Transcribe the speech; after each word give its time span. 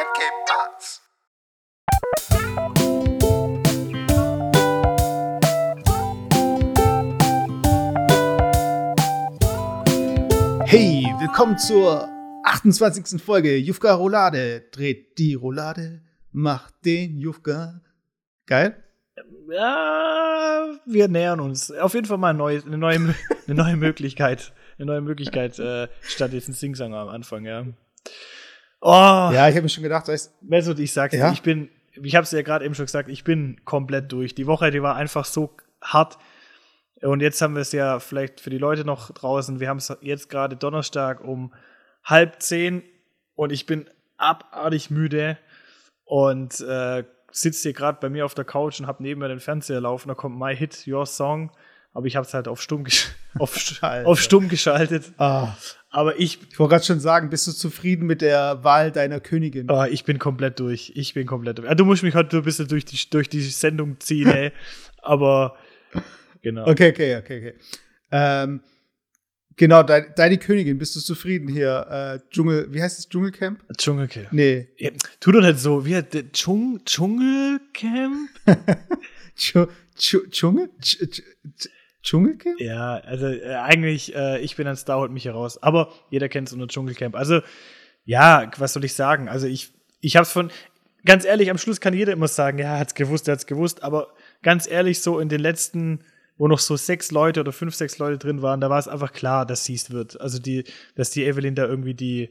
and 0.00 0.08
Cape 0.14 0.38
Parts. 0.46 1.00
Hey, 10.64 11.04
willkommen 11.18 11.58
zur 11.58 12.08
28. 12.44 13.20
Folge 13.20 13.56
Jufka 13.56 13.92
Roulade. 13.92 14.62
Dreht 14.72 15.18
die 15.18 15.34
Roulade, 15.34 16.02
macht 16.32 16.74
den 16.84 17.18
Jufka. 17.18 17.82
Geil? 18.46 18.82
Ja, 19.50 20.78
wir 20.86 21.08
nähern 21.08 21.40
uns. 21.40 21.70
Auf 21.72 21.94
jeden 21.94 22.06
Fall 22.06 22.18
mal 22.18 22.30
eine 22.30 22.38
neue, 22.38 22.62
eine 22.64 22.78
neue, 22.78 22.96
eine 23.46 23.54
neue 23.54 23.76
Möglichkeit. 23.76 24.52
Eine 24.78 24.86
neue 24.86 25.00
Möglichkeit, 25.02 25.58
äh, 25.58 25.88
statt 26.00 26.32
jetzt 26.32 26.48
ein 26.48 26.54
Singsang 26.54 26.94
am 26.94 27.08
Anfang, 27.08 27.44
ja. 27.44 27.66
Oh, 28.80 29.30
Ja, 29.32 29.48
ich 29.48 29.54
habe 29.54 29.62
mir 29.62 29.68
schon 29.68 29.82
gedacht, 29.82 30.08
weißt 30.08 30.42
Mesut, 30.42 30.78
ich 30.78 30.92
sag's 30.92 31.12
dir, 31.12 31.18
Ja? 31.20 31.32
ich 31.32 31.42
bin, 31.42 31.68
ich 32.02 32.16
hab's 32.16 32.32
ja 32.32 32.42
gerade 32.42 32.64
eben 32.64 32.74
schon 32.74 32.86
gesagt, 32.86 33.08
ich 33.08 33.24
bin 33.24 33.60
komplett 33.64 34.10
durch. 34.12 34.34
Die 34.34 34.46
Woche, 34.46 34.70
die 34.70 34.82
war 34.82 34.96
einfach 34.96 35.24
so 35.24 35.54
hart. 35.82 36.18
Und 37.02 37.20
jetzt 37.20 37.40
haben 37.40 37.54
wir 37.54 37.62
es 37.62 37.72
ja 37.72 37.98
vielleicht 37.98 38.40
für 38.40 38.50
die 38.50 38.58
Leute 38.58 38.84
noch 38.84 39.10
draußen. 39.12 39.58
Wir 39.60 39.68
haben 39.68 39.78
es 39.78 39.94
jetzt 40.02 40.28
gerade 40.28 40.56
Donnerstag 40.56 41.22
um 41.24 41.52
halb 42.04 42.40
zehn 42.42 42.82
und 43.34 43.52
ich 43.52 43.66
bin 43.66 43.88
abartig 44.18 44.90
müde 44.90 45.38
und 46.04 46.60
äh, 46.60 47.04
sitze 47.32 47.62
hier 47.62 47.72
gerade 47.72 47.98
bei 48.00 48.10
mir 48.10 48.24
auf 48.26 48.34
der 48.34 48.44
Couch 48.44 48.80
und 48.80 48.86
habe 48.86 49.02
neben 49.02 49.20
mir 49.20 49.28
den 49.28 49.40
Fernseher 49.40 49.80
laufen. 49.80 50.08
Da 50.08 50.14
kommt 50.14 50.38
My 50.38 50.54
Hit, 50.54 50.86
Your 50.86 51.06
Song. 51.06 51.50
Aber 51.92 52.06
ich 52.06 52.16
habe 52.16 52.26
es 52.26 52.34
halt 52.34 52.48
auf 52.48 52.60
stumm, 52.60 52.84
auf, 53.38 53.56
auf 54.04 54.20
stumm 54.20 54.48
geschaltet. 54.48 55.12
ah, 55.18 55.54
Aber 55.92 56.18
ich, 56.20 56.38
ich 56.50 56.58
wollte 56.58 56.74
gerade 56.74 56.84
schon 56.84 57.00
sagen, 57.00 57.30
bist 57.30 57.46
du 57.48 57.52
zufrieden 57.52 58.06
mit 58.06 58.20
der 58.22 58.62
Wahl 58.62 58.92
deiner 58.92 59.18
Königin? 59.18 59.68
Ah, 59.70 59.88
ich 59.88 60.04
bin 60.04 60.18
komplett 60.20 60.60
durch. 60.60 60.92
Ich 60.94 61.14
bin 61.14 61.26
komplett 61.26 61.58
durch. 61.58 61.68
Ah, 61.68 61.74
du 61.74 61.84
musst 61.84 62.04
mich 62.04 62.14
heute 62.14 62.36
ein 62.38 62.42
bisschen 62.44 62.68
durch 62.68 62.84
die, 62.84 62.98
durch 63.10 63.28
die 63.28 63.40
Sendung 63.42 63.98
ziehen, 63.98 64.28
ey. 64.28 64.52
Aber 65.02 65.56
genau. 66.42 66.66
Okay, 66.68 66.90
okay, 66.90 67.16
okay, 67.16 67.38
okay. 67.38 67.54
Ähm, 68.12 68.60
genau, 69.56 69.82
dein, 69.82 70.12
deine 70.16 70.38
Königin, 70.38 70.78
bist 70.78 70.94
du 70.94 71.00
zufrieden 71.00 71.48
hier? 71.48 71.86
Äh, 72.22 72.30
Dschungel, 72.30 72.68
wie 72.72 72.80
heißt 72.82 72.98
es? 73.00 73.08
Dschungelcamp? 73.08 73.60
Dschungelcamp. 73.76 74.28
Nee. 74.32 74.68
Ja, 74.76 74.90
tu 75.18 75.32
doch 75.32 75.40
nicht 75.40 75.58
so. 75.58 75.84
Wie 75.84 75.96
hat 75.96 76.14
Dschung, 76.32 76.80
Dschungelcamp? 76.84 78.28
Dschu- 79.36 79.68
Dschu- 79.98 80.28
Dschungel? 80.30 80.70
Dsch- 80.80 81.02
Dsch- 81.02 81.22
Dsch- 81.58 81.68
Dschungelcamp? 82.02 82.60
ja, 82.60 82.94
also 82.96 83.26
äh, 83.26 83.54
eigentlich, 83.54 84.14
äh, 84.14 84.40
ich 84.40 84.56
bin 84.56 84.66
ein 84.66 84.76
Star, 84.76 84.98
holt 84.98 85.12
mich 85.12 85.26
heraus. 85.26 85.62
Aber 85.62 85.92
jeder 86.10 86.28
kennt 86.28 86.48
es 86.48 86.54
unter 86.54 86.66
Dschungelcamp. 86.66 87.14
Also, 87.14 87.40
ja, 88.04 88.50
was 88.56 88.72
soll 88.72 88.84
ich 88.84 88.94
sagen? 88.94 89.28
Also, 89.28 89.46
ich, 89.46 89.72
ich 90.00 90.16
hab's 90.16 90.32
von, 90.32 90.50
ganz 91.04 91.24
ehrlich, 91.24 91.50
am 91.50 91.58
Schluss 91.58 91.80
kann 91.80 91.94
jeder 91.94 92.12
immer 92.12 92.28
sagen, 92.28 92.58
ja, 92.58 92.78
hat's 92.78 92.94
gewusst, 92.94 93.28
er 93.28 93.32
hat's 93.32 93.46
gewusst. 93.46 93.82
Aber 93.82 94.08
ganz 94.42 94.68
ehrlich, 94.70 95.02
so 95.02 95.18
in 95.18 95.28
den 95.28 95.40
letzten, 95.40 96.00
wo 96.38 96.48
noch 96.48 96.58
so 96.58 96.76
sechs 96.76 97.10
Leute 97.10 97.40
oder 97.40 97.52
fünf, 97.52 97.74
sechs 97.74 97.98
Leute 97.98 98.18
drin 98.18 98.40
waren, 98.40 98.60
da 98.60 98.70
war 98.70 98.78
es 98.78 98.88
einfach 98.88 99.12
klar, 99.12 99.44
dass 99.44 99.64
sie 99.64 99.74
es 99.74 99.90
wird. 99.90 100.20
Also, 100.20 100.38
die, 100.38 100.64
dass 100.94 101.10
die 101.10 101.24
Evelyn 101.24 101.54
da 101.54 101.66
irgendwie 101.66 101.94
die, 101.94 102.30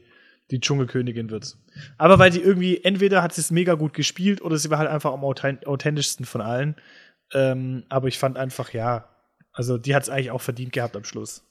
die 0.50 0.60
Dschungelkönigin 0.60 1.30
wird. 1.30 1.56
Aber 1.96 2.18
weil 2.18 2.32
die 2.32 2.40
irgendwie, 2.40 2.82
entweder 2.82 3.22
hat 3.22 3.32
sie 3.32 3.40
es 3.40 3.52
mega 3.52 3.74
gut 3.74 3.94
gespielt 3.94 4.42
oder 4.42 4.58
sie 4.58 4.68
war 4.68 4.78
halt 4.78 4.90
einfach 4.90 5.12
am 5.12 5.22
authent- 5.22 5.64
authentischsten 5.64 6.26
von 6.26 6.40
allen. 6.40 6.74
Ähm, 7.32 7.84
aber 7.88 8.08
ich 8.08 8.18
fand 8.18 8.36
einfach, 8.36 8.72
ja, 8.72 9.09
also 9.60 9.76
die 9.76 9.94
hat 9.94 10.04
es 10.04 10.08
eigentlich 10.08 10.30
auch 10.30 10.40
verdient 10.40 10.72
gehabt 10.72 10.96
am 10.96 11.04
Schluss. 11.04 11.44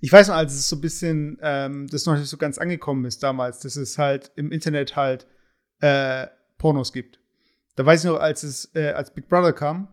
Ich 0.00 0.12
weiß 0.12 0.28
noch, 0.28 0.36
als 0.36 0.54
es 0.54 0.68
so 0.68 0.76
ein 0.76 0.80
bisschen, 0.80 1.36
ähm, 1.42 1.88
das 1.88 2.06
noch 2.06 2.16
nicht 2.16 2.28
so 2.28 2.36
ganz 2.36 2.58
angekommen 2.58 3.04
ist 3.06 3.24
damals, 3.24 3.58
dass 3.58 3.74
es 3.74 3.98
halt 3.98 4.30
im 4.36 4.52
Internet 4.52 4.94
halt 4.94 5.26
äh, 5.80 6.28
Pornos 6.58 6.92
gibt. 6.92 7.18
Da 7.74 7.84
weiß 7.84 8.04
ich 8.04 8.08
noch, 8.10 8.20
als 8.20 8.44
es, 8.44 8.70
äh, 8.76 8.92
als 8.92 9.12
Big 9.12 9.28
Brother 9.28 9.52
kam, 9.52 9.88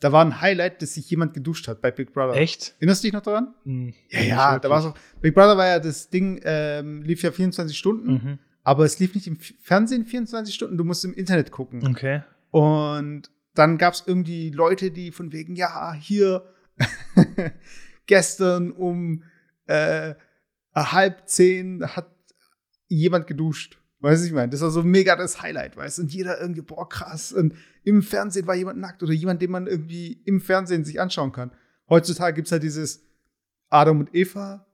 da 0.00 0.10
war 0.10 0.24
ein 0.24 0.40
Highlight, 0.40 0.80
dass 0.80 0.94
sich 0.94 1.10
jemand 1.10 1.34
geduscht 1.34 1.68
hat 1.68 1.82
bei 1.82 1.90
Big 1.90 2.14
Brother. 2.14 2.34
Echt? 2.34 2.74
Erinnerst 2.78 3.02
du 3.04 3.08
dich 3.08 3.12
noch 3.12 3.20
daran? 3.22 3.54
Hm, 3.64 3.92
Ja, 4.08 4.20
ja, 4.22 4.58
da 4.58 4.70
war 4.70 4.80
so. 4.80 4.94
Big 5.20 5.34
Brother 5.34 5.58
war 5.58 5.66
ja 5.66 5.78
das 5.80 6.08
Ding, 6.08 6.40
ähm, 6.44 7.02
lief 7.02 7.22
ja 7.22 7.30
24 7.30 7.76
Stunden, 7.76 8.12
Mhm. 8.14 8.38
aber 8.64 8.86
es 8.86 8.98
lief 9.00 9.14
nicht 9.14 9.26
im 9.26 9.36
Fernsehen 9.36 10.06
24 10.06 10.54
Stunden, 10.54 10.78
du 10.78 10.84
musst 10.84 11.04
im 11.04 11.12
Internet 11.12 11.50
gucken. 11.52 11.86
Okay. 11.86 12.22
Und 12.50 13.30
dann 13.54 13.78
gab 13.78 13.94
es 13.94 14.04
irgendwie 14.06 14.50
Leute, 14.50 14.90
die 14.90 15.12
von 15.12 15.32
wegen, 15.32 15.56
ja, 15.56 15.92
hier 15.92 16.44
gestern 18.06 18.72
um 18.72 19.24
äh, 19.66 20.14
halb 20.74 21.28
zehn 21.28 21.84
hat 21.84 22.10
jemand 22.88 23.26
geduscht. 23.26 23.78
Weißt 24.00 24.22
du, 24.22 24.26
ich 24.26 24.32
meine, 24.32 24.50
das 24.50 24.62
war 24.62 24.70
so 24.70 24.82
mega 24.82 25.14
das 25.14 25.42
Highlight, 25.42 25.76
weißt 25.76 25.98
du? 25.98 26.02
Und 26.02 26.12
jeder 26.12 26.40
irgendwie, 26.40 26.62
boah, 26.62 26.88
krass. 26.88 27.32
Und 27.32 27.54
im 27.84 28.02
Fernsehen 28.02 28.46
war 28.46 28.54
jemand 28.54 28.80
nackt 28.80 29.02
oder 29.02 29.12
jemand, 29.12 29.40
den 29.40 29.50
man 29.50 29.66
irgendwie 29.68 30.20
im 30.24 30.40
Fernsehen 30.40 30.84
sich 30.84 31.00
anschauen 31.00 31.30
kann. 31.30 31.52
Heutzutage 31.88 32.34
gibt 32.34 32.48
es 32.48 32.52
halt 32.52 32.64
dieses 32.64 33.04
Adam 33.68 34.00
und 34.00 34.14
Eva, 34.14 34.66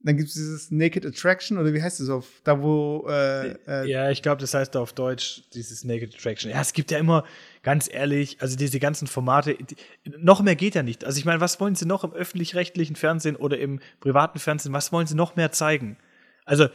dann 0.00 0.16
gibt 0.16 0.28
es 0.28 0.34
dieses 0.34 0.70
Naked 0.70 1.04
Attraction 1.04 1.58
oder 1.58 1.74
wie 1.74 1.82
heißt 1.82 2.00
es 2.00 2.10
auf, 2.10 2.26
da 2.44 2.62
wo 2.62 3.06
äh, 3.08 3.54
äh, 3.66 3.90
Ja, 3.90 4.10
ich 4.10 4.22
glaube, 4.22 4.40
das 4.40 4.54
heißt 4.54 4.76
auf 4.76 4.92
Deutsch 4.92 5.42
dieses 5.52 5.82
Naked 5.84 6.14
Attraction. 6.14 6.50
Ja, 6.50 6.60
es 6.60 6.72
gibt 6.72 6.90
ja 6.90 6.98
immer, 6.98 7.24
ganz 7.66 7.92
ehrlich, 7.92 8.40
also 8.40 8.56
diese 8.56 8.78
ganzen 8.78 9.08
Formate, 9.08 9.56
die, 9.56 9.74
noch 10.18 10.40
mehr 10.40 10.54
geht 10.54 10.76
ja 10.76 10.84
nicht. 10.84 11.04
Also 11.04 11.18
ich 11.18 11.24
meine, 11.24 11.40
was 11.40 11.58
wollen 11.58 11.74
sie 11.74 11.84
noch 11.84 12.04
im 12.04 12.12
öffentlich-rechtlichen 12.12 12.94
Fernsehen 12.94 13.34
oder 13.34 13.58
im 13.58 13.80
privaten 13.98 14.38
Fernsehen, 14.38 14.72
was 14.72 14.92
wollen 14.92 15.08
sie 15.08 15.16
noch 15.16 15.34
mehr 15.34 15.50
zeigen? 15.50 15.96
Also, 16.44 16.68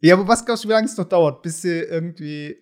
Ja, 0.00 0.16
aber 0.16 0.28
was 0.28 0.44
glaubst 0.44 0.64
du, 0.64 0.68
wie 0.68 0.72
lange 0.72 0.84
es 0.84 0.98
noch 0.98 1.08
dauert, 1.08 1.40
bis 1.40 1.62
sie 1.62 1.78
irgendwie 1.78 2.58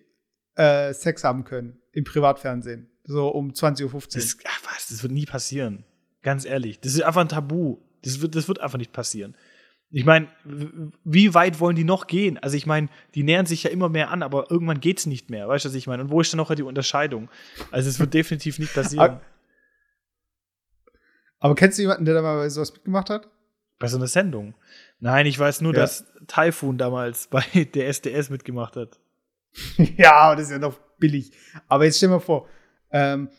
äh, 0.55 0.93
Sex 0.93 1.25
haben 1.25 1.43
können 1.43 1.77
im 1.91 2.05
Privatfernsehen? 2.05 2.89
So 3.03 3.27
um 3.27 3.51
20.15 3.51 3.93
Uhr. 3.93 4.01
das, 4.13 4.37
ach 4.45 4.61
was, 4.73 4.87
das 4.87 5.03
wird 5.03 5.11
nie 5.11 5.25
passieren. 5.25 5.83
Ganz 6.21 6.45
ehrlich. 6.45 6.79
Das 6.79 6.93
ist 6.93 7.01
einfach 7.01 7.19
ein 7.19 7.27
Tabu. 7.27 7.79
Das 8.01 8.21
wird, 8.21 8.35
das 8.35 8.47
wird 8.47 8.61
einfach 8.61 8.77
nicht 8.77 8.93
passieren. 8.93 9.35
Ich 9.89 10.03
meine, 10.03 10.27
wie 11.05 11.33
weit 11.33 11.61
wollen 11.61 11.77
die 11.77 11.85
noch 11.85 12.07
gehen? 12.07 12.37
Also 12.37 12.57
ich 12.57 12.65
meine, 12.65 12.89
die 13.15 13.23
nähern 13.23 13.45
sich 13.45 13.63
ja 13.63 13.69
immer 13.69 13.87
mehr 13.87 14.11
an, 14.11 14.21
aber 14.21 14.51
irgendwann 14.51 14.81
geht's 14.81 15.05
nicht 15.05 15.29
mehr. 15.29 15.47
Weißt 15.47 15.63
du, 15.63 15.69
was 15.69 15.75
ich 15.75 15.87
meine? 15.87 16.03
Und 16.03 16.09
wo 16.11 16.19
ist 16.19 16.33
dann 16.33 16.37
noch 16.37 16.53
die 16.53 16.63
Unterscheidung? 16.63 17.29
Also 17.71 17.89
es 17.89 17.97
wird 17.99 18.13
definitiv 18.13 18.59
nicht 18.59 18.73
passieren. 18.73 19.21
Aber 21.39 21.55
kennst 21.55 21.77
du 21.77 21.83
jemanden, 21.83 22.05
der 22.05 22.15
da 22.15 22.21
mal 22.21 22.37
bei 22.37 22.49
sowas 22.49 22.73
mitgemacht 22.73 23.09
hat? 23.09 23.29
Bei 23.79 23.87
so 23.87 23.97
einer 23.97 24.07
Sendung. 24.07 24.55
Nein, 24.99 25.25
ich 25.25 25.37
weiß 25.37 25.61
nur, 25.61 25.73
Ja. 25.73 25.81
dass 25.81 26.05
Typhoon 26.27 26.77
damals 26.77 27.27
bei 27.27 27.41
der 27.73 27.87
SDS 27.87 28.29
mitgemacht 28.29 28.75
hat. 28.75 28.99
ja, 29.97 30.13
aber 30.13 30.35
das 30.35 30.45
ist 30.45 30.51
ja 30.51 30.59
noch 30.59 30.77
billig. 30.99 31.31
Aber 31.67 31.85
jetzt 31.85 31.97
stell 31.97 32.09
dir 32.09 32.15
mal 32.15 32.19
vor, 32.19 32.47
ähm, 32.91 33.29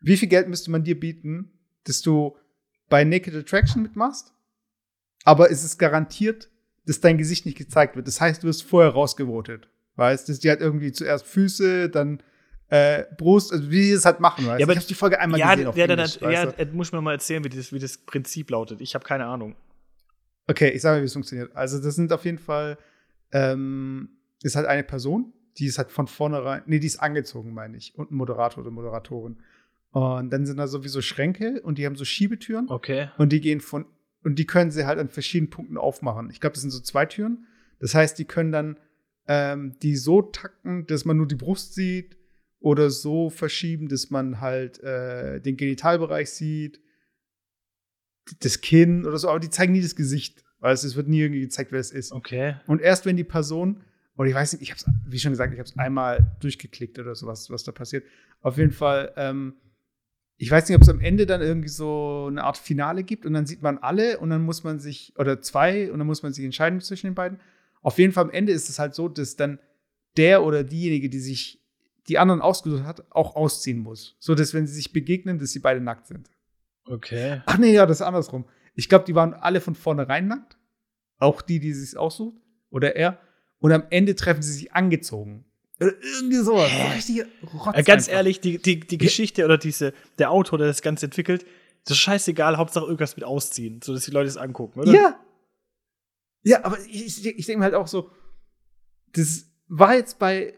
wie 0.00 0.16
viel 0.16 0.28
Geld 0.28 0.48
müsste 0.48 0.70
man 0.70 0.82
dir 0.84 0.98
bieten, 0.98 1.52
dass 1.84 2.02
du 2.02 2.36
bei 2.88 3.04
Naked 3.04 3.34
Attraction 3.34 3.82
mitmachst? 3.82 4.33
Aber 5.24 5.50
es 5.50 5.64
ist 5.64 5.78
garantiert, 5.78 6.50
dass 6.86 7.00
dein 7.00 7.18
Gesicht 7.18 7.46
nicht 7.46 7.58
gezeigt 7.58 7.96
wird. 7.96 8.06
Das 8.06 8.20
heißt, 8.20 8.42
du 8.42 8.46
wirst 8.46 8.62
vorher 8.62 8.92
rausgevotet. 8.92 9.68
Weißt 9.96 10.28
du, 10.28 10.32
die 10.34 10.50
hat 10.50 10.60
irgendwie 10.60 10.92
zuerst 10.92 11.26
Füße, 11.26 11.88
dann 11.88 12.22
äh, 12.68 13.04
Brust, 13.16 13.52
also 13.52 13.70
wie 13.70 13.82
die 13.82 13.92
das 13.92 14.04
halt 14.04 14.20
machen, 14.20 14.46
weißt 14.46 14.60
Ja, 14.60 14.66
aber- 14.66 14.72
Ich 14.72 14.78
habe 14.78 14.86
die 14.88 14.94
Folge 14.94 15.20
einmal 15.20 15.38
ja, 15.38 15.52
gesehen 15.54 15.66
auf 15.68 15.76
ja, 15.76 15.86
dann, 15.86 15.98
Englisch, 15.98 16.18
ja, 16.20 16.30
ja, 16.30 16.52
muss 16.72 16.92
mir 16.92 17.00
mal 17.00 17.12
erzählen, 17.12 17.44
wie 17.44 17.48
das, 17.48 17.72
wie 17.72 17.78
das 17.78 17.98
Prinzip 17.98 18.50
lautet. 18.50 18.80
Ich 18.80 18.94
habe 18.94 19.04
keine 19.04 19.26
Ahnung. 19.26 19.54
Okay, 20.46 20.70
ich 20.70 20.82
sage 20.82 20.96
mal, 20.96 21.02
wie 21.02 21.06
es 21.06 21.12
funktioniert. 21.12 21.54
Also, 21.54 21.78
das 21.80 21.94
sind 21.94 22.12
auf 22.12 22.24
jeden 22.24 22.38
Fall, 22.38 22.76
ähm, 23.32 24.08
ist 24.42 24.56
halt 24.56 24.66
eine 24.66 24.82
Person, 24.82 25.32
die 25.58 25.66
ist 25.66 25.78
halt 25.78 25.90
von 25.90 26.06
vornherein, 26.06 26.62
nee, 26.66 26.78
die 26.80 26.86
ist 26.86 26.98
angezogen, 26.98 27.54
meine 27.54 27.76
ich, 27.76 27.96
und 27.96 28.10
ein 28.10 28.16
Moderator 28.16 28.62
oder 28.62 28.70
Moderatorin. 28.70 29.38
Und 29.92 30.30
dann 30.30 30.44
sind 30.44 30.56
da 30.56 30.66
sowieso 30.66 31.00
Schränke 31.00 31.62
und 31.62 31.78
die 31.78 31.86
haben 31.86 31.94
so 31.96 32.04
Schiebetüren 32.04 32.68
Okay. 32.68 33.08
und 33.16 33.30
die 33.32 33.40
gehen 33.40 33.60
von, 33.60 33.86
und 34.24 34.38
die 34.38 34.46
können 34.46 34.70
sie 34.70 34.86
halt 34.86 34.98
an 34.98 35.08
verschiedenen 35.08 35.50
Punkten 35.50 35.76
aufmachen. 35.76 36.30
Ich 36.30 36.40
glaube, 36.40 36.54
das 36.54 36.62
sind 36.62 36.70
so 36.70 36.80
zwei 36.80 37.06
Türen. 37.06 37.46
Das 37.78 37.94
heißt, 37.94 38.18
die 38.18 38.24
können 38.24 38.52
dann 38.52 38.78
ähm, 39.28 39.76
die 39.82 39.96
so 39.96 40.22
takten, 40.22 40.86
dass 40.86 41.04
man 41.04 41.16
nur 41.16 41.26
die 41.26 41.34
Brust 41.34 41.74
sieht 41.74 42.16
oder 42.58 42.90
so 42.90 43.30
verschieben, 43.30 43.88
dass 43.88 44.10
man 44.10 44.40
halt 44.40 44.82
äh, 44.82 45.40
den 45.40 45.56
Genitalbereich 45.56 46.30
sieht, 46.30 46.80
das 48.40 48.60
Kinn 48.62 49.06
oder 49.06 49.18
so, 49.18 49.28
aber 49.28 49.40
die 49.40 49.50
zeigen 49.50 49.72
nie 49.72 49.82
das 49.82 49.96
Gesicht. 49.96 50.42
Weil 50.60 50.72
es 50.72 50.96
wird 50.96 51.08
nie 51.08 51.20
irgendwie 51.20 51.42
gezeigt, 51.42 51.72
wer 51.72 51.80
es 51.80 51.90
ist. 51.90 52.10
Okay. 52.10 52.56
Und 52.66 52.80
erst 52.80 53.04
wenn 53.04 53.18
die 53.18 53.24
Person, 53.24 53.82
oder 54.16 54.30
ich 54.30 54.34
weiß 54.34 54.54
nicht, 54.54 54.62
ich 54.62 54.70
habe 54.70 54.78
es, 54.78 54.86
wie 55.06 55.18
schon 55.18 55.32
gesagt, 55.32 55.52
ich 55.52 55.58
habe 55.58 55.68
es 55.68 55.76
einmal 55.76 56.34
durchgeklickt 56.40 56.98
oder 56.98 57.14
sowas, 57.14 57.50
was 57.50 57.64
da 57.64 57.72
passiert. 57.72 58.04
Auf 58.40 58.56
jeden 58.56 58.72
Fall, 58.72 59.12
ähm, 59.16 59.56
ich 60.36 60.50
weiß 60.50 60.68
nicht, 60.68 60.76
ob 60.76 60.82
es 60.82 60.88
am 60.88 61.00
Ende 61.00 61.26
dann 61.26 61.40
irgendwie 61.40 61.68
so 61.68 62.26
eine 62.28 62.44
Art 62.44 62.56
Finale 62.58 63.04
gibt 63.04 63.24
und 63.24 63.34
dann 63.34 63.46
sieht 63.46 63.62
man 63.62 63.78
alle 63.78 64.18
und 64.18 64.30
dann 64.30 64.42
muss 64.42 64.64
man 64.64 64.80
sich, 64.80 65.14
oder 65.16 65.40
zwei, 65.40 65.90
und 65.92 65.98
dann 65.98 66.06
muss 66.06 66.22
man 66.22 66.32
sich 66.32 66.44
entscheiden 66.44 66.80
zwischen 66.80 67.08
den 67.08 67.14
beiden. 67.14 67.40
Auf 67.82 67.98
jeden 67.98 68.12
Fall 68.12 68.24
am 68.24 68.30
Ende 68.30 68.52
ist 68.52 68.68
es 68.68 68.78
halt 68.78 68.94
so, 68.94 69.08
dass 69.08 69.36
dann 69.36 69.58
der 70.16 70.42
oder 70.42 70.64
diejenige, 70.64 71.08
die 71.08 71.20
sich 71.20 71.60
die 72.08 72.18
anderen 72.18 72.40
ausgesucht 72.40 72.84
hat, 72.84 73.04
auch 73.10 73.36
ausziehen 73.36 73.78
muss. 73.78 74.16
So 74.18 74.34
dass, 74.34 74.54
wenn 74.54 74.66
sie 74.66 74.74
sich 74.74 74.92
begegnen, 74.92 75.38
dass 75.38 75.52
sie 75.52 75.60
beide 75.60 75.80
nackt 75.80 76.06
sind. 76.06 76.28
Okay. 76.86 77.42
Ach 77.46 77.58
nee, 77.58 77.72
ja, 77.72 77.86
das 77.86 78.00
ist 78.00 78.06
andersrum. 78.06 78.44
Ich 78.74 78.88
glaube, 78.88 79.04
die 79.04 79.14
waren 79.14 79.34
alle 79.34 79.60
von 79.60 79.74
vornherein 79.74 80.28
nackt. 80.28 80.58
Auch 81.18 81.40
die, 81.40 81.60
die 81.60 81.72
sich 81.72 81.96
aussucht. 81.96 82.36
Oder 82.70 82.96
er. 82.96 83.20
und 83.60 83.70
am 83.70 83.84
Ende 83.90 84.16
treffen 84.16 84.42
sie 84.42 84.52
sich 84.52 84.72
angezogen. 84.72 85.44
Oder 85.80 85.92
irgendwie 86.02 86.36
sowas. 86.36 86.70
So 86.70 86.94
richtig 86.94 87.24
Rotz 87.52 87.76
Äh, 87.76 87.82
ganz 87.82 88.06
einfach. 88.08 88.18
ehrlich, 88.18 88.40
die, 88.40 88.58
die, 88.58 88.80
die 88.80 88.98
Geschichte 88.98 89.44
oder 89.44 89.58
diese, 89.58 89.92
der 90.18 90.30
Autor, 90.30 90.58
der 90.58 90.68
das 90.68 90.82
Ganze 90.82 91.06
entwickelt, 91.06 91.44
das 91.84 91.96
ist 91.96 92.02
scheißegal, 92.02 92.56
Hauptsache 92.56 92.84
irgendwas 92.84 93.16
mit 93.16 93.24
ausziehen, 93.24 93.80
sodass 93.82 94.04
die 94.04 94.10
Leute 94.10 94.28
es 94.28 94.36
angucken, 94.36 94.80
oder? 94.80 94.92
Ja. 94.92 95.20
Ja, 96.42 96.64
aber 96.64 96.78
ich, 96.80 97.06
ich, 97.06 97.26
ich 97.26 97.46
denke 97.46 97.58
mir 97.58 97.64
halt 97.64 97.74
auch 97.74 97.86
so, 97.88 98.10
das 99.12 99.46
war 99.68 99.94
jetzt 99.94 100.18
bei. 100.18 100.54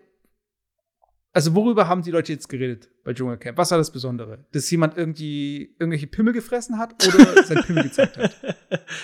Also, 1.33 1.55
worüber 1.55 1.87
haben 1.87 2.03
die 2.03 2.11
Leute 2.11 2.33
jetzt 2.33 2.49
geredet 2.49 2.89
bei 3.05 3.13
Dschungelcamp? 3.13 3.59
Was 3.59 3.71
war 3.71 3.79
das 3.79 3.93
Besondere? 3.93 4.47
Dass 4.53 4.71
jemand 4.71 4.97
irgendwie 4.97 5.77
irgendwelche 5.79 6.07
Pimmel 6.07 6.33
gefressen 6.33 6.79
hat 6.79 6.95
oder 7.07 7.43
sein 7.45 7.63
Pimmel 7.63 7.85
gezeigt 7.85 8.17
hat? 8.17 8.35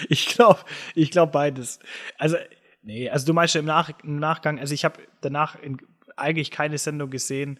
Ich 0.08 0.26
glaube, 0.26 0.60
ich 0.94 1.10
glaube 1.10 1.30
beides. 1.30 1.78
Also, 2.18 2.36
nee, 2.82 3.08
also 3.10 3.26
du 3.26 3.34
meinst 3.34 3.54
ja 3.54 3.60
im, 3.60 3.66
Nach 3.66 3.90
im 4.02 4.18
Nachgang, 4.18 4.58
also 4.58 4.72
ich 4.72 4.84
habe 4.84 4.98
danach 5.20 5.60
in, 5.62 5.76
eigentlich 6.16 6.50
keine 6.50 6.78
Sendung 6.78 7.10
gesehen, 7.10 7.58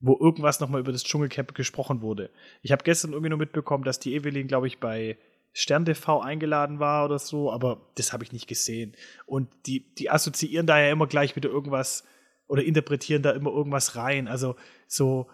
wo 0.00 0.18
irgendwas 0.18 0.60
nochmal 0.60 0.80
über 0.80 0.92
das 0.92 1.04
Dschungelcamp 1.04 1.54
gesprochen 1.54 2.02
wurde. 2.02 2.30
Ich 2.62 2.72
habe 2.72 2.82
gestern 2.82 3.12
irgendwie 3.12 3.30
nur 3.30 3.38
mitbekommen, 3.38 3.84
dass 3.84 4.00
die 4.00 4.14
Evelyn, 4.14 4.48
glaube 4.48 4.66
ich, 4.66 4.80
bei 4.80 5.16
Stern 5.52 5.84
TV 5.84 6.20
eingeladen 6.20 6.80
war 6.80 7.04
oder 7.04 7.18
so, 7.18 7.52
aber 7.52 7.90
das 7.94 8.12
habe 8.12 8.24
ich 8.24 8.32
nicht 8.32 8.48
gesehen. 8.48 8.96
Und 9.26 9.48
die, 9.66 9.94
die 9.94 10.10
assoziieren 10.10 10.66
da 10.66 10.80
ja 10.80 10.90
immer 10.90 11.06
gleich 11.06 11.36
wieder 11.36 11.50
irgendwas 11.50 12.04
oder 12.48 12.64
interpretieren 12.64 13.22
da 13.22 13.30
immer 13.30 13.50
irgendwas 13.50 13.96
rein. 13.96 14.28
Also 14.28 14.56
so 14.88 15.28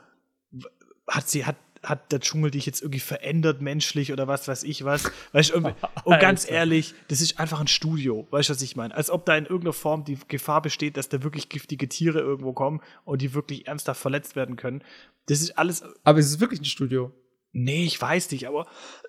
hat 1.09 1.29
sie, 1.29 1.47
hat, 1.47 1.56
hat 1.88 2.12
der 2.12 2.20
Dschungel 2.20 2.50
dich 2.50 2.67
jetzt 2.67 2.82
irgendwie 2.82 3.00
verändert 3.00 3.61
menschlich 3.61 4.12
oder 4.12 4.29
was 4.29 4.46
weiß 4.49 4.62
ich 4.64 4.85
was. 4.85 5.11
Weißt 5.32 5.50
irgendwie- 5.50 5.75
und 6.05 6.19
ganz 6.20 6.49
ehrlich, 6.49 6.94
das 7.08 7.20
ist 7.20 7.40
einfach 7.40 7.61
ein 7.61 7.69
Studio, 7.69 8.26
weißt 8.31 8.49
du, 8.49 8.55
was 8.55 8.62
ich 8.62 8.76
meine? 8.76 8.94
Als 8.94 9.11
ob 9.11 9.25
da 9.25 9.37
in 9.37 9.44
irgendeiner 9.44 9.73
Form 9.73 10.05
die 10.05 10.19
Gefahr 10.29 10.62
besteht, 10.62 10.96
dass 10.96 11.08
da 11.08 11.23
wirklich 11.23 11.49
giftige 11.49 11.88
Tiere 11.88 12.20
irgendwo 12.20 12.52
kommen 12.52 12.81
und 13.05 13.23
die 13.23 13.35
wirklich 13.35 13.67
ernsthaft 13.67 14.00
verletzt 14.00 14.37
werden 14.37 14.56
können. 14.56 14.82
Das 15.26 15.40
ist 15.40 15.58
alles 15.58 15.82
Aber 16.05 16.19
es 16.19 16.26
ist 16.26 16.40
wirklich 16.40 16.61
ein 16.61 16.67
Studio. 16.67 17.12
Nee, 17.52 17.85
ich 17.85 18.00
weiß 18.00 18.31
nicht, 18.31 18.46
aber 18.46 18.67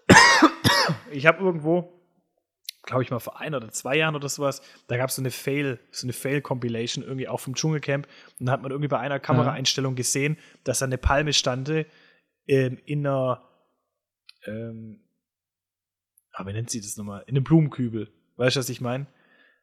ich 1.11 1.25
habe 1.25 1.43
irgendwo, 1.43 2.01
glaube 2.83 3.03
ich 3.03 3.11
mal 3.11 3.19
vor 3.19 3.39
ein 3.39 3.53
oder 3.53 3.69
zwei 3.69 3.97
Jahren 3.97 4.15
oder 4.15 4.29
sowas, 4.29 4.61
da 4.87 4.97
gab 4.97 5.09
es 5.09 5.15
so 5.15 5.21
eine 5.21 5.31
Fail, 5.31 5.79
so 5.91 6.05
eine 6.05 6.13
Fail-Compilation 6.13 7.03
irgendwie 7.03 7.27
auch 7.27 7.39
vom 7.39 7.55
Dschungelcamp 7.55 8.07
und 8.39 8.45
da 8.45 8.53
hat 8.53 8.61
man 8.61 8.71
irgendwie 8.71 8.87
bei 8.87 8.99
einer 8.99 9.19
Kameraeinstellung 9.19 9.95
gesehen, 9.95 10.37
dass 10.63 10.79
da 10.79 10.85
eine 10.85 10.97
Palme 10.97 11.33
stande 11.33 11.85
ähm, 12.50 12.80
in 12.86 13.06
einer, 13.06 13.42
ähm, 14.46 15.00
ah, 16.34 16.46
wie 16.46 16.54
nennt 16.54 16.69
sie 16.69 16.81
das 16.81 16.98
nochmal? 16.98 17.24
In 17.28 17.36
einem 17.36 17.44
Blumenkübel. 17.44 18.10
Weißt 18.38 18.56
du, 18.56 18.60
was 18.60 18.69
ich 18.69 18.81
meine? 18.81 19.07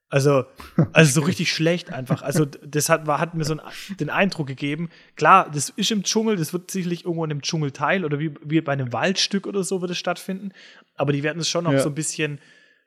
Also, 0.09 0.44
also 0.93 1.21
so 1.21 1.27
richtig 1.27 1.53
schlecht 1.53 1.93
einfach. 1.93 2.23
Also, 2.23 2.44
das 2.44 2.88
hat, 2.88 3.09
war, 3.09 3.19
hat 3.19 3.35
mir 3.35 3.44
so 3.44 3.55
einen, 3.59 3.97
den 3.99 4.09
Eindruck 4.09 4.47
gegeben. 4.47 4.88
Klar, 5.17 5.50
das 5.50 5.71
ist 5.71 5.91
im 5.91 6.05
Dschungel, 6.05 6.37
das 6.37 6.53
wird 6.53 6.71
sicherlich 6.71 7.05
irgendwo 7.05 7.25
in 7.25 7.33
einem 7.33 7.43
Dschungelteil 7.43 8.05
oder 8.05 8.21
wie, 8.21 8.33
wie 8.44 8.61
bei 8.61 8.73
einem 8.73 8.93
Waldstück 8.93 9.49
oder 9.49 9.65
so 9.65 9.81
wird 9.81 9.91
es 9.91 9.99
stattfinden. 9.99 10.53
Aber 10.94 11.12
die 11.12 11.25
werden 11.25 11.41
es 11.41 11.49
schon 11.49 11.65
noch 11.65 11.73
Ja. 11.73 11.81
so 11.81 11.88
ein 11.88 11.94
bisschen 11.97 12.41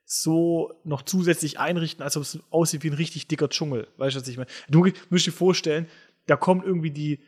so 0.05 0.79
noch 0.85 1.01
zusätzlich 1.01 1.59
einrichten, 1.59 2.01
als 2.03 2.15
ob 2.15 2.23
es 2.23 2.39
aussieht 2.51 2.83
wie 2.83 2.89
ein 2.89 2.95
richtig 2.95 3.27
dicker 3.27 3.49
Dschungel. 3.49 3.89
Weißt 3.97 4.15
du, 4.15 4.21
was 4.21 4.27
ich 4.29 4.37
meine? 4.37 4.49
Du 4.69 4.87
musst 5.09 5.27
dir 5.27 5.31
vorstellen, 5.33 5.87
da 6.25 6.37
kommen 6.37 6.63
irgendwie 6.63 6.91
die, 6.91 7.19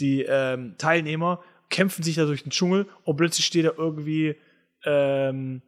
die 0.00 0.22
ähm, 0.28 0.74
Teilnehmer, 0.76 1.42
kämpfen 1.70 2.02
sich 2.02 2.16
da 2.16 2.24
durch 2.24 2.42
den 2.42 2.50
Dschungel 2.50 2.86
und 3.04 3.16
plötzlich 3.16 3.46
steht 3.46 3.64
da 3.66 3.70
irgendwie 3.76 4.36
ähm, 4.84 5.62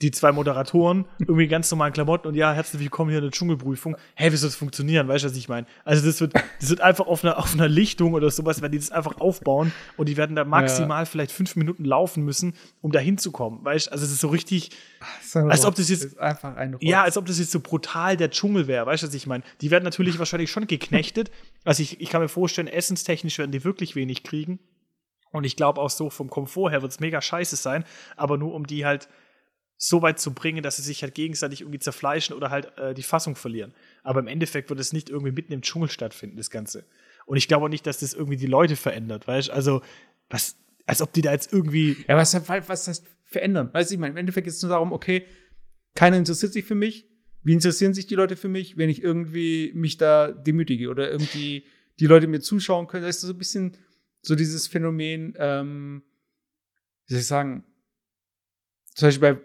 die 0.00 0.10
zwei 0.10 0.32
Moderatoren, 0.32 1.04
irgendwie 1.20 1.46
ganz 1.46 1.70
normalen 1.70 1.92
Klamotten 1.92 2.26
und 2.26 2.34
ja, 2.34 2.52
herzlich 2.52 2.82
willkommen 2.82 3.10
hier 3.10 3.18
in 3.20 3.24
der 3.24 3.30
Dschungelprüfung. 3.30 3.96
Hey, 4.16 4.32
wie 4.32 4.36
soll 4.36 4.48
das 4.48 4.56
funktionieren? 4.56 5.06
Weißt 5.06 5.22
du, 5.22 5.28
was 5.28 5.36
ich 5.36 5.48
meine? 5.48 5.64
Also, 5.84 6.04
das 6.04 6.20
wird, 6.20 6.34
das 6.60 6.70
wird 6.70 6.80
einfach 6.80 7.06
auf 7.06 7.22
einer, 7.24 7.38
auf 7.38 7.54
einer 7.54 7.68
Lichtung 7.68 8.14
oder 8.14 8.28
sowas, 8.32 8.60
wenn 8.62 8.72
die 8.72 8.78
das 8.78 8.90
einfach 8.90 9.20
aufbauen 9.20 9.70
und 9.96 10.08
die 10.08 10.16
werden 10.16 10.34
da 10.34 10.44
maximal 10.44 11.06
vielleicht 11.06 11.30
fünf 11.30 11.54
Minuten 11.54 11.84
laufen 11.84 12.24
müssen, 12.24 12.54
um 12.80 12.90
da 12.90 12.98
hinzukommen. 12.98 13.64
Weißt 13.64 13.86
du, 13.86 13.92
also, 13.92 14.04
es 14.04 14.10
ist 14.10 14.20
so 14.20 14.26
richtig, 14.28 14.70
ist 15.22 15.36
Als 15.36 15.64
ob 15.64 15.76
das 15.76 15.88
jetzt- 15.88 16.04
ist 16.04 16.18
einfach 16.18 16.56
ein 16.56 16.74
Rotz. 16.74 16.82
ja, 16.84 17.04
als 17.04 17.16
ob 17.16 17.26
das 17.26 17.38
jetzt 17.38 17.52
so 17.52 17.60
brutal 17.60 18.16
der 18.16 18.30
Dschungel 18.30 18.66
wäre, 18.66 18.86
weißt 18.86 19.04
du, 19.04 19.06
was 19.06 19.14
ich 19.14 19.28
meine? 19.28 19.44
Die 19.60 19.70
werden 19.70 19.84
natürlich 19.84 20.18
wahrscheinlich 20.18 20.50
schon 20.50 20.66
geknechtet. 20.66 21.30
Also 21.62 21.80
ich, 21.80 22.00
ich 22.00 22.10
kann 22.10 22.20
mir 22.22 22.28
vorstellen, 22.28 22.66
essenstechnisch 22.66 23.38
werden 23.38 23.52
die 23.52 23.62
wirklich 23.62 23.94
wenig 23.94 24.24
kriegen. 24.24 24.58
Und 25.32 25.44
ich 25.44 25.56
glaube 25.56 25.80
auch 25.80 25.90
so 25.90 26.10
vom 26.10 26.30
Komfort 26.30 26.70
her 26.70 26.82
wird 26.82 26.92
es 26.92 27.00
mega 27.00 27.20
scheiße 27.20 27.56
sein, 27.56 27.84
aber 28.16 28.36
nur 28.36 28.54
um 28.54 28.66
die 28.66 28.84
halt 28.84 29.08
so 29.76 30.00
weit 30.00 30.20
zu 30.20 30.32
bringen, 30.32 30.62
dass 30.62 30.76
sie 30.76 30.82
sich 30.82 31.02
halt 31.02 31.14
gegenseitig 31.14 31.62
irgendwie 31.62 31.80
zerfleischen 31.80 32.36
oder 32.36 32.50
halt 32.50 32.78
äh, 32.78 32.94
die 32.94 33.02
Fassung 33.02 33.34
verlieren. 33.34 33.74
Aber 34.04 34.20
im 34.20 34.28
Endeffekt 34.28 34.70
wird 34.70 34.78
es 34.78 34.92
nicht 34.92 35.10
irgendwie 35.10 35.32
mitten 35.32 35.52
im 35.52 35.62
Dschungel 35.62 35.90
stattfinden, 35.90 36.36
das 36.36 36.50
Ganze. 36.50 36.84
Und 37.26 37.36
ich 37.36 37.48
glaube 37.48 37.64
auch 37.64 37.68
nicht, 37.68 37.84
dass 37.84 37.98
das 37.98 38.14
irgendwie 38.14 38.36
die 38.36 38.46
Leute 38.46 38.76
verändert, 38.76 39.26
weißt 39.26 39.48
du? 39.48 39.52
Also, 39.52 39.82
was, 40.30 40.56
als 40.86 41.02
ob 41.02 41.12
die 41.12 41.22
da 41.22 41.32
jetzt 41.32 41.52
irgendwie 41.52 41.96
Ja, 42.06 42.16
was, 42.16 42.32
was 42.48 42.86
heißt 42.86 43.04
verändern? 43.24 43.70
Weißt 43.72 43.90
du, 43.90 43.94
ich 43.94 44.00
meine, 44.00 44.12
im 44.12 44.18
Endeffekt 44.18 44.44
geht 44.44 44.54
es 44.54 44.62
nur 44.62 44.70
darum, 44.70 44.92
okay, 44.92 45.26
keiner 45.94 46.16
interessiert 46.16 46.52
sich 46.52 46.64
für 46.64 46.76
mich. 46.76 47.08
Wie 47.42 47.52
interessieren 47.52 47.92
sich 47.92 48.06
die 48.06 48.14
Leute 48.14 48.36
für 48.36 48.48
mich, 48.48 48.76
wenn 48.76 48.88
ich 48.88 49.02
irgendwie 49.02 49.72
mich 49.74 49.96
da 49.96 50.30
demütige 50.30 50.90
oder 50.90 51.10
irgendwie 51.10 51.64
die 51.98 52.06
Leute 52.06 52.28
mir 52.28 52.40
zuschauen 52.40 52.86
können? 52.86 53.04
Das 53.04 53.16
ist 53.16 53.22
so 53.22 53.32
ein 53.32 53.38
bisschen 53.38 53.76
so 54.22 54.34
dieses 54.34 54.68
Phänomen, 54.68 55.34
ähm, 55.36 56.02
wie 57.06 57.14
soll 57.14 57.20
ich 57.20 57.26
sagen, 57.26 57.64
zum 58.94 59.08
Beispiel 59.08 59.34
bei, 59.34 59.40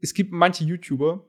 es 0.00 0.14
gibt 0.14 0.32
manche 0.32 0.64
YouTuber 0.64 1.26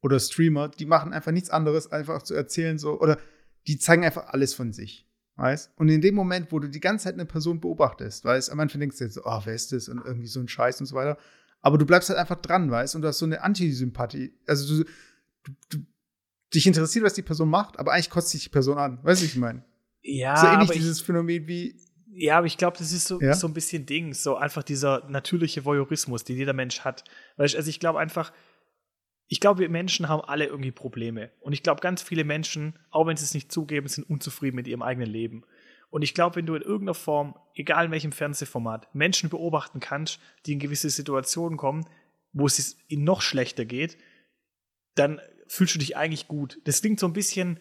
oder 0.00 0.18
Streamer, 0.18 0.68
die 0.68 0.86
machen 0.86 1.12
einfach 1.12 1.32
nichts 1.32 1.50
anderes, 1.50 1.92
einfach 1.92 2.22
zu 2.22 2.34
erzählen, 2.34 2.78
so, 2.78 3.00
oder 3.00 3.18
die 3.66 3.78
zeigen 3.78 4.04
einfach 4.04 4.28
alles 4.28 4.54
von 4.54 4.72
sich. 4.72 5.06
Weißt? 5.36 5.70
Und 5.76 5.90
in 5.90 6.00
dem 6.00 6.14
Moment, 6.14 6.50
wo 6.50 6.58
du 6.58 6.68
die 6.68 6.80
ganze 6.80 7.04
Zeit 7.04 7.14
eine 7.14 7.26
Person 7.26 7.60
beobachtest, 7.60 8.24
weißt, 8.24 8.50
am 8.50 8.60
Anfang 8.60 8.80
denkst 8.80 8.96
du 8.96 9.04
jetzt 9.04 9.14
so, 9.14 9.22
oh, 9.24 9.40
wer 9.44 9.54
ist 9.54 9.70
das? 9.72 9.88
Und 9.88 10.02
irgendwie 10.02 10.28
so 10.28 10.40
ein 10.40 10.48
Scheiß 10.48 10.80
und 10.80 10.86
so 10.86 10.96
weiter. 10.96 11.18
Aber 11.60 11.76
du 11.76 11.84
bleibst 11.84 12.08
halt 12.08 12.18
einfach 12.18 12.40
dran, 12.40 12.70
weißt, 12.70 12.94
und 12.94 13.02
du 13.02 13.08
hast 13.08 13.18
so 13.18 13.26
eine 13.26 13.42
Antisympathie. 13.42 14.32
Also 14.46 14.82
du, 14.82 14.90
du, 15.42 15.52
du 15.68 15.86
dich 16.54 16.66
interessiert, 16.66 17.04
was 17.04 17.12
die 17.12 17.22
Person 17.22 17.50
macht, 17.50 17.78
aber 17.78 17.92
eigentlich 17.92 18.08
kotzt 18.08 18.32
dich 18.32 18.44
die 18.44 18.48
Person 18.48 18.78
an. 18.78 18.98
Weißt 19.02 19.20
du, 19.20 19.24
wie 19.24 19.28
ich 19.28 19.36
meine? 19.36 19.62
Ja, 20.06 20.36
so 20.36 20.46
ähnlich 20.46 20.60
aber 20.68 20.72
ich- 20.74 20.78
dieses 20.80 21.00
Phänomen 21.00 21.46
wie, 21.46 21.76
Ja, 22.18 22.38
aber 22.38 22.46
ich 22.46 22.56
glaube, 22.56 22.78
das 22.78 22.92
ist 22.92 23.06
so, 23.06 23.20
Ja? 23.20 23.34
so 23.34 23.46
ein 23.46 23.52
bisschen 23.52 23.84
Ding, 23.84 24.14
so 24.14 24.36
einfach 24.36 24.62
dieser 24.62 25.06
natürliche 25.10 25.66
Voyeurismus, 25.66 26.24
den 26.24 26.36
jeder 26.38 26.54
Mensch 26.54 26.80
hat. 26.80 27.04
Weißt, 27.36 27.52
du, 27.52 27.58
also 27.58 27.68
ich 27.68 27.78
glaube 27.78 27.98
einfach, 27.98 28.32
ich 29.28 29.38
glaube, 29.40 29.60
wir 29.60 29.68
Menschen 29.68 30.08
haben 30.08 30.22
alle 30.22 30.46
irgendwie 30.46 30.70
Probleme. 30.70 31.30
Und 31.40 31.52
ich 31.52 31.62
glaube, 31.62 31.82
ganz 31.82 32.00
viele 32.00 32.24
Menschen, 32.24 32.78
auch 32.90 33.06
wenn 33.06 33.16
sie 33.18 33.24
es 33.24 33.34
nicht 33.34 33.52
zugeben, 33.52 33.86
sind 33.88 34.08
unzufrieden 34.08 34.56
mit 34.56 34.66
ihrem 34.66 34.80
eigenen 34.82 35.10
Leben. 35.10 35.44
Und 35.90 36.00
ich 36.02 36.14
glaube, 36.14 36.36
wenn 36.36 36.46
du 36.46 36.54
in 36.54 36.62
irgendeiner 36.62 36.94
Form, 36.94 37.34
egal 37.54 37.86
in 37.86 37.90
welchem 37.90 38.12
Fernsehformat, 38.12 38.94
Menschen 38.94 39.28
beobachten 39.28 39.80
kannst, 39.80 40.18
die 40.46 40.52
in 40.54 40.58
gewisse 40.58 40.88
Situationen 40.88 41.58
kommen, 41.58 41.86
wo 42.32 42.46
es 42.46 42.78
ihnen 42.88 43.04
noch 43.04 43.20
schlechter 43.20 43.64
geht, 43.66 43.98
dann 44.94 45.20
fühlst 45.48 45.74
du 45.74 45.78
dich 45.80 45.96
eigentlich 45.98 46.28
gut. 46.28 46.60
Das 46.64 46.80
klingt 46.80 46.98
so 46.98 47.06
ein 47.06 47.12
bisschen, 47.12 47.60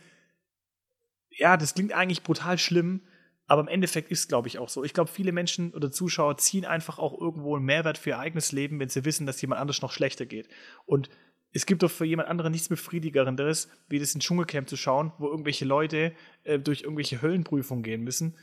ja, 1.38 1.58
das 1.58 1.74
klingt 1.74 1.94
eigentlich 1.94 2.24
brutal 2.24 2.58
schlimm, 2.58 3.02
aber 3.48 3.62
im 3.62 3.68
Endeffekt 3.68 4.10
ist 4.12 4.20
es, 4.22 4.28
glaube 4.28 4.48
ich, 4.48 4.58
auch 4.58 4.70
so. 4.70 4.84
Ich 4.84 4.94
glaube, 4.94 5.12
viele 5.12 5.32
Menschen 5.32 5.74
oder 5.74 5.92
Zuschauer 5.92 6.38
ziehen 6.38 6.66
einfach 6.66 6.98
auch 6.98 7.20
irgendwo 7.20 7.56
einen 7.56 7.66
Mehrwert 7.66 7.98
für 7.98 8.12
ihr 8.12 8.20
eigenes 8.20 8.52
Leben, 8.52 8.80
wenn 8.80 8.90
sie 8.90 9.06
wissen, 9.06 9.28
dass 9.28 9.42
jemand 9.42 9.62
anders 9.62 9.82
noch 9.82 9.92
schlechter 9.92 10.26
geht. 10.26 10.48
Und 10.86 11.10
es 11.52 11.66
gibt 11.66 11.84
doch 11.84 11.92
für 11.92 12.06
jemand 12.06 12.28
anderen 12.28 12.52
nichts 12.52 12.70
befriedigerendes, 12.70 13.70
wie 13.88 14.00
das 14.00 14.14
in 14.14 14.20
Dschungelcamp 14.20 14.68
zu 14.68 14.78
schauen, 14.78 15.14
wo 15.20 15.28
irgendwelche 15.28 15.66
Leute 15.66 16.14
äh, 16.44 16.60
durch 16.60 16.82
irgendwelche 16.82 17.22
Höllenprüfungen 17.22 17.84
gehen 17.84 18.04
müssen, 18.04 18.36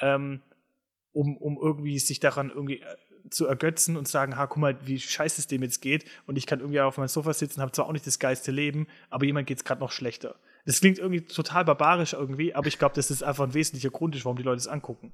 ähm, 0.00 0.42
um, 1.12 1.36
um 1.36 1.58
irgendwie 1.60 1.98
sich 1.98 2.20
daran 2.20 2.50
irgendwie 2.50 2.80
äh, 2.80 2.96
zu 3.30 3.46
ergötzen 3.46 3.96
und 3.96 4.08
sagen, 4.08 4.36
ha, 4.36 4.46
guck 4.46 4.58
mal, 4.58 4.78
wie 4.86 5.00
scheiße 5.00 5.40
es 5.40 5.46
dem 5.46 5.62
jetzt 5.62 5.80
geht 5.80 6.04
und 6.26 6.36
ich 6.36 6.46
kann 6.46 6.60
irgendwie 6.60 6.80
auf 6.80 6.96
meinem 6.98 7.08
Sofa 7.08 7.32
sitzen, 7.32 7.60
habe 7.60 7.72
zwar 7.72 7.86
auch 7.86 7.92
nicht 7.92 8.06
das 8.06 8.18
geilste 8.18 8.52
Leben, 8.52 8.86
aber 9.08 9.24
jemand 9.24 9.46
geht 9.46 9.58
es 9.58 9.64
gerade 9.64 9.80
noch 9.80 9.90
schlechter. 9.90 10.36
Das 10.66 10.80
klingt 10.80 10.98
irgendwie 10.98 11.22
total 11.22 11.64
barbarisch 11.64 12.12
irgendwie, 12.12 12.54
aber 12.54 12.66
ich 12.66 12.78
glaube, 12.78 12.94
das 12.94 13.22
einfach 13.22 13.44
ein 13.44 13.54
wesentlicher 13.54 13.90
Grund 13.90 14.14
ist, 14.14 14.24
warum 14.24 14.36
die 14.36 14.42
Leute 14.42 14.58
es 14.58 14.68
angucken. 14.68 15.12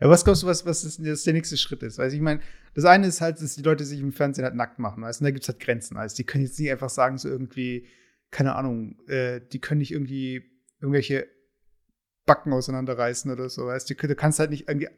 Ja, 0.00 0.08
was 0.08 0.24
glaubst 0.24 0.42
du, 0.42 0.46
was, 0.46 0.66
was 0.66 0.84
ist, 0.84 1.04
das 1.04 1.22
der 1.22 1.32
nächste 1.32 1.56
Schritt 1.56 1.82
ist? 1.82 1.98
Du, 1.98 2.02
ich 2.02 2.20
meine, 2.20 2.40
das 2.74 2.84
eine 2.84 3.06
ist 3.06 3.20
halt, 3.20 3.40
dass 3.40 3.54
die 3.54 3.62
Leute 3.62 3.84
sich 3.84 4.00
im 4.00 4.12
Fernsehen 4.12 4.44
halt 4.44 4.54
nackt 4.54 4.78
machen, 4.78 5.02
weißt? 5.02 5.20
du, 5.20 5.24
da 5.24 5.30
gibt 5.30 5.44
es 5.44 5.48
halt 5.48 5.60
Grenzen. 5.60 5.96
Also 5.96 6.16
die 6.16 6.24
können 6.24 6.44
jetzt 6.44 6.58
nicht 6.58 6.70
einfach 6.70 6.90
sagen, 6.90 7.18
so 7.18 7.28
irgendwie, 7.28 7.86
keine 8.30 8.54
Ahnung, 8.54 8.98
äh, 9.08 9.40
die 9.52 9.60
können 9.60 9.78
nicht 9.78 9.92
irgendwie 9.92 10.42
irgendwelche 10.80 11.28
Backen 12.26 12.52
auseinanderreißen 12.52 13.30
oder 13.30 13.48
so, 13.48 13.66
weißt 13.66 13.90
du? 13.90 13.94
Du 13.94 14.14
kannst 14.14 14.38
halt 14.38 14.50
nicht 14.50 14.68
irgendwie, 14.68 14.88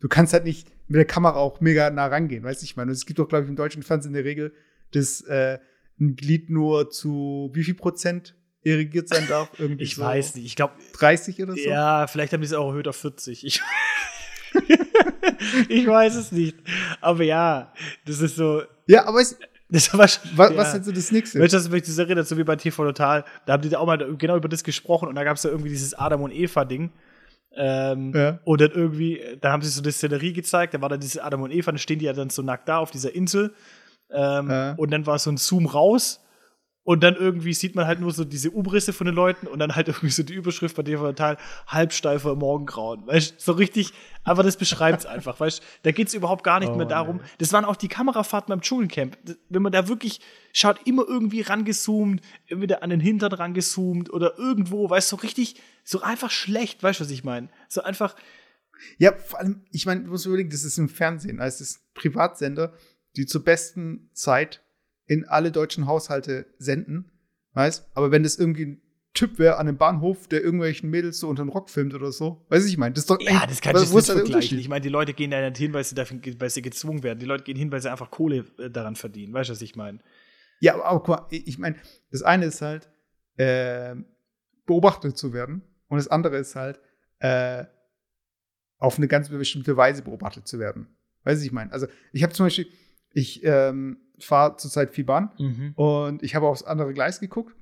du 0.00 0.08
kannst 0.08 0.32
halt 0.32 0.44
nicht 0.44 0.68
mit 0.88 0.96
der 0.96 1.04
Kamera 1.04 1.36
auch 1.36 1.60
mega 1.60 1.90
nah 1.90 2.06
rangehen, 2.06 2.44
weißt 2.44 2.62
du, 2.62 2.64
ich 2.64 2.76
meine. 2.76 2.90
Und 2.90 2.96
es 2.96 3.06
gibt 3.06 3.18
doch, 3.18 3.28
glaube 3.28 3.44
ich, 3.44 3.50
im 3.50 3.56
deutschen 3.56 3.82
Fernsehen 3.82 4.14
eine 4.14 4.24
Regel, 4.24 4.52
dass 4.92 5.20
äh, 5.22 5.58
ein 6.00 6.16
Glied 6.16 6.50
nur 6.50 6.90
zu 6.90 7.50
wie 7.52 7.64
viel 7.64 7.74
Prozent 7.74 8.37
irrigiert 8.68 9.08
sein 9.08 9.26
darf? 9.28 9.50
Irgendwie 9.58 9.84
Ich 9.84 9.96
so 9.96 10.02
weiß 10.02 10.34
nicht, 10.36 10.46
ich 10.46 10.56
glaube, 10.56 10.74
30 10.98 11.42
oder 11.42 11.54
so? 11.54 11.58
ja, 11.60 12.06
vielleicht 12.06 12.32
haben 12.32 12.40
die 12.40 12.46
es 12.46 12.52
auch 12.52 12.68
erhöht 12.68 12.88
auf 12.88 12.96
40. 12.96 13.44
Ich, 13.44 13.60
ich 15.68 15.86
weiß 15.86 16.16
es 16.16 16.32
nicht. 16.32 16.56
Aber 17.00 17.22
ja, 17.24 17.72
das 18.04 18.20
ist 18.20 18.36
so, 18.36 18.62
Ja, 18.86 19.06
aber 19.06 19.20
es, 19.20 19.38
Das 19.70 19.92
war 19.96 20.08
schon, 20.08 20.22
Was, 20.34 20.50
ja. 20.50 20.56
was 20.56 20.66
ist 20.68 20.74
denn 20.74 20.84
so 20.84 20.92
das 20.92 21.12
nächste? 21.12 21.38
Du, 21.38 21.46
das 21.46 21.68
mich 21.68 21.82
das 21.82 21.98
erinnert, 21.98 22.26
so 22.26 22.36
wie 22.38 22.44
bei 22.44 22.56
TV 22.56 22.84
Total. 22.84 23.24
Da 23.46 23.52
haben 23.52 23.62
die 23.62 23.68
da 23.68 23.78
auch 23.78 23.86
mal 23.86 23.98
genau 24.16 24.36
über 24.36 24.48
das 24.48 24.64
gesprochen 24.64 25.08
und 25.08 25.14
da 25.14 25.24
gab 25.24 25.36
es 25.36 25.42
ja 25.42 25.50
irgendwie 25.50 25.68
dieses 25.70 25.94
Adam 25.94 26.22
und 26.22 26.32
Eva-Ding. 26.32 26.90
Ähm, 27.54 28.12
Ja. 28.14 28.38
Und 28.44 28.60
dann 28.60 28.70
irgendwie, 28.70 29.20
da 29.40 29.52
haben 29.52 29.62
sie 29.62 29.68
so 29.68 29.82
eine 29.82 29.92
Szenerie 29.92 30.32
gezeigt, 30.32 30.74
da 30.74 30.80
war 30.80 30.88
dann 30.88 31.00
dieses 31.00 31.18
Adam 31.18 31.42
und 31.42 31.50
Eva, 31.50 31.70
dann 31.70 31.78
stehen 31.78 31.98
die 31.98 32.06
ja 32.06 32.12
dann 32.12 32.30
so 32.30 32.42
nackt 32.42 32.68
da 32.68 32.78
auf 32.78 32.90
dieser 32.90 33.14
Insel. 33.14 33.52
Ähm, 34.10 34.50
Ja. 34.50 34.72
Und 34.74 34.90
dann 34.90 35.06
war 35.06 35.18
so 35.18 35.30
ein 35.30 35.36
Zoom 35.36 35.66
raus 35.66 36.24
und 36.88 37.02
dann 37.02 37.16
irgendwie 37.16 37.52
sieht 37.52 37.74
man 37.74 37.86
halt 37.86 38.00
nur 38.00 38.12
so 38.12 38.24
diese 38.24 38.50
Umrisse 38.50 38.94
von 38.94 39.04
den 39.04 39.14
Leuten 39.14 39.46
und 39.46 39.58
dann 39.58 39.76
halt 39.76 39.88
irgendwie 39.88 40.08
so 40.08 40.22
die 40.22 40.32
Überschrift 40.32 40.74
bei 40.74 40.82
TV 40.82 41.04
Total, 41.08 41.36
halbsteifer 41.66 42.34
Morgengrauen. 42.34 43.06
Weißt 43.06 43.32
du, 43.32 43.34
so 43.36 43.52
richtig, 43.52 43.92
aber 44.24 44.42
das 44.42 44.56
beschreibt 44.56 45.00
es 45.00 45.04
einfach, 45.14 45.38
weißt 45.38 45.62
da 45.82 45.92
geht 45.92 46.08
es 46.08 46.14
überhaupt 46.14 46.44
gar 46.44 46.60
nicht 46.60 46.72
Oh, 46.72 46.76
mehr 46.76 46.86
darum. 46.86 47.20
Das 47.36 47.52
waren 47.52 47.66
auch 47.66 47.76
die 47.76 47.88
Kamerafahrten 47.88 48.50
beim 48.50 48.62
Dschungelcamp. 48.62 49.18
Wenn 49.50 49.60
man 49.60 49.70
da 49.70 49.86
wirklich 49.86 50.22
schaut, 50.54 50.86
immer 50.86 51.04
irgendwie 51.06 51.42
rangezoomt, 51.42 52.22
wieder 52.48 52.82
an 52.82 52.88
den 52.88 53.00
Hintern 53.00 53.32
rangezoomt 53.32 54.10
oder 54.10 54.38
irgendwo, 54.38 54.88
weißt 54.88 55.12
du, 55.12 55.16
so 55.16 55.20
richtig, 55.20 55.56
so 55.84 56.00
einfach 56.00 56.30
schlecht, 56.30 56.82
weißt 56.82 57.00
du, 57.00 57.04
was 57.04 57.10
ich 57.10 57.22
meine? 57.22 57.50
So 57.68 57.82
einfach, 57.82 58.16
Ja, 58.96 59.12
vor 59.14 59.40
allem, 59.40 59.60
ich 59.72 59.84
meine, 59.84 60.04
du 60.04 60.10
musst 60.10 60.24
überlegen, 60.24 60.48
das 60.48 60.64
ist 60.64 60.78
im 60.78 60.88
Fernsehen, 60.88 61.38
also 61.38 61.58
das 61.58 61.68
ist 61.68 61.80
ein 61.80 61.92
Privatsender, 61.92 62.72
die 63.16 63.26
zur 63.26 63.44
besten 63.44 64.08
Zeit 64.14 64.62
in 65.08 65.26
alle 65.26 65.50
deutschen 65.50 65.86
Haushalte 65.86 66.46
senden, 66.58 67.10
weißt? 67.54 67.90
Aber 67.94 68.12
wenn 68.12 68.22
das 68.22 68.36
irgendwie 68.36 68.66
ein 68.66 68.82
Typ 69.14 69.38
wäre 69.38 69.56
an 69.56 69.66
einem 69.66 69.78
Bahnhof, 69.78 70.28
der 70.28 70.44
irgendwelchen 70.44 70.90
Mädels 70.90 71.18
so 71.18 71.28
unter 71.28 71.42
den 71.42 71.48
Rock 71.48 71.70
filmt 71.70 71.94
oder 71.94 72.12
so, 72.12 72.46
weiß 72.50 72.66
ich, 72.66 72.72
ich 72.72 72.78
meine, 72.78 72.94
das 72.94 73.02
ist 73.02 73.10
doch 73.10 73.20
ja, 73.20 73.46
das 73.46 73.60
kann 73.60 73.74
ich 73.74 73.92
nicht 73.92 74.06
vergleichen. 74.06 74.58
Ich 74.58 74.68
meine, 74.68 74.82
die 74.82 74.90
Leute 74.90 75.14
gehen 75.14 75.32
da 75.32 75.40
nicht 75.40 75.58
hin, 75.58 75.72
weil 75.72 75.82
sie, 75.82 75.96
dafür, 75.96 76.20
weil 76.38 76.50
sie 76.50 76.62
gezwungen 76.62 77.02
werden. 77.02 77.18
Die 77.18 77.26
Leute 77.26 77.42
gehen 77.42 77.56
hin, 77.56 77.72
weil 77.72 77.80
sie 77.80 77.90
einfach 77.90 78.10
Kohle 78.10 78.44
äh, 78.58 78.70
daran 78.70 78.94
verdienen. 78.94 79.32
Weißt 79.32 79.48
du, 79.48 79.54
was 79.54 79.62
ich 79.62 79.74
meine? 79.74 79.98
Ja, 80.60 80.74
aber, 80.74 80.84
aber 80.84 81.00
guck 81.00 81.08
mal, 81.08 81.26
ich 81.30 81.58
meine, 81.58 81.76
das 82.12 82.22
eine 82.22 82.46
ist 82.46 82.60
halt, 82.60 82.88
äh, 83.38 83.96
beobachtet 84.66 85.16
zu 85.16 85.32
werden 85.32 85.62
und 85.88 85.96
das 85.96 86.08
andere 86.08 86.36
ist 86.36 86.54
halt, 86.54 86.78
äh, 87.20 87.64
auf 88.76 88.98
eine 88.98 89.08
ganz 89.08 89.30
bestimmte 89.30 89.76
Weise 89.76 90.02
beobachtet 90.02 90.46
zu 90.46 90.58
werden. 90.58 90.86
Weiß 91.24 91.42
ich 91.42 91.50
meine. 91.50 91.72
Also 91.72 91.88
ich 92.12 92.22
habe 92.22 92.32
zum 92.32 92.46
Beispiel, 92.46 92.68
ich 93.12 93.42
ähm, 93.42 93.98
fahre 94.20 94.56
zurzeit 94.56 94.90
viel 94.90 95.04
Bahn 95.04 95.30
und 95.76 96.22
ich 96.22 96.34
habe 96.34 96.46
aufs 96.46 96.62
andere 96.62 96.92
Gleis 96.92 97.20
geguckt 97.20 97.54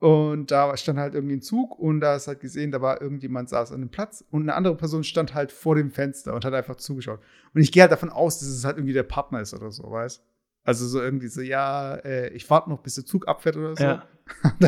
und 0.00 0.50
da 0.50 0.74
stand 0.78 0.98
halt 0.98 1.14
irgendwie 1.14 1.36
ein 1.36 1.42
Zug 1.42 1.78
und 1.78 2.00
da 2.00 2.16
ist 2.16 2.26
halt 2.26 2.40
gesehen, 2.40 2.70
da 2.70 2.80
war 2.80 3.02
irgendjemand 3.02 3.50
saß 3.50 3.70
an 3.72 3.80
dem 3.80 3.90
Platz 3.90 4.24
und 4.30 4.42
eine 4.42 4.54
andere 4.54 4.74
Person 4.74 5.04
stand 5.04 5.34
halt 5.34 5.52
vor 5.52 5.74
dem 5.74 5.90
Fenster 5.90 6.34
und 6.34 6.44
hat 6.44 6.54
einfach 6.54 6.76
zugeschaut. 6.76 7.20
Und 7.54 7.60
ich 7.60 7.70
gehe 7.70 7.82
halt 7.82 7.92
davon 7.92 8.08
aus, 8.08 8.38
dass 8.38 8.48
es 8.48 8.64
halt 8.64 8.78
irgendwie 8.78 8.94
der 8.94 9.02
Partner 9.02 9.40
ist 9.40 9.52
oder 9.52 9.70
so, 9.70 9.90
weißt? 9.90 10.24
Also 10.64 10.86
so 10.86 11.00
irgendwie 11.02 11.28
so, 11.28 11.42
ja, 11.42 11.96
äh, 11.96 12.28
ich 12.30 12.48
warte 12.48 12.70
noch, 12.70 12.80
bis 12.80 12.94
der 12.94 13.04
Zug 13.04 13.28
abfährt 13.28 13.56
oder 13.56 13.76
so. 13.76 13.84
Ja. 13.84 14.06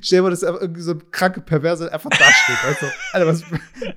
stell 0.00 0.18
dir 0.18 0.22
mal, 0.22 0.30
dass 0.30 0.42
irgendwie 0.42 0.80
so 0.80 0.92
ein 0.92 1.10
kranke 1.10 1.40
Perverse 1.40 1.92
einfach 1.92 2.10
dasteht, 2.10 2.80
du? 2.80 2.86
Alter, 3.12 3.26
was, 3.26 3.42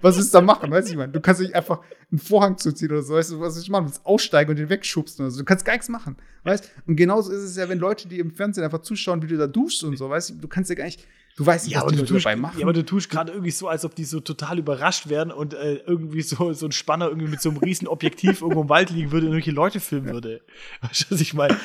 was 0.02 0.18
willst 0.18 0.34
du 0.34 0.38
da 0.38 0.42
machen, 0.42 0.72
weißt 0.72 0.88
du? 0.88 0.92
Ich 0.92 0.98
meine, 0.98 1.12
du 1.12 1.20
kannst 1.20 1.42
nicht 1.42 1.56
einfach 1.56 1.82
einen 2.12 2.20
Vorhang 2.20 2.58
zuziehen 2.58 2.92
oder 2.92 3.02
so, 3.02 3.16
weißt 3.16 3.32
du, 3.32 3.40
was 3.40 3.62
ich 3.62 3.70
machen? 3.70 3.86
Du 3.86 3.90
willst 3.92 4.06
aussteigen 4.06 4.50
und 4.52 4.58
den 4.58 4.70
wegschubsen 4.70 5.26
oder 5.26 5.32
so. 5.32 5.40
Du 5.40 5.46
kannst 5.46 5.66
gar 5.66 5.74
nichts 5.74 5.90
machen, 5.90 6.18
weißt 6.44 6.66
du? 6.66 6.70
Und 6.88 6.96
genauso 6.96 7.32
ist 7.32 7.44
es 7.44 7.56
ja, 7.56 7.68
wenn 7.70 7.80
Leute, 7.80 8.08
die 8.08 8.20
im 8.20 8.32
Fernsehen 8.32 8.64
einfach 8.64 8.82
zuschauen, 8.82 9.22
wie 9.22 9.28
du 9.28 9.38
da 9.38 9.48
duschst 9.48 9.84
und 9.84 9.98
so, 9.98 10.10
weißt 10.10 10.32
du? 10.32 10.34
Du 10.36 10.48
kannst 10.48 10.70
ja 10.70 10.76
gar 10.76 10.86
nicht, 10.86 11.06
du 11.38 11.46
weißt 11.46 11.66
nicht, 11.68 11.76
Ja, 11.76 11.84
was 11.84 11.92
die 11.94 12.00
Leute 12.00 12.14
tust, 12.14 12.26
dabei 12.26 12.36
machen. 12.36 12.60
ja, 12.60 12.66
aber 12.66 12.74
du 12.74 12.84
tust 12.84 13.10
gerade 13.10 13.32
irgendwie 13.32 13.52
so, 13.52 13.70
als 13.70 13.86
ob 13.86 13.96
die 13.96 14.04
so 14.04 14.20
total 14.20 14.60
überrascht 14.60 15.08
werden 15.08 15.32
und 15.32 15.54
äh, 15.54 15.76
irgendwie 15.88 16.22
so, 16.22 16.52
so 16.52 16.66
ein 16.66 16.74
Spanner 16.74 17.08
irgendwie 17.08 17.30
mit 17.30 17.42
so 17.42 17.50
einem 17.50 17.60
riesen 17.60 17.88
Objektiv 17.88 18.42
irgendwo 18.42 18.64
im 18.64 18.70
Wald 18.70 18.90
liegen 18.90 19.12
würde 19.12 19.28
und 19.28 19.32
irgendwelche 19.34 19.52
Leute 19.56 19.80
filmen 19.80 20.10
würde. 20.12 20.42
Weißt 20.82 21.04
du, 21.10 21.14
was 21.16 21.22
ich 21.22 21.34
meine? 21.34 21.58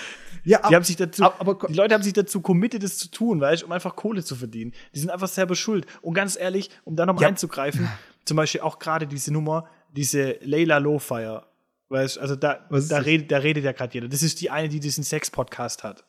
ja, 0.44 0.60
Die 0.68 0.74
haben 0.76 0.84
sich 0.84 0.96
dazu, 0.96 1.24
ab- 1.24 1.36
aber- 1.40 1.66
die 1.68 1.74
Leute 1.74 1.94
haben 1.94 2.02
sich 2.04 2.12
dazu 2.12 2.40
committed, 2.40 2.82
das 2.84 2.98
zu 2.98 3.10
tun, 3.10 3.40
weißt 3.40 3.62
du, 3.62 3.66
um 3.66 3.72
einfach 3.72 3.96
Kohle 3.96 4.22
zu 4.22 4.36
verdienen. 4.36 4.72
Die 4.94 5.00
sind 5.00 5.10
einfach 5.10 5.28
selber 5.28 5.56
schuld. 5.56 5.86
Und 6.02 6.14
ganz 6.14 6.36
ehrlich, 6.38 6.70
um 6.84 6.94
da 6.94 7.04
nochmal 7.06 7.22
Ja. 7.22 7.28
einzugreifen, 7.28 7.88
zum 8.24 8.36
Beispiel 8.36 8.60
auch 8.60 8.78
gerade 8.78 9.06
diese 9.06 9.32
Nummer, 9.32 9.66
diese 9.90 10.36
Layla 10.42 10.78
Lowfire, 10.78 11.44
weißt 11.88 12.16
du, 12.16 12.20
also 12.20 12.36
da, 12.36 12.66
da, 12.70 12.98
redet, 12.98 13.30
da 13.32 13.38
redet 13.38 13.64
ja 13.64 13.72
gerade 13.72 13.92
jeder. 13.94 14.08
Das 14.08 14.22
ist 14.22 14.40
die 14.40 14.48
eine, 14.50 14.68
die 14.68 14.80
diesen 14.80 15.04
Sex-Podcast 15.04 15.82
hat. 15.84 16.04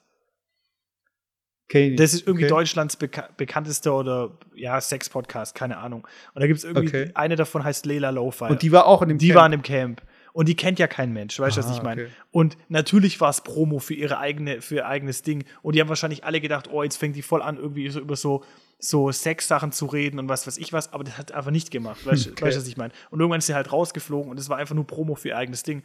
Nicht. 1.71 1.99
Das 1.99 2.13
ist 2.13 2.27
irgendwie 2.27 2.45
Okay. 2.45 2.49
Deutschlands 2.53 2.95
beka 2.97 3.29
bekanntester 3.37 3.97
oder 3.97 4.31
ja, 4.55 4.79
Sex-Podcast, 4.79 5.55
keine 5.55 5.77
Ahnung. 5.77 6.07
Und 6.33 6.41
da 6.41 6.47
gibt 6.47 6.59
es 6.59 6.63
irgendwie, 6.65 6.87
Okay. 6.87 7.11
eine 7.15 7.35
davon 7.35 7.63
heißt 7.63 7.85
Layla 7.85 8.09
Lowfire. 8.11 8.51
Und 8.51 8.61
die 8.61 8.71
war 8.71 8.85
auch 8.85 9.01
in 9.01 9.09
dem 9.09 9.17
Die 9.17 9.27
Camp. 9.29 9.39
waren 9.39 9.53
im 9.53 9.61
Camp. 9.61 10.01
Und 10.33 10.47
die 10.49 10.55
kennt 10.55 10.79
ja 10.79 10.87
kein 10.87 11.13
Mensch, 11.13 11.39
weißt 11.39 11.57
du, 11.57 11.61
was 11.61 11.69
ich 11.77 11.83
meine? 11.83 12.03
okay. 12.05 12.11
Und 12.31 12.57
natürlich 12.67 13.21
war 13.21 13.29
es 13.29 13.41
Promo 13.41 13.77
für 13.77 13.93
ihre 13.93 14.17
eigene, 14.17 14.61
für 14.61 14.75
ihr 14.77 14.87
eigenes 14.87 15.21
Ding. 15.21 15.43
Und 15.61 15.75
die 15.75 15.81
haben 15.81 15.89
wahrscheinlich 15.89 16.23
alle 16.23 16.41
gedacht, 16.41 16.69
oh, 16.71 16.81
jetzt 16.81 16.97
fängt 16.97 17.15
die 17.15 17.21
voll 17.21 17.43
an, 17.43 17.57
irgendwie 17.57 17.87
so 17.89 17.99
über 17.99 18.15
so, 18.15 18.43
so 18.79 19.11
Sex-Sachen 19.11 19.71
zu 19.71 19.85
reden 19.85 20.17
und 20.17 20.29
was 20.29 20.47
weiß 20.47 20.57
ich 20.57 20.73
was, 20.73 20.91
aber 20.91 21.03
das 21.03 21.19
hat 21.19 21.31
einfach 21.33 21.51
nicht 21.51 21.69
gemacht. 21.69 22.03
Weißt 22.03 22.25
du, 22.25 22.29
Okay. 22.31 22.45
weißt 22.45 22.57
du, 22.57 22.61
was 22.61 22.67
ich 22.67 22.77
meine? 22.77 22.91
Und 23.11 23.19
irgendwann 23.19 23.37
ist 23.39 23.45
sie 23.45 23.53
halt 23.53 23.71
rausgeflogen 23.71 24.31
und 24.31 24.39
es 24.39 24.49
war 24.49 24.57
einfach 24.57 24.73
nur 24.73 24.87
Promo 24.87 25.13
für 25.13 25.27
ihr 25.29 25.37
eigenes 25.37 25.61
Ding. 25.61 25.83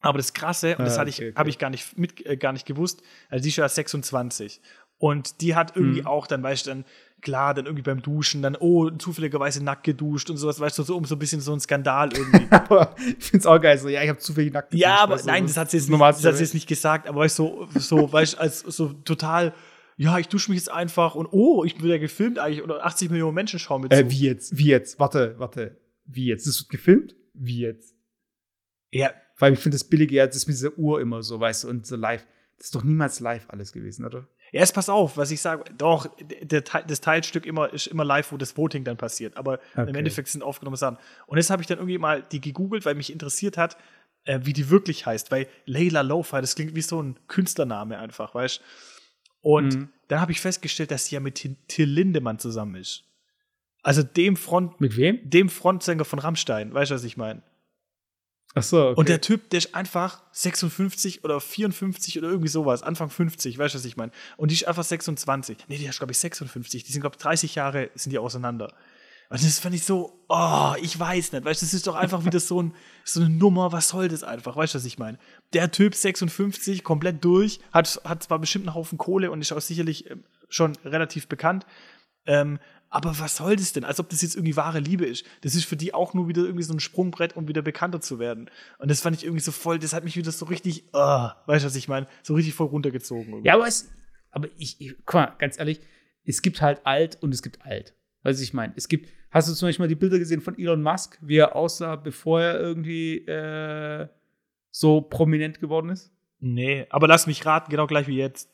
Aber 0.00 0.18
das 0.18 0.32
Krasse, 0.34 0.76
und 0.76 0.84
das 0.84 0.96
Ah, 0.96 1.00
hatte 1.00 1.10
ich, 1.10 1.16
okay, 1.16 1.28
okay. 1.30 1.36
habe 1.38 1.48
ich 1.50 1.58
gar 1.58 1.70
nicht 1.70 1.98
mit, 1.98 2.24
äh, 2.26 2.36
gar 2.36 2.52
nicht 2.52 2.66
gewusst, 2.66 3.02
also 3.28 3.42
die 3.42 3.48
ist 3.48 3.56
ja 3.56 3.68
26. 3.68 4.60
Und 4.98 5.40
die 5.42 5.54
hat 5.54 5.76
irgendwie 5.76 6.00
Mhm. 6.02 6.06
auch 6.06 6.26
dann, 6.26 6.42
weißt 6.42 6.66
du, 6.66 6.70
dann, 6.70 6.84
klar, 7.20 7.52
dann 7.54 7.66
irgendwie 7.66 7.82
beim 7.82 8.00
Duschen, 8.02 8.40
dann, 8.42 8.56
oh, 8.56 8.88
zufälligerweise 8.90 9.62
nackt 9.62 9.84
geduscht 9.84 10.30
und 10.30 10.36
sowas, 10.38 10.58
weißt 10.60 10.78
du, 10.78 10.82
so 10.84 10.96
um 10.96 11.04
so 11.04 11.16
ein 11.16 11.18
bisschen 11.18 11.40
so 11.42 11.52
ein 11.52 11.60
Skandal 11.60 12.12
irgendwie. 12.14 12.46
aber 12.50 12.94
ich 13.18 13.24
find's 13.24 13.46
auch 13.46 13.60
geil, 13.60 13.76
so, 13.78 13.88
ja, 13.88 14.02
ich 14.02 14.08
habe 14.08 14.18
zufällig 14.18 14.52
nackt 14.54 14.72
Ja, 14.74 14.88
geduscht, 14.88 15.02
aber 15.02 15.14
weißt 15.16 15.26
nein, 15.26 15.46
das 15.46 15.56
hat 15.56 15.70
sie 15.70 15.76
jetzt, 15.78 15.90
nicht, 15.90 16.00
das 16.00 16.24
hat 16.24 16.36
sie 16.36 16.42
jetzt 16.44 16.54
nicht 16.54 16.66
gesagt, 16.68 17.06
aber 17.08 17.20
weißt 17.20 17.38
du, 17.38 17.66
so, 17.74 17.80
so, 17.80 18.12
weißt 18.12 18.34
du, 18.34 18.38
als 18.38 18.60
so 18.60 18.92
total, 18.92 19.52
ja, 19.98 20.18
ich 20.18 20.28
dusche 20.28 20.50
mich 20.50 20.58
jetzt 20.60 20.70
einfach 20.70 21.14
und 21.14 21.26
oh, 21.30 21.64
ich 21.64 21.76
bin 21.76 21.86
ja 21.88 21.98
gefilmt 21.98 22.38
eigentlich 22.38 22.62
oder 22.62 22.84
80 22.86 23.10
Millionen 23.10 23.34
Menschen 23.34 23.58
schauen 23.58 23.82
zu. 23.82 23.88
Äh, 23.90 24.10
wie 24.10 24.20
jetzt? 24.20 24.56
Wie 24.56 24.66
jetzt? 24.66 24.98
Warte, 25.00 25.34
warte. 25.38 25.78
Wie 26.04 26.26
jetzt? 26.26 26.46
Das 26.46 26.58
wird 26.60 26.68
gefilmt? 26.70 27.14
Wie 27.34 27.60
jetzt? 27.60 27.94
Ja, 28.92 29.10
Weil 29.38 29.52
ich 29.52 29.58
finde 29.58 29.76
das 29.76 29.84
billige 29.84 30.14
ja, 30.16 30.26
das 30.26 30.36
ist 30.36 30.46
mit 30.46 30.56
dieser 30.56 30.76
Uhr 30.78 31.00
immer 31.00 31.22
so, 31.22 31.38
weißt 31.40 31.64
du, 31.64 31.68
und 31.68 31.86
so 31.86 31.96
live. 31.96 32.26
Das 32.58 32.66
ist 32.68 32.74
doch 32.74 32.84
niemals 32.84 33.20
live 33.20 33.44
alles 33.48 33.72
gewesen, 33.72 34.04
oder? 34.06 34.26
ja, 34.52 34.60
jetzt 34.60 34.72
pass 34.74 34.88
auf, 34.88 35.16
was 35.18 35.30
ich 35.30 35.40
sage, 35.42 35.64
doch, 35.76 36.06
der, 36.20 36.62
das 36.62 37.00
Teilstück 37.02 37.44
immer, 37.44 37.70
ist 37.72 37.86
immer 37.88 38.04
live, 38.04 38.30
wo 38.32 38.36
das 38.38 38.56
Voting 38.56 38.84
dann 38.84 38.96
passiert, 38.96 39.36
aber 39.36 39.58
im 39.74 39.82
Okay. 39.88 39.98
Endeffekt 39.98 40.28
sind 40.28 40.42
aufgenommene 40.42 40.78
Sachen. 40.78 40.96
Und 41.26 41.36
jetzt 41.36 41.50
habe 41.50 41.60
ich 41.60 41.66
dann 41.68 41.78
irgendwie 41.78 41.98
mal 41.98 42.22
die 42.22 42.40
gegoogelt, 42.40 42.86
weil 42.86 42.94
mich 42.94 43.12
interessiert 43.12 43.58
hat, 43.58 43.76
äh, 44.24 44.40
wie 44.44 44.52
die 44.54 44.70
wirklich 44.70 45.04
heißt, 45.04 45.30
weil 45.32 45.48
Layla 45.66 46.00
Lo-Fi, 46.00 46.40
das 46.40 46.54
klingt 46.54 46.74
wie 46.74 46.80
so 46.80 47.02
ein 47.02 47.18
Künstlername 47.28 47.98
einfach, 47.98 48.34
weißt 48.34 48.62
Und 49.42 49.74
Mhm. 49.76 49.88
dann 50.08 50.20
habe 50.20 50.32
ich 50.32 50.40
festgestellt, 50.40 50.90
dass 50.92 51.06
sie 51.06 51.16
ja 51.16 51.20
mit 51.20 51.34
Till- 51.34 51.56
Till 51.68 51.88
Lindemann 51.90 52.38
zusammen 52.38 52.76
ist. 52.76 53.04
Also 53.82 54.02
dem 54.02 54.36
Front, 54.36 54.80
Mit 54.80 54.96
wem? 54.96 55.18
dem 55.28 55.48
Frontsänger 55.50 56.04
von 56.04 56.20
Rammstein, 56.20 56.72
weißt 56.72 56.90
du, 56.90 56.94
was 56.94 57.04
ich 57.04 57.16
meine? 57.16 57.42
Ach 58.58 58.62
so, 58.62 58.88
okay. 58.88 59.00
Und 59.00 59.08
der 59.10 59.20
Typ, 59.20 59.50
der 59.50 59.58
ist 59.58 59.74
einfach 59.74 60.22
56 60.32 61.24
oder 61.24 61.40
54 61.40 62.18
oder 62.18 62.28
irgendwie 62.28 62.48
sowas, 62.48 62.82
Anfang 62.82 63.10
50, 63.10 63.58
weißt 63.58 63.74
du, 63.74 63.78
was 63.78 63.84
ich 63.84 63.98
meine? 63.98 64.12
Und 64.38 64.50
die 64.50 64.54
ist 64.54 64.66
einfach 64.66 64.82
26. 64.82 65.58
Nee, 65.68 65.76
die 65.76 65.84
ist, 65.84 65.98
glaube 65.98 66.12
ich, 66.12 66.18
56. 66.18 66.82
Die 66.82 66.90
sind, 66.90 67.02
glaube 67.02 67.16
ich, 67.16 67.22
30 67.22 67.54
Jahre 67.54 67.90
sind 67.94 68.12
die 68.12 68.18
auseinander. 68.18 68.72
Und 69.28 69.44
das 69.44 69.58
fand 69.58 69.74
ich 69.74 69.84
so, 69.84 70.24
oh, 70.30 70.72
ich 70.80 70.98
weiß 70.98 71.32
nicht, 71.32 71.44
weißt 71.44 71.60
du, 71.60 71.66
das 71.66 71.74
ist 71.74 71.86
doch 71.86 71.96
einfach 71.96 72.24
wieder 72.24 72.40
so, 72.40 72.62
ein, 72.62 72.74
so 73.04 73.20
eine 73.20 73.28
Nummer, 73.28 73.72
was 73.72 73.90
soll 73.90 74.08
das 74.08 74.22
einfach, 74.22 74.56
weißt 74.56 74.72
du, 74.72 74.78
was 74.78 74.86
ich 74.86 74.98
meine? 74.98 75.18
Der 75.52 75.70
Typ 75.70 75.94
56, 75.94 76.82
komplett 76.82 77.22
durch, 77.22 77.60
hat, 77.72 78.00
hat 78.04 78.22
zwar 78.22 78.38
bestimmt 78.38 78.68
einen 78.68 78.74
Haufen 78.74 78.96
Kohle 78.96 79.30
und 79.30 79.42
ist 79.42 79.52
auch 79.52 79.60
sicherlich 79.60 80.10
ähm, 80.10 80.24
schon 80.48 80.76
relativ 80.82 81.28
bekannt, 81.28 81.66
ähm, 82.24 82.58
aber 82.88 83.18
was 83.18 83.36
soll 83.36 83.56
das 83.56 83.72
denn? 83.72 83.84
Als 83.84 84.00
ob 84.00 84.08
das 84.08 84.22
jetzt 84.22 84.36
irgendwie 84.36 84.56
wahre 84.56 84.78
Liebe 84.78 85.04
ist. 85.04 85.24
Das 85.42 85.54
ist 85.54 85.64
für 85.64 85.76
die 85.76 85.92
auch 85.92 86.14
nur 86.14 86.28
wieder 86.28 86.42
irgendwie 86.42 86.62
so 86.62 86.72
ein 86.72 86.80
Sprungbrett, 86.80 87.36
um 87.36 87.48
wieder 87.48 87.62
bekannter 87.62 88.00
zu 88.00 88.18
werden. 88.18 88.50
Und 88.78 88.90
das 88.90 89.00
fand 89.00 89.16
ich 89.16 89.24
irgendwie 89.24 89.42
so 89.42 89.52
voll, 89.52 89.78
das 89.78 89.92
hat 89.92 90.04
mich 90.04 90.16
wieder 90.16 90.30
so 90.30 90.46
richtig, 90.46 90.84
uh, 90.94 91.28
weißt 91.46 91.64
du, 91.64 91.66
was 91.66 91.76
ich 91.76 91.88
meine? 91.88 92.06
So 92.22 92.34
richtig 92.34 92.54
voll 92.54 92.68
runtergezogen. 92.68 93.28
irgendwie. 93.28 93.48
Ja, 93.48 93.54
aber 93.54 93.66
es, 93.66 93.90
aber 94.30 94.48
ich, 94.56 94.80
ich, 94.80 94.96
guck 95.04 95.14
mal, 95.14 95.34
ganz 95.38 95.58
ehrlich, 95.58 95.80
es 96.24 96.42
gibt 96.42 96.60
halt 96.60 96.86
alt 96.86 97.18
und 97.22 97.32
es 97.32 97.42
gibt 97.42 97.64
alt. 97.64 97.94
Weißt 98.22 98.40
du, 98.40 98.44
ich 98.44 98.54
meine, 98.54 98.72
es 98.76 98.88
gibt, 98.88 99.08
hast 99.30 99.48
du 99.48 99.54
zum 99.54 99.68
Beispiel 99.68 99.84
mal 99.84 99.88
die 99.88 99.94
Bilder 99.94 100.18
gesehen 100.18 100.40
von 100.40 100.58
Elon 100.58 100.82
Musk, 100.82 101.18
wie 101.22 101.36
er 101.36 101.54
aussah, 101.54 101.96
bevor 101.96 102.40
er 102.40 102.60
irgendwie 102.60 103.18
äh, 103.18 104.08
so 104.70 105.00
prominent 105.00 105.60
geworden 105.60 105.90
ist? 105.90 106.12
Nee, 106.38 106.86
aber 106.90 107.08
lass 107.08 107.26
mich 107.26 107.46
raten, 107.46 107.70
genau 107.70 107.86
gleich 107.86 108.08
wie 108.08 108.16
jetzt. 108.16 108.50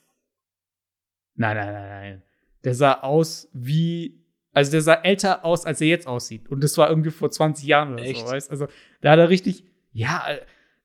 Nein, 1.34 1.56
nein, 1.56 1.72
nein, 1.72 1.88
nein. 1.88 2.22
Der 2.64 2.74
sah 2.74 3.00
aus 3.00 3.48
wie, 3.52 4.21
also 4.52 4.70
der 4.70 4.82
sah 4.82 4.94
älter 4.94 5.44
aus, 5.44 5.64
als 5.64 5.80
er 5.80 5.86
jetzt 5.86 6.06
aussieht. 6.06 6.48
Und 6.48 6.62
das 6.62 6.76
war 6.76 6.88
irgendwie 6.88 7.10
vor 7.10 7.30
20 7.30 7.64
Jahren 7.66 7.94
oder 7.94 8.04
Echt? 8.04 8.26
so, 8.26 8.32
weißt 8.32 8.50
Also 8.50 8.66
da 9.00 9.12
hat 9.12 9.18
er 9.18 9.28
richtig, 9.28 9.64
ja, 9.92 10.22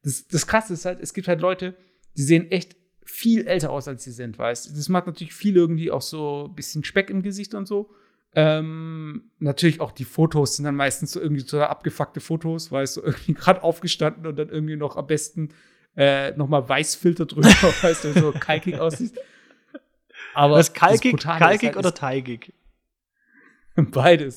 das, 0.04 0.28
das 0.28 0.48
Krasse 0.48 0.74
ist 0.74 0.86
halt, 0.86 1.00
es 1.02 1.14
gibt 1.14 1.28
halt 1.28 1.42
Leute, 1.42 1.76
die 2.16 2.24
sehen 2.24 2.50
echt 2.52 2.76
viel 3.04 3.48
älter 3.48 3.72
aus, 3.72 3.88
als 3.88 4.04
sie 4.04 4.12
sind, 4.12 4.38
weißt 4.38 4.76
Das 4.76 4.90
macht 4.90 5.08
natürlich 5.08 5.34
viel 5.34 5.56
irgendwie 5.56 5.92
auch 5.92 6.02
so 6.02 6.48
ein 6.50 6.56
bisschen 6.56 6.84
Speck 6.84 7.10
im 7.10 7.22
Gesicht 7.22 7.54
und 7.54 7.68
so. 7.68 7.90
Ähm, 8.36 9.32
natürlich 9.40 9.80
auch 9.82 9.92
die 9.92 10.06
Fotos 10.06 10.58
sind 10.58 10.66
dann 10.66 10.76
meistens 10.76 11.12
so 11.12 11.20
irgendwie 11.20 11.42
so 11.42 11.62
abgefuckte 11.62 12.20
Fotos, 12.20 12.72
weißt 12.72 12.98
du, 12.98 13.02
irgendwie 13.02 13.34
gerade 13.34 13.64
aufgestanden 13.64 14.28
und 14.28 14.38
dann 14.38 14.50
irgendwie 14.50 14.76
noch 14.76 14.96
am 14.96 15.08
besten 15.08 15.50
äh, 15.96 16.32
nochmal 16.32 16.68
Weißfilter 16.68 17.26
drüber, 17.26 17.48
weißt 17.82 18.04
du, 18.04 18.14
so 18.14 18.32
kalkig 18.32 18.80
aussieht. 18.80 19.14
Aber 20.34 20.56
Was, 20.56 20.74
kalkig, 20.74 21.18
kalkig 21.18 21.70
halt, 21.70 21.78
oder 21.78 21.94
teigig? 21.94 22.54
Beides. 23.92 24.36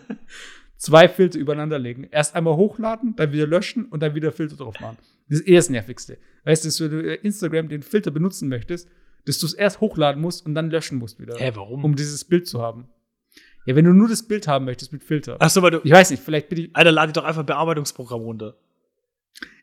Zwei 0.76 1.08
Filter 1.08 1.38
übereinander 1.38 1.78
legen. 1.78 2.06
Erst 2.10 2.34
einmal 2.34 2.56
hochladen, 2.56 3.16
dann 3.16 3.32
wieder 3.32 3.46
löschen 3.46 3.86
und 3.86 4.02
dann 4.02 4.14
wieder 4.14 4.32
Filter 4.32 4.56
drauf 4.56 4.78
machen. 4.80 4.98
Das 5.28 5.40
ist 5.40 5.48
eh 5.48 5.54
das 5.54 5.70
Nervigste. 5.70 6.18
Weißt 6.44 6.64
du, 6.64 6.90
wenn 6.90 6.90
du 6.90 7.14
Instagram 7.14 7.68
den 7.68 7.82
Filter 7.82 8.10
benutzen 8.10 8.48
möchtest, 8.48 8.88
dass 9.24 9.38
du 9.38 9.46
es 9.46 9.54
erst 9.54 9.80
hochladen 9.80 10.20
musst 10.20 10.44
und 10.44 10.54
dann 10.54 10.70
löschen 10.70 10.98
musst 10.98 11.18
wieder. 11.18 11.36
Hä, 11.36 11.52
warum? 11.54 11.84
Um 11.84 11.96
dieses 11.96 12.24
Bild 12.24 12.46
zu 12.46 12.60
haben. 12.60 12.88
Ja, 13.64 13.74
wenn 13.74 13.84
du 13.84 13.92
nur 13.92 14.08
das 14.08 14.22
Bild 14.22 14.46
haben 14.46 14.64
möchtest 14.64 14.92
mit 14.92 15.02
Filter. 15.02 15.36
Ach 15.40 15.50
so, 15.50 15.62
weil 15.62 15.72
du. 15.72 15.80
Ich 15.82 15.90
weiß 15.90 16.10
nicht, 16.10 16.22
vielleicht 16.22 16.48
bin 16.48 16.58
ich. 16.58 16.76
Alter, 16.76 16.92
lade 16.92 17.12
doch 17.12 17.24
einfach 17.24 17.42
ein 17.42 17.46
Bearbeitungsprogramm 17.46 18.20
runter. 18.20 18.54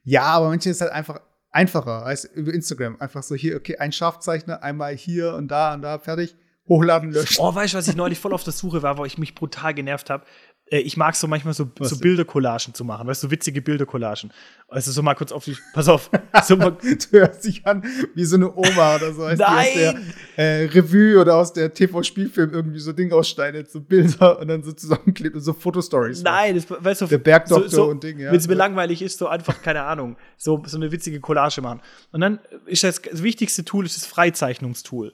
Ja, 0.04 0.24
aber 0.24 0.50
manche 0.50 0.70
ist 0.70 0.82
halt 0.82 0.92
einfach 0.92 1.22
einfacher 1.52 2.06
als 2.06 2.26
über 2.26 2.54
Instagram. 2.54 2.98
Einfach 3.00 3.24
so 3.24 3.36
hier, 3.36 3.56
okay, 3.56 3.78
ein 3.78 3.94
Scharfzeichner, 3.94 4.62
einmal 4.62 4.96
hier 4.96 5.36
und 5.36 5.50
da 5.50 5.74
und 5.74 5.82
da, 5.84 6.00
fertig. 6.00 6.36
Hochladen, 6.68 7.12
löschen. 7.12 7.38
Oh, 7.40 7.54
weißt 7.54 7.74
du, 7.74 7.78
was 7.78 7.88
ich 7.88 7.96
neulich 7.96 8.20
voll 8.20 8.34
auf 8.34 8.44
der 8.44 8.54
Suche 8.54 8.82
war, 8.84 8.98
wo 8.98 9.06
ich 9.06 9.18
mich 9.18 9.36
brutal 9.36 9.74
genervt 9.74 10.10
habe? 10.10 10.26
Äh, 10.74 10.80
ich 10.80 10.98
mag 10.98 11.16
so 11.16 11.28
manchmal 11.28 11.54
so, 11.54 11.70
so 11.80 11.98
Bildercollagen 11.98 12.74
zu 12.74 12.86
machen, 12.86 13.08
weißt 13.08 13.24
du, 13.24 13.28
so 13.28 13.32
witzige 13.32 13.62
Bildercollagen. 13.62 14.32
Also 14.70 14.92
so 14.92 15.02
mal 15.02 15.14
kurz 15.14 15.32
auf 15.32 15.46
die, 15.46 15.58
pass 15.74 15.88
auf. 15.88 16.10
So 16.46 16.58
mal, 16.58 16.72
du 16.72 17.20
hörst 17.20 17.46
dich 17.46 17.66
an 17.66 17.84
wie 18.16 18.26
so 18.26 18.36
eine 18.36 18.54
Oma 18.54 18.96
oder 18.96 19.14
so, 19.14 19.22
Nein! 19.22 19.40
aus 19.40 19.74
der 19.74 20.02
äh, 20.36 20.66
Revue 20.66 21.22
oder 21.22 21.36
aus 21.36 21.54
der 21.54 21.74
TV-Spielfilm 21.74 22.52
irgendwie 22.52 22.80
so 22.80 22.92
Ding 22.92 23.14
ausschneidet, 23.14 23.72
so 23.72 23.80
Bilder 23.80 24.40
und 24.40 24.48
dann 24.48 24.64
so 24.64 24.74
zusammenklebt 24.74 25.36
und 25.36 25.42
so 25.42 25.54
Fotostories. 25.54 26.24
Nein, 26.24 26.56
das, 26.56 26.66
weißt 26.70 27.02
du, 27.02 27.06
der 27.06 27.20
Bergdoktor 27.20 27.70
so, 27.70 27.76
so, 27.86 27.92
und 27.92 28.04
Ding, 28.04 28.20
ja. 28.20 28.32
Wenn 28.32 28.40
es 28.40 28.48
mir 28.48 28.56
langweilig 28.56 29.02
ist, 29.02 29.20
so 29.20 29.28
einfach, 29.28 29.62
keine 29.62 29.84
Ahnung, 29.84 30.18
so, 30.38 30.64
so 30.66 30.76
eine 30.76 30.92
witzige 30.92 31.20
Collage 31.20 31.62
machen. 31.62 31.82
Und 32.12 32.22
dann 32.22 32.40
ist 32.66 32.84
das, 32.84 33.02
das 33.02 33.22
wichtigste 33.22 33.64
Tool 33.64 33.86
ist 33.86 33.96
das 33.96 34.06
Freizeichnungstool. 34.06 35.14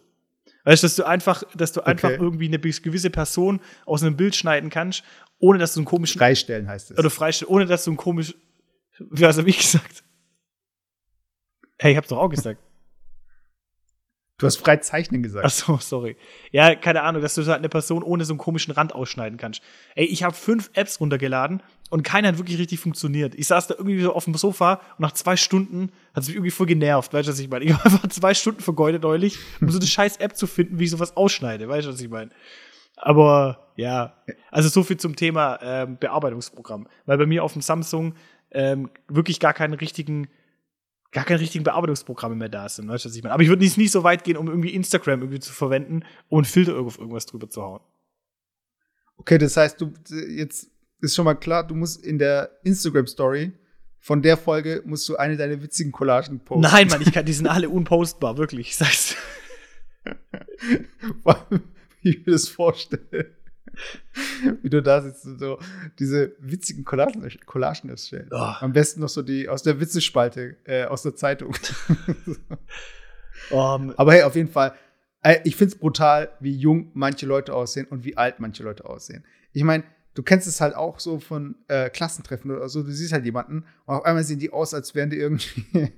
Weißt 0.65 0.83
du, 0.83 0.85
dass 0.85 0.95
du 0.95 1.05
einfach, 1.05 1.43
dass 1.55 1.71
du 1.71 1.81
okay. 1.81 1.89
einfach 1.89 2.09
irgendwie 2.09 2.47
eine 2.47 2.59
gewisse 2.59 3.09
Person 3.09 3.59
aus 3.85 4.03
einem 4.03 4.17
Bild 4.17 4.35
schneiden 4.35 4.69
kannst 4.69 5.03
ohne 5.39 5.57
dass 5.57 5.73
du 5.73 5.79
einen 5.79 5.85
komischen. 5.85 6.19
Freistellen 6.19 6.67
heißt 6.67 6.91
es. 6.91 6.97
Oder 6.97 7.09
freistellen, 7.09 7.53
ohne 7.53 7.65
dass 7.65 7.85
du 7.85 7.91
einen 7.91 7.97
komischen. 7.97 8.35
Was 8.99 9.37
habe 9.37 9.49
ich 9.49 9.57
gesagt? 9.57 10.03
Hey, 11.79 11.91
ich 11.91 11.97
hab's 11.97 12.09
doch 12.09 12.17
auch 12.17 12.29
gesagt. 12.29 12.61
Du 14.37 14.45
hast 14.45 14.57
frei 14.57 14.77
zeichnen 14.77 15.21
gesagt. 15.21 15.45
Ach 15.45 15.49
so, 15.49 15.77
sorry. 15.77 16.15
Ja, 16.51 16.75
keine 16.75 17.03
Ahnung, 17.03 17.21
dass 17.21 17.35
du 17.35 17.45
halt 17.45 17.57
eine 17.57 17.67
Person 17.67 18.03
ohne 18.03 18.23
so 18.23 18.33
einen 18.33 18.37
komischen 18.37 18.73
Rand 18.73 18.93
ausschneiden 18.93 19.37
kannst. 19.37 19.61
Ey, 19.95 20.05
ich 20.05 20.23
habe 20.23 20.33
fünf 20.33 20.69
Apps 20.73 21.01
runtergeladen 21.01 21.61
und 21.89 22.03
keiner 22.03 22.29
hat 22.29 22.37
wirklich 22.37 22.59
richtig 22.59 22.79
funktioniert. 22.79 23.35
Ich 23.35 23.47
saß 23.47 23.67
da 23.67 23.75
irgendwie 23.75 24.01
so 24.01 24.13
auf 24.13 24.25
dem 24.25 24.35
Sofa 24.35 24.73
und 24.73 24.99
nach 24.99 25.11
zwei 25.13 25.35
Stunden 25.35 25.91
hat 26.13 26.23
es 26.23 26.27
mich 26.27 26.35
irgendwie 26.35 26.51
voll 26.51 26.67
genervt. 26.67 27.13
Weißt 27.13 27.27
du, 27.27 27.31
was 27.31 27.39
ich 27.39 27.49
meine? 27.49 27.65
Ich 27.65 27.73
habe 27.73 27.83
einfach 27.85 28.07
zwei 28.09 28.33
Stunden 28.33 28.61
vergeudet 28.61 29.03
neulich, 29.03 29.37
um 29.59 29.69
so 29.69 29.79
eine 29.79 29.87
scheiß 29.87 30.17
App 30.17 30.37
zu 30.37 30.47
finden, 30.47 30.79
wie 30.79 30.85
ich 30.85 30.91
sowas 30.91 31.17
ausschneide. 31.17 31.67
Weißt 31.67 31.87
du, 31.87 31.91
was 31.91 32.01
ich 32.01 32.09
meine? 32.09 32.29
Aber 32.95 33.71
ja, 33.75 34.21
also 34.51 34.69
so 34.69 34.83
viel 34.83 34.97
zum 34.97 35.15
Thema 35.15 35.59
ähm, 35.61 35.97
Bearbeitungsprogramm. 35.97 36.87
Weil 37.05 37.17
bei 37.17 37.25
mir 37.25 37.43
auf 37.43 37.53
dem 37.53 37.61
Samsung 37.61 38.13
ähm, 38.51 38.89
wirklich 39.07 39.39
gar 39.39 39.53
keinen 39.53 39.73
richtigen, 39.73 40.27
gar 41.11 41.23
keine 41.23 41.39
richtigen 41.39 41.63
Bearbeitungsprogramme 41.63 42.35
mehr 42.35 42.49
da 42.49 42.69
sind. 42.69 42.87
Weißt 42.87 43.05
du, 43.05 43.09
was 43.09 43.15
ich 43.15 43.23
meine? 43.23 43.33
Aber 43.33 43.41
ich 43.41 43.49
würde 43.49 43.63
nicht, 43.63 43.91
so 43.91 44.03
weit 44.03 44.23
gehen, 44.23 44.37
um 44.37 44.47
irgendwie 44.47 44.75
Instagram 44.75 45.21
irgendwie 45.21 45.39
zu 45.39 45.53
verwenden 45.53 46.03
und 46.27 46.39
einen 46.39 46.45
Filter 46.45 46.77
auf 46.77 46.99
irgendwas 46.99 47.25
drüber 47.25 47.49
zu 47.49 47.63
hauen. 47.63 47.81
Okay, 49.17 49.37
das 49.37 49.57
heißt, 49.57 49.81
du 49.81 49.93
jetzt 50.09 50.69
ist 51.01 51.15
schon 51.15 51.25
mal 51.25 51.35
klar, 51.35 51.65
du 51.65 51.75
musst 51.75 52.03
in 52.03 52.17
der 52.19 52.51
Instagram-Story 52.63 53.53
von 53.99 54.21
der 54.21 54.37
Folge 54.37 54.81
musst 54.85 55.07
du 55.09 55.17
eine 55.17 55.37
deiner 55.37 55.61
witzigen 55.61 55.91
Collagen 55.91 56.39
posten. 56.39 56.61
Nein, 56.61 56.87
Mann, 56.89 57.01
ich 57.01 57.11
kann, 57.11 57.25
die 57.25 57.33
sind 57.33 57.47
alle 57.47 57.69
unpostbar, 57.69 58.37
wirklich. 58.37 58.69
Ich 58.69 58.77
sag's. 58.77 59.15
wie 62.01 62.09
ich 62.09 62.25
mir 62.25 62.31
das 62.31 62.47
vorstelle. 62.47 63.35
Wie 64.61 64.69
du 64.69 64.81
da 64.81 65.01
sitzt 65.01 65.25
und 65.25 65.39
so 65.39 65.59
diese 65.99 66.35
witzigen 66.39 66.83
Collagen, 66.83 67.29
Collagen 67.45 67.89
erstellst. 67.89 68.31
Oh. 68.31 68.37
Am 68.59 68.73
besten 68.73 69.01
noch 69.01 69.09
so 69.09 69.21
die 69.21 69.47
aus 69.47 69.63
der 69.63 69.79
Witzespalte, 69.79 70.57
äh, 70.65 70.85
aus 70.85 71.03
der 71.03 71.15
Zeitung. 71.15 71.55
um, 73.51 73.93
Aber 73.95 74.13
hey, 74.13 74.23
auf 74.23 74.35
jeden 74.35 74.49
Fall, 74.49 74.73
äh, 75.21 75.39
ich 75.43 75.55
finde 75.55 75.75
es 75.75 75.79
brutal, 75.79 76.31
wie 76.39 76.55
jung 76.55 76.91
manche 76.93 77.25
Leute 77.25 77.53
aussehen 77.53 77.85
und 77.87 78.03
wie 78.03 78.17
alt 78.17 78.39
manche 78.39 78.63
Leute 78.63 78.85
aussehen. 78.85 79.23
Ich 79.53 79.63
meine, 79.63 79.83
du 80.19 80.23
kennst 80.23 80.49
es 80.49 80.59
halt 80.59 80.75
auch 80.75 80.99
so 80.99 81.17
von 81.19 81.55
äh, 81.69 81.89
Klassentreffen 81.89 82.51
oder 82.51 82.67
so, 82.67 82.83
du 82.83 82.91
siehst 82.91 83.13
halt 83.13 83.23
jemanden 83.23 83.63
und 83.85 83.95
auf 83.95 84.03
einmal 84.03 84.25
sehen 84.25 84.37
die 84.37 84.51
aus, 84.51 84.73
als 84.73 84.93
wären 84.93 85.09
die 85.09 85.15
irgendwie 85.15 85.93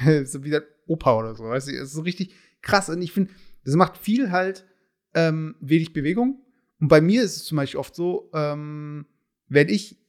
so 0.24 0.42
wie 0.42 0.48
der 0.48 0.64
Opa 0.86 1.18
oder 1.18 1.34
so. 1.34 1.44
Weißt 1.44 1.68
du? 1.68 1.72
Das 1.72 1.88
ist 1.88 1.92
so 1.92 2.00
richtig 2.00 2.34
krass. 2.62 2.88
Und 2.88 3.02
ich 3.02 3.12
finde, 3.12 3.30
das 3.66 3.74
macht 3.74 3.98
viel 3.98 4.30
halt 4.30 4.64
ähm, 5.12 5.54
wenig 5.60 5.92
Bewegung. 5.92 6.42
Und 6.80 6.88
bei 6.88 7.02
mir 7.02 7.22
ist 7.22 7.36
es 7.36 7.44
zum 7.44 7.56
Beispiel 7.56 7.78
oft 7.78 7.94
so, 7.94 8.30
ähm, 8.32 9.04
wenn 9.48 9.68
ich 9.68 10.02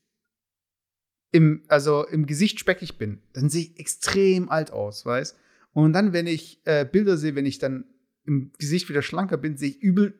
im, 1.33 1.63
also 1.67 2.07
im 2.07 2.27
Gesicht 2.27 2.61
speckig 2.61 2.97
bin, 2.97 3.21
dann 3.33 3.49
sehe 3.49 3.63
ich 3.63 3.77
extrem 3.77 4.47
alt 4.47 4.71
aus, 4.71 5.05
weißt 5.05 5.35
Und 5.73 5.91
dann, 5.91 6.13
wenn 6.13 6.27
ich 6.27 6.61
äh, 6.63 6.85
Bilder 6.85 7.17
sehe, 7.17 7.35
wenn 7.35 7.45
ich 7.45 7.59
dann 7.59 7.83
im 8.23 8.53
Gesicht 8.57 8.87
wieder 8.87 9.01
schlanker 9.01 9.35
bin, 9.35 9.57
sehe 9.57 9.71
ich 9.71 9.81
übel 9.81 10.17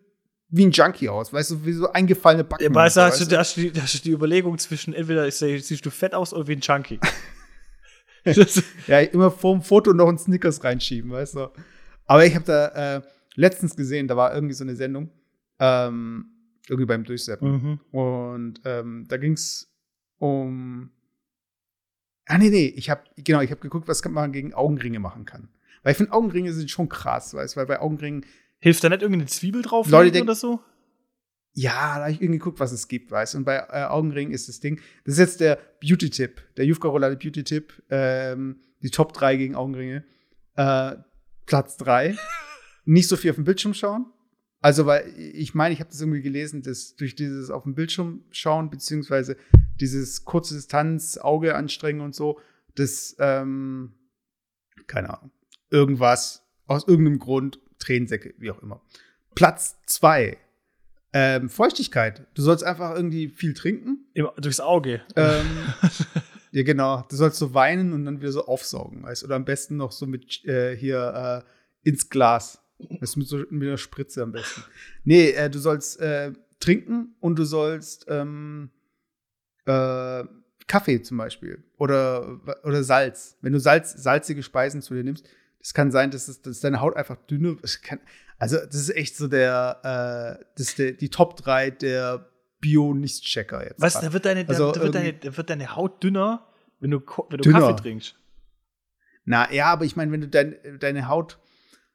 wie 0.50 0.66
ein 0.66 0.72
Junkie 0.72 1.10
aus, 1.10 1.32
weißt 1.32 1.52
du, 1.52 1.66
wie 1.66 1.74
so 1.74 1.92
eingefallene 1.92 2.44
Backen. 2.44 2.64
Ja, 2.64 2.74
weißt 2.74 2.98
du, 2.98 3.02
hast, 3.02 3.32
du, 3.32 3.38
hast, 3.38 3.58
du, 3.58 3.82
hast 3.82 3.94
du 3.94 4.00
die 4.00 4.12
Überlegung 4.12 4.58
zwischen 4.58 4.94
entweder 4.94 5.30
siehst 5.30 5.86
du 5.86 5.90
fett 5.92 6.14
aus 6.14 6.34
oder 6.34 6.48
wie 6.48 6.54
ein 6.54 6.62
Junkie. 6.62 7.00
ja, 8.88 9.00
immer 9.00 9.32
vorm 9.32 9.62
Foto 9.62 9.94
noch 9.94 10.08
einen 10.08 10.18
Snickers 10.18 10.64
reinschieben, 10.64 11.12
weißt 11.12 11.36
du. 11.36 11.50
Aber 12.06 12.26
ich 12.26 12.36
habe 12.36 12.46
da, 12.46 12.98
äh, 12.98 13.02
letztens 13.36 13.76
gesehen, 13.76 14.08
da 14.08 14.18
war 14.18 14.34
irgendwie 14.34 14.54
so 14.54 14.64
eine 14.64 14.76
Sendung, 14.76 15.10
ähm, 15.60 16.26
irgendwie 16.68 16.86
beim 16.86 17.04
Durchseppen. 17.04 17.52
Mhm. 17.52 17.80
Und 17.98 18.62
ähm, 18.66 19.06
da 19.08 19.18
ging 19.18 19.34
es 19.34 19.72
um. 20.18 20.92
Ah, 22.26 22.38
nee, 22.38 22.50
nee, 22.50 22.68
ich 22.68 22.90
habe 22.90 23.04
genau, 23.18 23.42
ich 23.42 23.50
habe 23.50 23.62
geguckt, 23.62 23.88
was 23.88 24.04
man 24.06 24.32
gegen 24.32 24.54
Augenringe 24.54 25.00
machen 25.00 25.26
kann. 25.26 25.50
Weil 25.82 25.94
ich 25.94 25.98
finde, 25.98 26.12
Augenringe 26.14 26.54
sind 26.54 26.70
schon 26.70 26.90
krass, 26.90 27.34
weißt 27.34 27.56
du, 27.56 27.60
weil 27.60 27.66
bei 27.66 27.80
Augenringen. 27.80 28.26
Hilft 28.60 28.84
da 28.84 28.89
nicht 28.89 29.02
irgendeine 29.02 29.28
Zwiebel 29.28 29.62
drauf 29.62 29.89
Leute 29.89 30.22
oder 30.22 30.36
so? 30.36 30.60
Ja, 31.54 31.98
da 31.98 32.04
habe 32.04 32.12
ich 32.12 32.22
irgendwie 32.22 32.39
geguckt, 32.39 32.60
was 32.60 32.72
es 32.72 32.88
gibt, 32.88 33.12
weißt 33.12 33.34
du. 33.34 33.39
Und 33.39 33.43
bei 33.45 33.56
äh, 33.56 33.86
Augenringen 33.86 34.34
ist 34.34 34.48
das 34.48 34.60
Ding. 34.60 34.80
Das 35.06 35.13
ist 35.13 35.19
jetzt 35.19 35.39
der 35.39 35.58
Beauty-Tipp, 35.82 36.41
der 36.58 36.65
Jufka 36.65 36.88
Roulade 36.88 37.15
Beauty-Tipp. 37.15 37.84
Ähm, 37.89 38.62
die 38.82 38.91
Top 38.91 39.13
3 39.13 39.36
gegen 39.36 39.56
Augenringe. 39.56 40.04
Äh, 40.56 40.95
Platz 41.45 41.78
3 41.78 42.15
nicht 42.86 43.08
so 43.08 43.17
viel 43.17 43.32
auf 43.32 43.36
dem 43.36 43.45
Bildschirm 43.45 43.74
schauen. 43.74 44.06
Also, 44.62 44.86
weil 44.86 45.13
ich 45.17 45.54
meine, 45.54 45.74
ich 45.74 45.80
habe 45.80 45.89
das 45.89 46.02
irgendwie 46.02 46.22
gelesen, 46.22 46.62
dass 46.62 46.95
durch 46.95 47.15
dieses 47.15 47.50
auf 47.50 47.63
dem 47.63 47.76
Bildschirm 47.76 48.26
schauen, 48.32 48.69
beziehungsweise 48.69 49.38
dieses 49.80 50.26
kurze 50.26 50.54
Distanz, 50.56 51.17
Auge 51.17 51.56
anstrengen 51.56 52.02
und 52.02 52.13
so, 52.13 52.39
das, 52.76 53.15
ähm, 53.19 53.93
keine 54.88 55.17
Ahnung, 55.17 55.32
irgendwas, 55.69 56.43
aus 56.67 56.88
irgendeinem 56.88 57.19
Grund, 57.19 57.60
Tränensäcke, 57.80 58.34
wie 58.38 58.52
auch 58.52 58.62
immer. 58.62 58.82
Platz 59.36 59.78
zwei, 59.86 60.38
ähm, 61.13 61.50
Feuchtigkeit. 61.50 62.28
Du 62.36 62.42
sollst 62.42 62.63
einfach 62.63 62.96
irgendwie 62.96 63.30
viel 63.30 63.54
trinken. 63.54 64.06
Im, 64.13 64.30
durchs 64.38 64.60
Auge. 64.60 65.02
Ähm, 65.15 65.46
ja, 66.52 66.63
genau. 66.63 67.06
Du 67.10 67.15
sollst 67.15 67.39
so 67.39 67.54
weinen 67.54 67.94
und 67.94 68.06
dann 68.06 68.22
wieder 68.22 68.32
so 68.32 68.46
aufsaugen, 68.46 69.04
weißt 69.04 69.24
Oder 69.24 69.36
am 69.36 69.46
besten 69.46 69.78
noch 69.78 69.92
so 69.92 70.06
mit 70.06 70.46
äh, 70.46 70.76
hier 70.76 71.44
äh, 71.84 71.89
ins 71.89 72.10
Glas. 72.10 72.62
Das 72.78 73.12
ist 73.12 73.15
mit, 73.18 73.28
so, 73.28 73.38
mit 73.50 73.68
einer 73.68 73.78
Spritze 73.78 74.22
am 74.22 74.32
besten. 74.32 74.63
Nee, 75.04 75.32
äh, 75.32 75.50
du 75.50 75.60
sollst 75.60 76.00
äh, 76.00 76.32
trinken 76.60 77.15
und 77.20 77.38
du 77.39 77.44
sollst 77.44 78.06
ähm, 78.08 78.70
äh, 79.65 80.24
Kaffee 80.68 81.02
zum 81.02 81.18
Beispiel 81.18 81.63
oder, 81.78 82.39
oder 82.63 82.84
Salz. 82.84 83.38
Wenn 83.42 83.54
du 83.54 83.60
Salz, 83.60 83.92
salzige 83.94 84.44
Speisen 84.44 84.82
zu 84.82 84.94
dir 84.94 85.04
nimmst, 85.04 85.28
das 85.60 85.74
kann 85.74 85.91
sein, 85.91 86.12
dass, 86.12 86.28
es, 86.28 86.41
dass 86.41 86.60
deine 86.60 86.82
Haut 86.82 86.95
einfach 86.95 87.17
dünner 87.30 87.56
kann, 87.84 88.00
Also, 88.38 88.58
das 88.58 88.76
ist 88.76 88.95
echt 88.95 89.17
so 89.17 89.28
der, 89.28 89.80
äh, 90.39 90.45
das 90.56 90.69
ist 90.69 90.80
der, 90.80 90.93
die 90.93 91.10
Top 91.10 91.36
3 91.38 91.72
der 91.72 92.30
Bio-Nicht-Checker 92.62 93.63
jetzt. 93.63 93.82
Was? 93.82 94.00
Da 94.00 94.12
wird, 94.13 94.26
deine, 94.26 94.48
also, 94.48 94.72
da, 94.72 94.82
wird 94.82 94.95
deine, 94.95 95.13
da 95.13 95.36
wird 95.36 95.50
deine 95.50 95.76
Haut 95.76 96.04
dünner, 96.04 96.48
wenn 96.80 96.91
du, 96.91 97.02
wenn 97.30 97.39
du 97.39 97.52
Kaffee 97.52 97.82
trinkst. 97.82 98.15
Na 99.26 99.52
ja, 99.52 99.67
aber 99.67 99.86
ich 99.86 99.95
meine, 99.95 100.12
wenn 100.12 100.22
du 100.22 100.28
dein, 100.28 100.56
deine 100.80 101.08
Haut. 101.08 101.38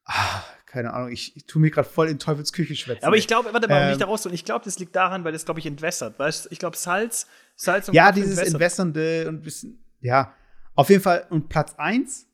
Ah, 0.04 0.42
keine 0.66 0.92
Ahnung, 0.92 1.10
ich, 1.10 1.36
ich 1.36 1.46
tue 1.46 1.62
mir 1.62 1.70
gerade 1.70 1.88
voll 1.88 2.08
in 2.08 2.18
Teufels 2.18 2.52
Küche 2.52 2.76
schwätzen. 2.76 3.04
Aber 3.04 3.16
ich 3.16 3.26
glaube, 3.26 3.52
warte 3.52 3.68
mal, 3.68 3.82
ähm, 3.82 3.88
nicht 3.88 4.00
daraus 4.00 4.26
und 4.26 4.34
ich 4.34 4.44
glaube, 4.44 4.64
das 4.64 4.78
liegt 4.78 4.94
daran, 4.94 5.24
weil 5.24 5.32
das, 5.32 5.44
glaube 5.44 5.60
ich, 5.60 5.66
entwässert. 5.66 6.18
Weißt 6.18 6.48
ich 6.50 6.58
glaube, 6.58 6.76
Salz, 6.76 7.26
Salz 7.56 7.88
und 7.88 7.94
Ja, 7.94 8.08
Kaffee 8.08 8.20
dieses. 8.20 8.38
Entwässernde 8.38 9.26
und 9.28 9.42
bisschen, 9.42 9.82
ja. 10.00 10.34
Auf 10.74 10.90
jeden 10.90 11.02
Fall, 11.02 11.26
und 11.30 11.48
Platz 11.48 11.74
1, 11.76 12.26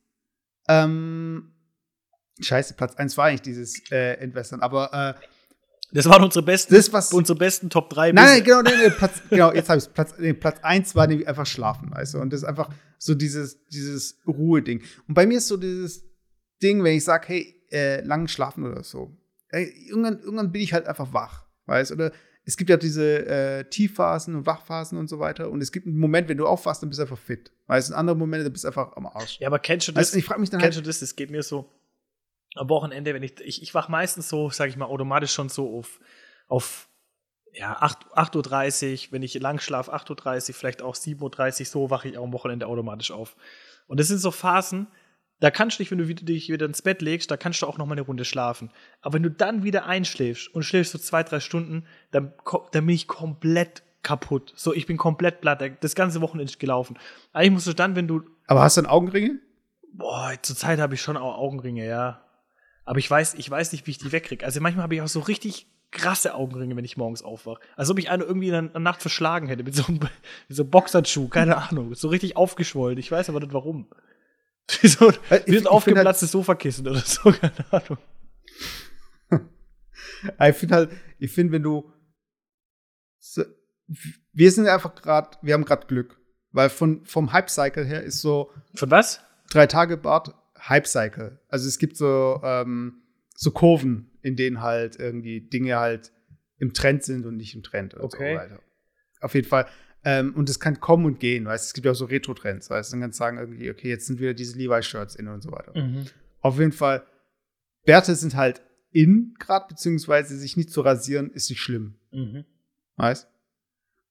ähm, 0.70 1.52
scheiße, 2.40 2.74
Platz 2.74 2.94
1 2.96 3.16
war 3.16 3.26
eigentlich 3.26 3.42
dieses 3.42 3.82
äh, 3.90 4.14
Entwässern, 4.14 4.60
aber 4.60 5.16
äh, 5.18 5.20
Das 5.92 6.06
waren 6.06 6.22
unsere 6.22 6.44
besten, 6.44 6.74
Das, 6.74 6.92
was- 6.92 7.12
unsere 7.12 7.38
besten 7.38 7.68
Top 7.70 7.90
3. 7.90 8.12
Nein, 8.12 8.24
nein, 8.24 8.44
genau, 8.44 8.62
nein, 8.62 8.74
nein, 8.80 8.94
Platz, 8.96 9.20
genau, 9.28 9.52
jetzt 9.52 9.68
habe 9.68 9.78
ich 9.78 9.92
Platz, 9.92 10.14
nee, 10.18 10.32
Platz 10.32 10.58
1 10.62 10.94
war 10.94 11.06
nämlich 11.06 11.26
einfach 11.28 11.46
schlafen, 11.46 11.90
weißt 11.90 12.14
du? 12.14 12.18
Und 12.20 12.32
das 12.32 12.42
ist 12.42 12.48
einfach 12.48 12.70
so 12.98 13.14
dieses, 13.14 13.64
dieses 13.66 14.20
Ruhe-Ding. 14.26 14.82
Und 15.08 15.14
bei 15.14 15.26
mir 15.26 15.38
ist 15.38 15.48
so 15.48 15.56
dieses 15.56 16.04
Ding, 16.62 16.84
wenn 16.84 16.96
ich 16.96 17.04
sage, 17.04 17.26
hey, 17.28 17.54
äh, 17.72 18.00
lang 18.02 18.28
schlafen 18.28 18.64
oder 18.64 18.82
so. 18.84 19.16
Ey, 19.48 19.64
irgendwann, 19.88 20.20
irgendwann 20.20 20.52
bin 20.52 20.62
ich 20.62 20.72
halt 20.72 20.86
einfach 20.86 21.12
wach, 21.12 21.46
weißt 21.66 21.90
du? 21.90 21.94
Oder 21.94 22.12
es 22.50 22.56
gibt 22.56 22.68
ja 22.68 22.76
diese 22.76 23.26
äh, 23.26 23.64
Tiefphasen 23.64 24.34
und 24.34 24.44
Wachphasen 24.44 24.98
und 24.98 25.08
so 25.08 25.20
weiter. 25.20 25.48
Und 25.50 25.62
es 25.62 25.70
gibt 25.70 25.86
einen 25.86 25.98
Moment, 25.98 26.28
wenn 26.28 26.36
du 26.36 26.48
aufwachst, 26.48 26.82
dann 26.82 26.90
bist 26.90 26.98
du 26.98 27.04
einfach 27.04 27.16
fit. 27.16 27.52
Weißt 27.68 27.88
du, 27.88 27.92
in 27.92 27.98
anderen 27.98 28.18
Momente, 28.18 28.42
dann 28.42 28.52
bist 28.52 28.64
du 28.64 28.68
einfach 28.68 28.96
am 28.96 29.06
Arsch. 29.06 29.38
Ja, 29.38 29.46
aber 29.46 29.60
kennst 29.60 29.86
du 29.86 29.92
das? 29.92 30.10
Du, 30.10 30.18
ich 30.18 30.24
frage 30.24 30.40
mich 30.40 30.50
dann 30.50 30.60
Kennst 30.60 30.76
halt, 30.76 30.84
du 30.84 30.88
das? 30.88 30.98
Das 30.98 31.14
geht 31.14 31.30
mir 31.30 31.44
so 31.44 31.72
am 32.56 32.68
Wochenende, 32.68 33.14
wenn 33.14 33.22
ich, 33.22 33.40
ich, 33.40 33.62
ich 33.62 33.72
wach 33.72 33.88
meistens 33.88 34.28
so, 34.28 34.50
sag 34.50 34.68
ich 34.68 34.76
mal, 34.76 34.86
automatisch 34.86 35.32
schon 35.32 35.48
so 35.48 35.78
auf, 35.78 36.00
auf 36.48 36.88
ja, 37.52 37.76
8, 37.78 38.06
8.30 38.16 39.06
Uhr, 39.06 39.12
wenn 39.12 39.22
ich 39.22 39.34
lang 39.34 39.60
schlafe, 39.60 39.94
8.30 39.94 40.48
Uhr, 40.48 40.54
vielleicht 40.56 40.82
auch 40.82 40.96
7.30 40.96 41.60
Uhr, 41.60 41.66
so 41.66 41.90
wache 41.90 42.08
ich 42.08 42.18
auch 42.18 42.24
am 42.24 42.32
Wochenende 42.32 42.66
automatisch 42.66 43.12
auf. 43.12 43.36
Und 43.86 44.00
das 44.00 44.08
sind 44.08 44.18
so 44.18 44.32
Phasen, 44.32 44.88
da 45.40 45.50
kannst 45.50 45.78
du 45.78 45.82
dich, 45.82 45.90
wenn 45.90 45.98
du 45.98 46.08
wieder, 46.08 46.24
dich 46.24 46.48
wieder 46.50 46.66
ins 46.66 46.82
Bett 46.82 47.02
legst, 47.02 47.30
da 47.30 47.36
kannst 47.36 47.62
du 47.62 47.66
auch 47.66 47.78
noch 47.78 47.86
mal 47.86 47.94
eine 47.94 48.02
Runde 48.02 48.24
schlafen. 48.24 48.70
Aber 49.00 49.14
wenn 49.14 49.22
du 49.22 49.30
dann 49.30 49.62
wieder 49.62 49.86
einschläfst 49.86 50.54
und 50.54 50.62
schläfst 50.62 50.92
so 50.92 50.98
zwei, 50.98 51.22
drei 51.22 51.40
Stunden, 51.40 51.84
dann, 52.10 52.32
dann 52.72 52.86
bin 52.86 52.94
ich 52.94 53.08
komplett 53.08 53.82
kaputt. 54.02 54.52
So, 54.56 54.74
ich 54.74 54.86
bin 54.86 54.96
komplett 54.96 55.40
platt. 55.40 55.62
Das 55.80 55.94
ganze 55.94 56.20
Wochenende 56.20 56.52
gelaufen. 56.58 56.98
Eigentlich 57.32 57.52
musst 57.52 57.66
du 57.66 57.74
dann, 57.74 57.96
wenn 57.96 58.08
du 58.08 58.22
aber 58.50 58.62
hast 58.62 58.76
du 58.76 58.82
dann 58.82 58.90
Augenringe? 58.90 59.38
Boah, 59.92 60.32
zurzeit 60.42 60.80
habe 60.80 60.94
ich 60.94 61.02
schon 61.02 61.16
auch 61.16 61.38
Augenringe, 61.38 61.86
ja. 61.86 62.24
Aber 62.84 62.98
ich 62.98 63.08
weiß, 63.08 63.34
ich 63.34 63.48
weiß 63.48 63.70
nicht, 63.70 63.86
wie 63.86 63.92
ich 63.92 63.98
die 63.98 64.10
wegkriege. 64.10 64.44
Also 64.44 64.60
manchmal 64.60 64.82
habe 64.82 64.96
ich 64.96 65.02
auch 65.02 65.06
so 65.06 65.20
richtig 65.20 65.68
krasse 65.92 66.34
Augenringe, 66.34 66.74
wenn 66.74 66.84
ich 66.84 66.96
morgens 66.96 67.22
aufwache. 67.22 67.60
Als 67.76 67.90
ob 67.90 67.98
ich 68.00 68.10
eine 68.10 68.24
irgendwie 68.24 68.48
in 68.48 68.70
der 68.72 68.80
Nacht 68.80 69.02
verschlagen 69.02 69.46
hätte 69.46 69.62
mit 69.62 69.76
so 69.76 69.84
einem, 69.86 69.98
mit 70.48 70.56
so 70.56 70.64
einem 70.64 70.70
Boxerschuh, 70.70 71.28
keine 71.28 71.58
Ahnung. 71.58 71.94
So 71.94 72.08
richtig 72.08 72.36
aufgeschwollen. 72.36 72.98
Ich 72.98 73.12
weiß 73.12 73.28
aber 73.28 73.38
nicht 73.38 73.52
warum. 73.52 73.86
Wie 74.82 74.88
so, 74.88 75.10
Äh, 75.30 75.40
ich- 75.44 75.46
wie 75.52 75.58
ein 75.58 75.66
aufgeplatztes 75.66 76.30
Sofakissen 76.32 76.86
oder 76.86 77.00
so, 77.00 77.30
keine 77.40 77.72
Ahnung. 77.72 77.98
Ich 80.48 80.56
finde 80.56 80.74
halt, 80.74 80.90
ich 81.18 81.32
finde, 81.32 81.52
wenn 81.52 81.62
du. 81.62 81.92
So, 83.18 83.42
wir 84.32 84.50
sind 84.52 84.66
einfach 84.68 84.94
gerade, 84.94 85.36
wir 85.42 85.54
haben 85.54 85.64
gerade 85.64 85.86
Glück. 85.86 86.18
Weil 86.52 86.68
von, 86.68 87.04
vom 87.06 87.32
Hype-Cycle 87.32 87.84
her 87.84 88.02
ist 88.02 88.20
so 88.20 88.50
Von 88.74 88.90
was? 88.90 89.20
drei 89.50 89.66
Tage 89.68 89.96
Bart 89.96 90.34
Hype-Cycle. 90.58 91.38
Also 91.48 91.68
es 91.68 91.78
gibt 91.78 91.96
so, 91.96 92.40
ähm, 92.42 93.02
so 93.36 93.52
Kurven, 93.52 94.10
in 94.22 94.34
denen 94.36 94.60
halt 94.60 94.96
irgendwie 94.98 95.40
Dinge 95.48 95.78
halt 95.78 96.12
im 96.58 96.74
Trend 96.74 97.04
sind 97.04 97.24
und 97.24 97.36
nicht 97.36 97.54
im 97.54 97.62
Trend 97.62 97.94
und 97.94 98.02
Okay. 98.02 98.34
so 98.34 98.40
weiter. 98.40 98.60
Auf 99.20 99.34
jeden 99.34 99.46
Fall. 99.48 99.66
Ähm, 100.02 100.34
und 100.34 100.48
es 100.48 100.58
kann 100.58 100.80
kommen 100.80 101.04
und 101.04 101.20
gehen, 101.20 101.44
weißt 101.44 101.64
du? 101.64 101.66
Es 101.68 101.74
gibt 101.74 101.84
ja 101.84 101.92
auch 101.92 101.96
so 101.96 102.06
Retro-Trends, 102.06 102.70
weißt 102.70 102.90
du? 102.90 102.94
Dann 102.94 103.02
kannst 103.02 103.18
du 103.18 103.24
sagen, 103.24 103.38
irgendwie, 103.38 103.70
okay, 103.70 103.88
jetzt 103.88 104.06
sind 104.06 104.18
wieder 104.18 104.34
diese 104.34 104.56
Levi-Shirts 104.56 105.14
in 105.16 105.28
und 105.28 105.42
so 105.42 105.52
weiter. 105.52 105.78
Mhm. 105.78 106.06
Auf 106.40 106.58
jeden 106.58 106.72
Fall, 106.72 107.04
Bärte 107.84 108.14
sind 108.14 108.34
halt 108.34 108.62
in 108.92 109.34
gerade, 109.38 109.66
beziehungsweise 109.68 110.36
sich 110.36 110.56
nicht 110.56 110.70
zu 110.70 110.80
rasieren, 110.80 111.30
ist 111.30 111.50
nicht 111.50 111.60
schlimm. 111.60 111.96
Mhm. 112.12 112.44
Weißt? 112.96 113.28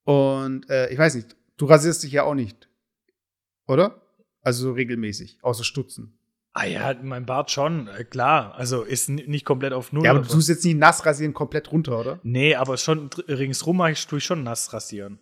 Und 0.04 0.69
äh, 0.69 0.89
ich 0.89 0.97
weiß 0.97 1.15
nicht, 1.15 1.36
du 1.58 1.65
rasierst 1.65 2.04
dich 2.04 2.12
ja 2.12 2.23
auch 2.23 2.36
nicht. 2.36 2.69
Oder? 3.67 4.02
Also 4.41 4.63
so 4.63 4.71
regelmäßig, 4.73 5.39
außer 5.41 5.63
Stutzen. 5.63 6.19
Ah 6.54 6.65
ja, 6.65 6.95
mein 7.04 7.25
Bart 7.25 7.52
schon, 7.52 7.88
äh, 7.88 8.04
klar. 8.04 8.56
Also 8.56 8.84
ist 8.84 9.10
nicht 9.10 9.45
komplett 9.45 9.73
auf 9.73 9.93
Null. 9.93 10.06
Ja, 10.06 10.12
aber 10.12 10.21
du 10.21 10.28
tust 10.28 10.49
jetzt 10.49 10.65
nicht 10.65 10.78
nass 10.78 11.06
rasieren 11.06 11.34
komplett 11.34 11.71
runter, 11.71 11.99
oder? 11.99 12.19
nee, 12.23 12.56
aber 12.56 12.78
schon 12.78 13.10
ringsrum 13.28 13.78
mache 13.78 13.91
ich, 13.91 14.08
tue 14.08 14.17
ich 14.17 14.25
schon 14.25 14.43
nass 14.43 14.73
rasieren. 14.73 15.19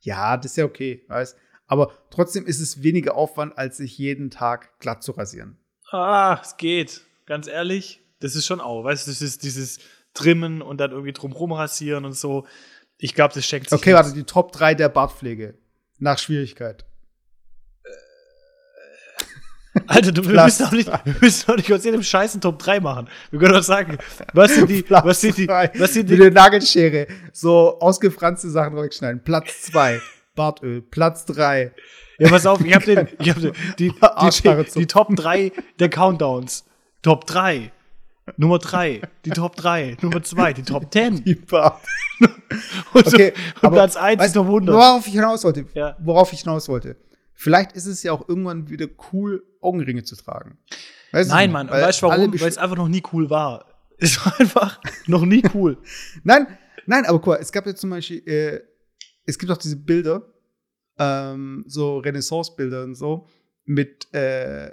Ja, 0.00 0.36
das 0.36 0.52
ist 0.52 0.56
ja 0.56 0.64
okay, 0.64 1.04
weißt? 1.08 1.36
Aber 1.66 1.92
trotzdem 2.10 2.46
ist 2.46 2.60
es 2.60 2.82
weniger 2.82 3.14
Aufwand, 3.14 3.56
als 3.58 3.76
sich 3.76 3.98
jeden 3.98 4.30
Tag 4.30 4.78
glatt 4.80 5.02
zu 5.02 5.12
rasieren. 5.12 5.58
Ah, 5.90 6.38
es 6.42 6.56
geht. 6.56 7.02
Ganz 7.26 7.46
ehrlich, 7.46 8.02
das 8.20 8.34
ist 8.34 8.46
schon 8.46 8.60
auch, 8.60 8.84
weißt 8.84 9.06
du, 9.06 9.10
das 9.10 9.20
ist 9.20 9.42
dieses 9.42 9.78
Trimmen 10.14 10.62
und 10.62 10.78
dann 10.78 10.92
irgendwie 10.92 11.12
drumrum 11.12 11.52
rasieren 11.52 12.04
und 12.04 12.14
so. 12.14 12.46
Ich 12.96 13.14
glaube, 13.14 13.34
das 13.34 13.44
schenkt 13.44 13.68
sich. 13.70 13.78
Okay, 13.78 13.92
warte, 13.92 14.12
die 14.12 14.24
Top 14.24 14.52
3 14.52 14.74
der 14.74 14.88
Bartpflege. 14.88 15.58
Nach 15.98 16.18
Schwierigkeit. 16.18 16.87
Alter, 19.86 20.12
du, 20.12 20.26
wir 20.26 20.44
müssen 20.44 20.64
doch 20.64 20.72
nicht, 20.72 20.88
wir 20.88 21.14
müssen 21.20 21.46
doch 21.46 21.56
nicht 21.56 21.72
aus 21.72 21.84
jedem 21.84 22.02
scheißen 22.02 22.40
Top 22.40 22.58
3 22.58 22.80
machen. 22.80 23.08
Wir 23.30 23.38
können 23.38 23.54
doch 23.54 23.62
sagen, 23.62 23.98
was 24.32 24.54
sind 24.54 24.68
die, 24.68 24.82
Platz 24.82 25.04
was 25.04 25.20
sind 25.20 25.36
die, 25.38 25.48
was 25.48 25.94
sind 25.94 26.08
Wie 26.10 26.16
die, 26.16 26.22
eine 26.22 26.30
Nagelschere. 26.30 27.06
So 27.32 27.78
ausgefranste 27.80 28.48
Sachen 28.50 28.76
wegschneiden. 28.76 29.22
Platz 29.22 29.62
2. 29.62 30.00
Bartöl. 30.34 30.82
Platz 30.82 31.24
3. 31.26 31.72
ja, 32.18 32.28
pass 32.28 32.46
auf, 32.46 32.60
ich 32.64 32.74
hab 32.74 32.84
den, 32.84 33.08
ich 33.18 33.30
hab 33.30 33.40
den, 33.40 33.52
die, 33.78 33.90
die, 33.90 34.30
die, 34.42 34.64
die 34.74 34.86
Top 34.86 35.14
3 35.14 35.52
der 35.78 35.88
Countdowns. 35.88 36.64
Top 37.02 37.26
3. 37.26 37.72
Nummer 38.36 38.58
3, 38.58 39.00
die 39.24 39.30
Top 39.30 39.56
3, 39.56 39.96
Nummer 40.02 40.22
2, 40.22 40.52
die 40.52 40.62
Top 40.62 40.92
10. 40.92 41.24
Die 41.24 41.34
Bart. 41.34 41.80
Und, 42.92 43.06
Okay, 43.06 43.32
so, 43.60 43.68
und 43.68 43.74
Platz 43.74 43.96
1 43.96 44.24
ist 44.24 44.32
Top 44.32 44.46
100. 44.46 44.74
Worauf 44.74 45.06
ich 45.06 45.12
hinaus 45.12 45.44
wollte. 45.44 45.66
Ja. 45.74 45.96
Worauf 46.00 46.32
ich 46.32 46.40
hinaus 46.40 46.68
wollte. 46.68 46.96
Vielleicht 47.34 47.72
ist 47.72 47.86
es 47.86 48.02
ja 48.02 48.12
auch 48.12 48.28
irgendwann 48.28 48.68
wieder 48.68 48.88
cool, 49.12 49.44
Augenringe 49.60 50.04
zu 50.04 50.16
tragen. 50.16 50.58
Weißt 51.12 51.30
du 51.30 51.34
Nein? 51.34 51.52
Mann, 51.52 51.70
Weil 51.70 51.82
weißt 51.82 52.02
du 52.02 52.06
warum? 52.06 52.40
Weil 52.40 52.48
es 52.48 52.58
einfach 52.58 52.76
noch 52.76 52.88
nie 52.88 53.02
cool 53.12 53.30
war. 53.30 53.64
Es 54.00 54.24
war 54.24 54.38
einfach 54.38 54.80
noch 55.08 55.24
nie 55.24 55.42
cool. 55.54 55.76
Nein, 56.22 56.46
nein, 56.86 57.04
aber 57.04 57.18
guck 57.18 57.34
mal, 57.34 57.40
es 57.40 57.50
gab 57.50 57.66
ja 57.66 57.74
zum 57.74 57.90
Beispiel, 57.90 58.22
äh, 58.28 58.60
es 59.26 59.36
gibt 59.36 59.50
auch 59.50 59.56
diese 59.56 59.74
Bilder, 59.74 60.22
ähm, 61.00 61.64
so 61.66 61.98
Renaissance-Bilder 61.98 62.84
und 62.84 62.94
so, 62.94 63.26
mit 63.64 64.06
äh, 64.14 64.70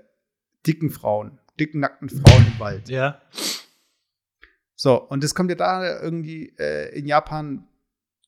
dicken 0.67 0.91
Frauen, 0.91 1.39
dicken, 1.59 1.79
nackten 1.79 2.09
Frauen 2.09 2.45
im 2.45 2.59
Wald. 2.59 2.87
Ja. 2.87 3.19
So, 4.75 5.01
und 5.01 5.23
das 5.23 5.33
kommt 5.33 5.49
ja 5.49 5.55
da 5.55 6.01
irgendwie 6.01 6.53
äh, 6.59 6.95
in 6.95 7.07
Japan, 7.07 7.67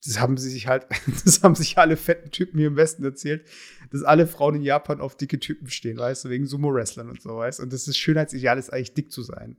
das 0.08 0.20
haben 0.20 0.38
sie 0.38 0.50
sich 0.50 0.68
halt, 0.68 0.88
das 1.26 1.44
haben 1.44 1.56
sich 1.56 1.78
alle 1.78 1.98
fetten 1.98 2.32
Typen 2.32 2.58
hier 2.58 2.68
im 2.68 2.76
Westen 2.76 3.04
erzählt, 3.04 3.46
dass 3.92 4.04
alle 4.04 4.28
Frauen 4.28 4.56
in 4.56 4.62
Japan 4.64 5.02
auf 5.02 5.16
dicke 5.16 5.40
Typen 5.40 5.70
stehen, 5.70 5.98
weißt 5.98 6.26
du, 6.26 6.30
wegen 6.30 6.46
Sumo-Wrestlern 6.48 7.10
und 7.10 7.22
so, 7.22 7.38
weißt 7.38 7.60
du. 7.60 7.64
Und 7.64 7.74
das 7.74 7.88
ist 7.88 7.98
Schönheitsideal 7.98 8.58
ist 8.58 8.72
eigentlich 8.72 8.94
dick 8.94 9.12
zu 9.12 9.22
sein. 9.22 9.58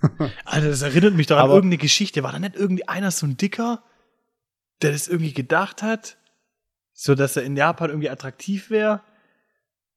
Alter, 0.44 0.68
das 0.68 0.82
erinnert 0.82 1.14
mich 1.14 1.26
doch 1.26 1.36
an 1.36 1.44
Aber- 1.44 1.54
irgendeine 1.54 1.78
Geschichte. 1.78 2.22
War 2.22 2.32
da 2.32 2.38
nicht 2.38 2.54
irgendwie 2.56 2.86
einer 2.88 3.10
so 3.10 3.26
ein 3.26 3.36
Dicker, 3.36 3.82
der 4.82 4.92
das 4.92 5.08
irgendwie 5.08 5.32
gedacht 5.32 5.82
hat, 5.82 6.18
so 6.92 7.14
dass 7.14 7.36
er 7.36 7.42
in 7.42 7.56
Japan 7.56 7.90
irgendwie 7.90 8.10
attraktiv 8.10 8.70
wäre? 8.70 9.02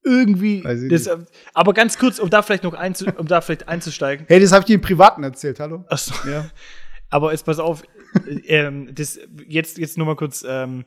Irgendwie. 0.04 0.64
Das, 0.90 1.08
aber 1.54 1.74
ganz 1.74 2.00
kurz, 2.00 2.18
um 2.18 2.32
da 2.32 2.42
vielleicht 2.42 2.64
noch 2.64 2.74
einzu, 2.74 3.06
um 3.18 3.28
da 3.28 3.42
vielleicht 3.42 3.68
einzusteigen. 3.68 4.26
Hey, 4.28 4.40
das 4.40 4.52
habe 4.52 4.62
ich 4.62 4.66
dir 4.66 4.76
im 4.76 4.82
Privaten 4.82 5.24
erzählt, 5.24 5.60
hallo? 5.60 5.86
Achso. 5.90 6.14
Ja. 6.28 6.50
Aber 7.12 7.32
jetzt 7.32 7.46
pass 7.46 7.60
auf, 7.60 7.84
äh, 8.26 8.40
ähm, 8.48 8.90
das, 8.96 9.20
jetzt, 9.48 9.78
jetzt 9.78 9.98
nur 9.98 10.08
mal 10.08 10.16
kurz 10.16 10.44
ähm, 10.48 10.86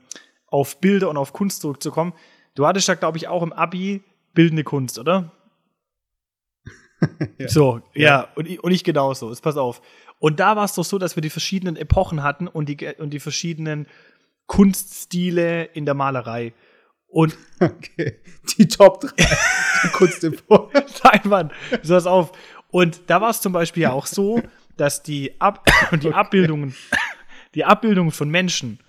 auf 0.48 0.80
Bilder 0.80 1.08
und 1.10 1.16
auf 1.16 1.32
Kunst 1.32 1.60
zurückzukommen. 1.60 2.14
Du 2.54 2.66
hattest 2.66 2.88
ja, 2.88 2.94
glaube 2.94 3.18
ich, 3.18 3.28
auch 3.28 3.42
im 3.42 3.52
Abi 3.52 4.02
bildende 4.32 4.64
Kunst, 4.64 4.98
oder? 4.98 5.30
Ja. 7.38 7.48
So, 7.48 7.82
ja. 7.92 8.28
Und, 8.34 8.48
ich, 8.48 8.64
und 8.64 8.72
ich 8.72 8.82
genauso. 8.82 9.28
Jetzt 9.28 9.42
pass 9.42 9.58
auf. 9.58 9.82
Und 10.20 10.40
da 10.40 10.56
war 10.56 10.64
es 10.64 10.74
doch 10.74 10.84
so, 10.84 10.96
dass 10.96 11.16
wir 11.16 11.20
die 11.20 11.28
verschiedenen 11.28 11.76
Epochen 11.76 12.22
hatten 12.22 12.48
und 12.48 12.66
die, 12.66 12.94
und 12.96 13.10
die 13.10 13.20
verschiedenen 13.20 13.86
Kunststile 14.46 15.64
in 15.64 15.84
der 15.84 15.92
Malerei. 15.92 16.54
Und 17.06 17.36
Okay. 17.60 18.20
Die 18.56 18.68
Top 18.68 19.00
3 19.00 19.10
der 19.16 19.90
Kunstdepot. 19.90 20.72
Nein, 21.04 21.20
Mann, 21.24 21.52
so 21.82 21.94
pass 21.94 22.06
auf. 22.06 22.32
Und 22.70 23.02
da 23.08 23.20
war 23.20 23.30
es 23.30 23.42
zum 23.42 23.52
Beispiel 23.52 23.82
ja 23.82 23.92
auch 23.92 24.06
so, 24.06 24.42
dass 24.76 25.02
die, 25.02 25.40
Ab 25.40 25.66
die 26.02 26.12
Abbildungen, 26.12 26.74
die 27.54 27.64
Abbildungen 27.64 28.10
von 28.10 28.30
Menschen 28.30 28.80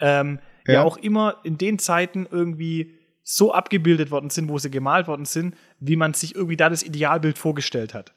ähm, 0.00 0.38
ja. 0.66 0.74
Ja. 0.74 0.82
auch 0.84 0.96
immer 0.96 1.36
in 1.44 1.58
den 1.58 1.78
Zeiten 1.78 2.26
irgendwie 2.30 2.94
so 3.22 3.52
abgebildet 3.52 4.10
worden 4.10 4.30
sind, 4.30 4.48
wo 4.48 4.58
sie 4.58 4.70
gemalt 4.70 5.06
worden 5.06 5.24
sind, 5.24 5.54
wie 5.78 5.96
man 5.96 6.14
sich 6.14 6.34
irgendwie 6.34 6.56
da 6.56 6.68
das 6.68 6.82
Idealbild 6.82 7.38
vorgestellt 7.38 7.94
hat. 7.94 8.12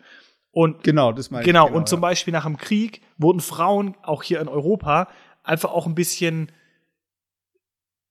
Und 0.52 0.84
Genau, 0.84 1.12
das 1.12 1.32
meine 1.32 1.44
genau, 1.46 1.68
ich. 1.68 1.74
und 1.74 1.90
zum 1.90 2.00
Beispiel 2.00 2.32
nach 2.32 2.46
dem 2.46 2.58
Krieg 2.58 3.02
wurden 3.18 3.40
Frauen 3.40 3.96
auch 4.04 4.24
hier 4.24 4.40
in 4.40 4.48
Europa 4.48 5.08
einfach 5.44 5.72
auch 5.72 5.88
ein 5.88 5.96
bisschen 5.96 6.52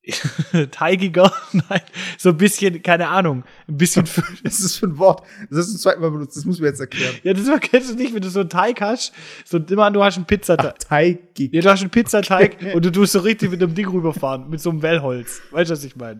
teigiger, 0.72 1.32
nein, 1.52 1.80
so 2.18 2.30
ein 2.30 2.36
bisschen, 2.36 2.82
keine 2.82 3.08
Ahnung, 3.08 3.44
ein 3.68 3.76
bisschen 3.76 4.04
Das 4.42 4.58
ist 4.58 4.76
für 4.76 4.86
ein 4.86 4.98
Wort. 4.98 5.22
Das 5.48 5.60
hast 5.60 5.68
du 5.68 5.72
zum 5.72 5.80
zweiten 5.80 6.00
Mal 6.00 6.10
benutzt. 6.10 6.36
Das 6.36 6.44
muss 6.44 6.58
mir 6.58 6.66
jetzt 6.66 6.80
erklären. 6.80 7.14
Ja, 7.22 7.32
das 7.32 7.48
kennst 7.60 7.90
du 7.90 7.94
nicht, 7.94 8.12
wenn 8.12 8.20
du 8.20 8.28
so 8.28 8.40
einen 8.40 8.48
Teig 8.48 8.80
hast. 8.80 9.12
So 9.44 9.58
immer, 9.58 9.90
du 9.92 10.02
hast 10.02 10.16
einen 10.16 10.26
Pizzateig. 10.26 10.78
Teigig. 10.80 11.52
Ja, 11.52 11.62
du 11.62 11.70
hast 11.70 11.82
einen 11.82 11.90
Pizzateig 11.90 12.56
und 12.74 12.84
du 12.84 12.90
tust 12.90 13.12
so 13.12 13.20
richtig 13.20 13.50
mit 13.50 13.62
einem 13.62 13.74
Ding 13.74 13.88
rüberfahren, 13.88 14.50
mit 14.50 14.60
so 14.60 14.70
einem 14.70 14.82
Wellholz. 14.82 15.40
Weißt 15.52 15.70
du, 15.70 15.74
was 15.74 15.84
ich 15.84 15.94
meine? 15.94 16.18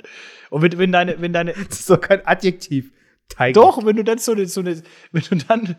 Und 0.50 0.62
wenn, 0.62 0.78
wenn 0.78 0.92
deine, 0.92 1.20
wenn 1.20 1.32
deine, 1.32 1.52
Das 1.52 1.80
ist 1.80 1.90
doch 1.90 2.00
kein 2.00 2.24
Adjektiv. 2.24 2.92
Teigig. 3.28 3.54
doch, 3.54 3.84
wenn 3.84 3.96
du 3.96 4.04
dann 4.04 4.18
so 4.18 4.32
eine, 4.32 4.46
so 4.46 4.60
eine, 4.60 4.80
wenn 5.10 5.22
du 5.28 5.36
dann 5.36 5.76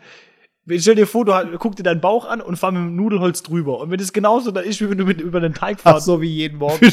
Stell 0.78 0.94
dir 0.94 1.06
vor, 1.06 1.26
du 1.26 1.58
guck 1.58 1.76
dir 1.76 1.82
deinen 1.82 2.00
Bauch 2.00 2.24
an 2.24 2.40
und 2.40 2.56
fahr 2.56 2.72
mit 2.72 2.80
dem 2.80 2.96
Nudelholz 2.96 3.42
drüber. 3.42 3.80
Und 3.80 3.90
wenn 3.90 3.98
das 3.98 4.14
genauso 4.14 4.50
da 4.50 4.60
ist, 4.60 4.80
wie 4.80 4.88
wenn 4.88 4.96
du 4.96 5.04
mit, 5.04 5.20
über 5.20 5.38
den 5.40 5.52
Teig 5.52 5.76
Ach, 5.80 5.92
fahrst, 5.92 6.06
so 6.06 6.22
wie 6.22 6.30
jeden 6.30 6.58
Morgen. 6.58 6.90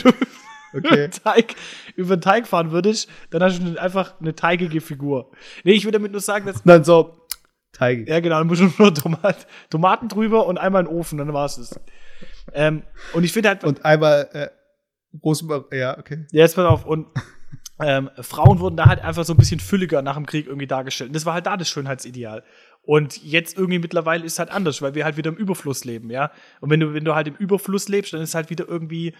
Okay. 0.74 1.10
Teig, 1.24 1.56
über 1.96 2.18
den 2.18 2.22
Teig 2.22 2.48
fahren 2.48 2.72
würdest, 2.72 3.10
dann 3.30 3.44
hast 3.44 3.60
du 3.60 3.82
einfach 3.82 4.20
eine 4.20 4.36
teigige 4.36 4.82
Figur. 4.82 5.32
Nee, 5.64 5.74
ich 5.74 5.86
will 5.86 5.92
damit 5.92 6.12
nur 6.12 6.22
sagen, 6.22 6.46
dass. 6.46 6.64
Dann 6.64 6.84
so, 6.84 7.28
Teig. 7.72 8.08
Ja, 8.08 8.20
genau, 8.20 8.40
dann 8.40 8.48
musst 8.48 8.62
du 8.62 8.72
nur 8.78 8.94
Tomat, 8.94 9.48
Tomaten 9.70 10.08
drüber 10.08 10.46
und 10.48 10.58
einmal 10.58 10.84
in 10.84 10.88
den 10.88 10.96
Ofen, 10.96 11.18
dann 11.18 11.34
war's 11.34 11.58
es. 11.58 11.80
Ähm, 12.54 12.84
und 13.14 13.24
ich 13.24 13.34
finde 13.34 13.50
halt. 13.50 13.64
Und 13.64 13.86
einmal 13.86 14.30
äh, 14.34 14.50
Rosmarin, 15.24 15.66
ja, 15.72 15.98
okay. 15.98 16.26
Ja, 16.32 16.42
jetzt 16.42 16.56
pass 16.56 16.66
auf. 16.66 16.86
Und 16.86 17.08
ähm, 17.82 18.10
Frauen 18.20 18.60
wurden 18.60 18.78
da 18.78 18.86
halt 18.86 19.02
einfach 19.02 19.24
so 19.24 19.34
ein 19.34 19.38
bisschen 19.38 19.60
fülliger 19.60 20.02
nach 20.02 20.16
dem 20.16 20.26
Krieg 20.26 20.48
irgendwie 20.48 20.68
dargestellt. 20.68 21.10
Und 21.10 21.16
das 21.16 21.26
war 21.26 21.34
halt 21.34 21.46
da 21.46 21.58
das 21.58 21.70
Schönheitsideal. 21.70 22.44
Und 22.84 23.24
jetzt 23.24 23.58
irgendwie 23.58 23.80
mittlerweile 23.80 24.26
ist 24.26 24.34
es 24.34 24.40
halt 24.40 24.50
anders, 24.50 24.82
weil 24.82 24.96
wir 24.96 25.06
halt 25.06 25.18
wieder 25.18 25.30
im 25.30 25.38
Überfluss 25.38 25.86
leben, 25.86 26.10
ja. 26.10 26.32
Und 26.62 26.72
wenn 26.72 26.80
du, 26.80 26.94
wenn 26.94 27.06
du 27.06 27.14
halt 27.14 27.28
im 27.28 27.36
Überfluss 27.36 27.88
lebst, 27.90 28.14
dann 28.14 28.22
ist 28.22 28.34
halt 28.34 28.50
wieder 28.50 28.68
irgendwie, 28.68 29.14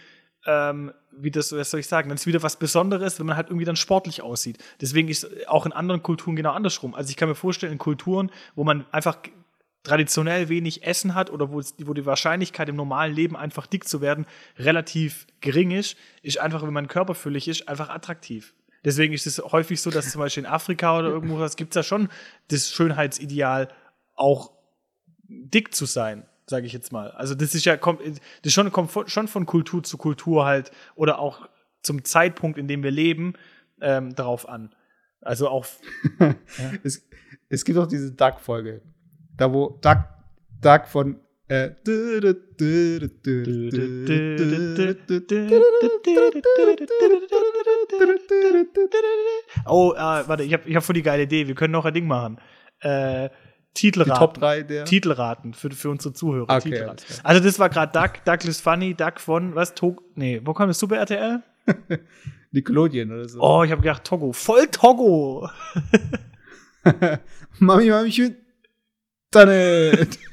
ähm, 0.46 0.92
wie 1.12 1.32
das, 1.32 1.52
was 1.52 1.72
soll 1.72 1.80
ich 1.80 1.88
sagen, 1.88 2.10
dann 2.10 2.16
ist 2.16 2.26
wieder 2.26 2.42
was 2.42 2.58
Besonderes, 2.58 3.20
wenn 3.20 3.26
man 3.26 3.36
halt 3.36 3.48
irgendwie 3.50 3.66
dann 3.66 3.76
sportlich 3.76 4.22
aussieht. 4.22 4.58
Deswegen 4.80 5.08
ist 5.08 5.48
auch 5.48 5.66
in 5.66 5.72
anderen 5.72 6.02
Kulturen 6.02 6.36
genau 6.36 6.52
andersrum. 6.52 6.96
Also 6.96 7.10
ich 7.10 7.18
kann 7.18 7.30
mir 7.30 7.36
vorstellen, 7.36 7.74
in 7.74 7.78
Kulturen, 7.78 8.32
wo 8.56 8.64
man 8.64 8.86
einfach 8.92 9.18
traditionell 9.84 10.50
wenig 10.50 10.84
Essen 10.84 11.16
hat 11.16 11.32
oder 11.32 11.52
wo, 11.52 11.62
wo 11.80 11.94
die 11.94 12.06
Wahrscheinlichkeit 12.06 12.70
im 12.70 12.76
normalen 12.76 13.14
Leben 13.14 13.36
einfach 13.36 13.66
dick 13.66 13.88
zu 13.88 14.02
werden 14.02 14.26
relativ 14.58 15.28
gering 15.42 15.72
ist, 15.72 15.98
ist 16.22 16.40
einfach, 16.40 16.64
wenn 16.64 16.74
man 16.74 16.88
körperfüllig 16.88 17.48
ist, 17.48 17.68
einfach 17.68 17.90
attraktiv. 17.90 18.54
Deswegen 18.84 19.14
ist 19.14 19.28
es 19.28 19.40
häufig 19.40 19.82
so, 19.82 19.92
dass 19.92 20.12
zum 20.12 20.20
Beispiel 20.20 20.44
in 20.44 20.50
Afrika 20.50 20.98
oder 20.98 21.10
irgendwo 21.10 21.40
was 21.40 21.56
gibt 21.56 21.72
es 21.72 21.76
ja 21.76 21.84
schon 21.84 22.10
das 22.48 22.72
Schönheitsideal, 22.72 23.70
auch 24.16 24.52
dick 25.28 25.74
zu 25.74 25.86
sein, 25.86 26.26
sage 26.52 26.68
ich 26.68 26.74
jetzt 26.74 26.92
mal. 26.92 27.10
Also 27.12 27.34
das 27.34 27.56
ist 27.56 27.66
ja 27.66 27.76
kommt, 27.78 28.02
das 28.44 28.54
schon, 28.54 28.72
kommt 28.72 28.92
schon 29.08 29.28
von 29.28 29.48
Kultur 29.48 29.82
zu 29.82 29.98
Kultur 29.98 30.46
halt 30.46 30.72
oder 30.94 31.18
auch 31.18 31.50
zum 31.82 32.04
Zeitpunkt, 32.04 32.60
in 32.60 32.68
dem 32.68 32.84
wir 32.84 32.92
leben, 32.92 33.34
ähm, 33.82 34.14
darauf 34.14 34.48
an. 34.48 34.76
Also 35.22 35.50
auch 35.50 35.66
Es, 36.84 37.08
es 37.50 37.66
gibt 37.66 37.80
auch 37.80 37.88
diese 37.88 38.12
Duck-Folge. 38.12 38.82
Da 39.38 39.52
wo 39.52 39.80
Duck, 39.82 40.06
Duck 40.62 40.88
von 40.88 41.20
äh, 41.48 41.72
Oh, 49.66 49.94
äh, 49.94 50.28
warte, 50.28 50.44
ich 50.44 50.54
habe 50.54 50.70
ich 50.70 50.76
hab 50.76 50.84
voll 50.84 50.94
die 50.94 51.02
geile 51.02 51.24
Idee. 51.24 51.48
Wir 51.48 51.56
können 51.56 51.74
noch 51.74 51.86
ein 51.86 51.94
Ding 51.94 52.08
machen. 52.08 52.40
Äh, 52.80 53.30
die 53.78 53.92
Titelraten. 53.92 54.20
Top 54.20 54.34
3 54.36 54.64
der. 54.64 54.86
Titelraten 54.86 55.54
für, 55.54 55.70
für 55.72 55.90
unsere 55.90 56.14
Zuhörer. 56.14 56.44
Okay, 56.44 56.72
Titelraten. 56.72 57.06
klar. 57.06 57.20
Also 57.24 57.44
das 57.44 57.60
war 57.60 57.70
gerade 57.70 57.92
Duck, 57.98 58.24
Douglas 58.26 58.60
Funny, 58.62 58.94
Duck 58.94 59.20
von, 59.20 59.56
was, 59.56 59.74
Tog, 59.76 60.04
nee, 60.16 60.42
wo 60.44 60.54
kommt 60.54 60.70
das, 60.70 60.80
Super 60.80 60.98
RTL? 60.98 61.42
Nickelodeon 62.52 63.12
oder 63.12 63.30
so. 63.30 63.40
Oh, 63.42 63.64
ich 63.64 63.72
habe 63.72 63.82
gedacht 63.82 64.04
Togo. 64.04 64.34
Voll 64.34 64.68
Togo. 64.68 65.50
Mami, 67.60 67.90
Mami, 67.90 68.10
ich 68.10 68.18
will 68.20 68.36
Tannet. 69.32 70.18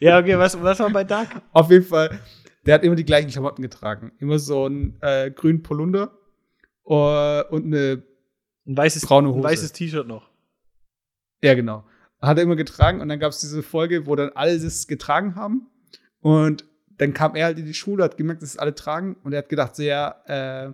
Ja, 0.00 0.18
okay, 0.18 0.38
was, 0.38 0.58
was 0.62 0.78
war 0.78 0.88
bei 0.88 1.04
Duck? 1.04 1.26
Auf 1.52 1.70
jeden 1.70 1.84
Fall, 1.84 2.18
der 2.64 2.76
hat 2.76 2.82
immer 2.82 2.94
die 2.94 3.04
gleichen 3.04 3.28
Klamotten 3.30 3.60
getragen. 3.60 4.10
Immer 4.18 4.38
so 4.38 4.64
einen 4.64 4.96
äh, 5.02 5.30
grünen 5.30 5.62
Polunder 5.62 6.16
äh, 6.86 7.42
und 7.50 7.66
eine, 7.66 8.02
Ein 8.66 8.76
weißes, 8.78 9.04
Braune 9.04 9.28
ein 9.28 9.34
Hose. 9.34 9.44
weißes 9.44 9.72
T-Shirt 9.72 10.06
noch. 10.06 10.30
ja 11.42 11.52
genau, 11.52 11.84
hat 12.26 12.36
er 12.38 12.42
immer 12.44 12.56
getragen 12.56 13.00
und 13.00 13.08
dann 13.08 13.18
gab 13.18 13.30
es 13.32 13.40
diese 13.40 13.62
Folge, 13.62 14.06
wo 14.06 14.14
dann 14.16 14.30
alle 14.34 14.58
das 14.58 14.86
getragen 14.86 15.34
haben 15.34 15.66
und 16.20 16.64
dann 16.96 17.12
kam 17.12 17.34
er 17.34 17.46
halt 17.46 17.58
in 17.58 17.66
die 17.66 17.74
Schule, 17.74 18.04
hat 18.04 18.16
gemerkt, 18.16 18.42
dass 18.42 18.50
es 18.50 18.56
alle 18.58 18.74
tragen 18.74 19.16
und 19.24 19.32
er 19.32 19.38
hat 19.38 19.48
gedacht, 19.48 19.74
so, 19.76 19.82
ja, 19.82 20.14
äh, 20.26 20.72